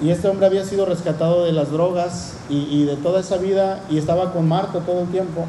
Y 0.02 0.10
este 0.10 0.28
hombre 0.28 0.46
había 0.46 0.64
sido 0.64 0.86
rescatado 0.86 1.44
de 1.44 1.52
las 1.52 1.70
drogas 1.70 2.34
y, 2.48 2.56
y, 2.70 2.84
de 2.84 2.96
toda 2.96 3.20
esa 3.20 3.36
vida 3.36 3.80
y 3.90 3.98
estaba 3.98 4.32
con 4.32 4.48
Marta 4.48 4.80
todo 4.80 5.00
el 5.00 5.08
tiempo. 5.08 5.44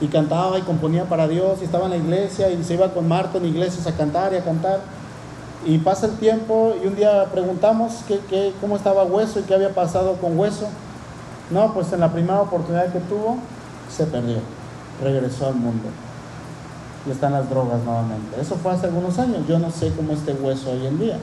Y 0.00 0.08
cantaba 0.08 0.58
y 0.58 0.62
componía 0.62 1.04
para 1.04 1.26
Dios 1.26 1.58
y 1.60 1.64
estaba 1.64 1.86
en 1.86 1.90
la 1.90 1.96
iglesia 1.96 2.50
y 2.50 2.62
se 2.62 2.74
iba 2.74 2.92
con 2.92 3.08
Marta 3.08 3.38
en 3.38 3.46
iglesias 3.46 3.86
a 3.86 3.96
cantar 3.96 4.32
y 4.32 4.36
a 4.36 4.44
cantar. 4.44 4.80
Y 5.64 5.78
pasa 5.78 6.06
el 6.06 6.12
tiempo 6.18 6.74
y 6.82 6.86
un 6.86 6.94
día 6.94 7.24
preguntamos 7.32 8.04
qué, 8.06 8.20
qué, 8.28 8.52
cómo 8.60 8.76
estaba 8.76 9.04
Hueso 9.04 9.40
y 9.40 9.42
qué 9.42 9.54
había 9.54 9.74
pasado 9.74 10.14
con 10.14 10.38
Hueso. 10.38 10.68
No, 11.50 11.72
pues 11.74 11.92
en 11.92 12.00
la 12.00 12.12
primera 12.12 12.40
oportunidad 12.42 12.92
que 12.92 13.00
tuvo 13.00 13.38
se 13.88 14.04
perdió, 14.04 14.38
regresó 15.02 15.46
al 15.46 15.54
mundo 15.54 15.88
y 17.06 17.10
están 17.10 17.32
las 17.32 17.48
drogas 17.48 17.82
nuevamente. 17.84 18.40
Eso 18.40 18.56
fue 18.56 18.72
hace 18.72 18.86
algunos 18.86 19.18
años. 19.18 19.46
Yo 19.48 19.58
no 19.58 19.70
sé 19.70 19.92
cómo 19.94 20.12
este 20.12 20.32
Hueso 20.32 20.70
hoy 20.70 20.86
en 20.86 20.98
día. 20.98 21.18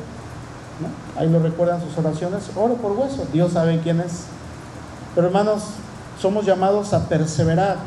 Ahí 1.18 1.30
lo 1.30 1.40
recuerdan 1.40 1.82
sus 1.82 1.98
oraciones, 1.98 2.44
oro 2.56 2.76
por 2.76 2.94
hueso, 2.94 3.26
Dios 3.32 3.54
sabe 3.54 3.80
quién 3.84 4.00
es. 4.00 4.24
Pero 5.16 5.28
hermanos, 5.28 5.64
somos 6.20 6.46
llamados 6.46 6.94
a 6.94 7.08
perseverar. 7.08 7.78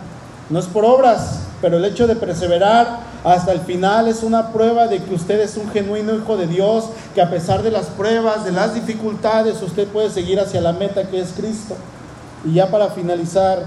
No 0.49 0.59
es 0.59 0.67
por 0.67 0.85
obras, 0.85 1.41
pero 1.61 1.79
el 1.79 1.85
hecho 1.85 2.07
de 2.07 2.15
perseverar 2.15 3.01
hasta 3.25 3.53
el 3.53 3.61
final 3.61 4.07
es 4.07 4.23
una 4.23 4.53
prueba 4.53 4.87
de 4.87 5.03
que 5.03 5.15
usted 5.15 5.41
es 5.41 5.57
un 5.57 5.69
genuino 5.71 6.15
hijo 6.15 6.37
de 6.37 6.47
Dios, 6.47 6.85
que 7.15 7.21
a 7.21 7.31
pesar 7.31 7.63
de 7.63 7.73
las 7.73 7.87
pruebas, 7.87 8.45
de 8.45 8.53
las 8.53 8.75
dificultades, 8.75 9.61
usted 9.63 9.89
puede 9.89 10.11
seguir 10.11 10.39
hacia 10.39 10.61
la 10.61 10.73
meta 10.73 11.09
que 11.09 11.21
es 11.21 11.33
Cristo. 11.37 11.75
Y 12.45 12.55
ya 12.55 12.71
para 12.71 12.91
finalizar, 12.91 13.67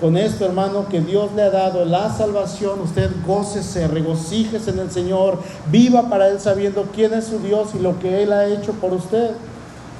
con 0.00 0.16
esto, 0.16 0.44
hermano, 0.44 0.86
que 0.88 1.00
Dios 1.00 1.30
le 1.34 1.42
ha 1.42 1.50
dado 1.50 1.84
la 1.84 2.12
salvación, 2.12 2.80
usted 2.80 3.10
gócese, 3.26 3.88
regocíjese 3.88 4.70
en 4.70 4.78
el 4.78 4.90
Señor, 4.92 5.38
viva 5.72 6.08
para 6.08 6.28
Él 6.28 6.38
sabiendo 6.38 6.86
quién 6.94 7.12
es 7.14 7.24
su 7.24 7.40
Dios 7.40 7.70
y 7.74 7.80
lo 7.80 7.98
que 7.98 8.22
Él 8.22 8.32
ha 8.32 8.46
hecho 8.46 8.72
por 8.74 8.92
usted. 8.92 9.32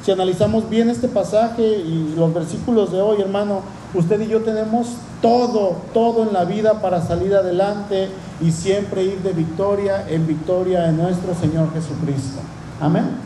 Si 0.04 0.12
analizamos 0.12 0.70
bien 0.70 0.88
este 0.88 1.08
pasaje 1.08 1.62
y 1.62 2.14
los 2.16 2.32
versículos 2.32 2.92
de 2.92 3.00
hoy, 3.00 3.20
hermano, 3.20 3.62
usted 3.92 4.20
y 4.20 4.28
yo 4.28 4.42
tenemos 4.42 4.86
todo, 5.20 5.76
todo 5.92 6.22
en 6.22 6.32
la 6.32 6.44
vida 6.44 6.80
para 6.80 7.02
salir 7.02 7.34
adelante 7.34 8.08
y 8.40 8.52
siempre 8.52 9.02
ir 9.02 9.18
de 9.22 9.32
victoria 9.32 10.06
en 10.08 10.28
victoria 10.28 10.88
en 10.88 10.98
nuestro 10.98 11.34
Señor 11.34 11.72
Jesucristo. 11.74 12.38
Amén. 12.80 13.02
Amén. 13.02 13.18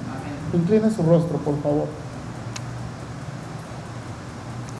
Incline 0.54 0.90
su 0.90 1.02
rostro, 1.02 1.36
por 1.38 1.60
favor. 1.62 2.01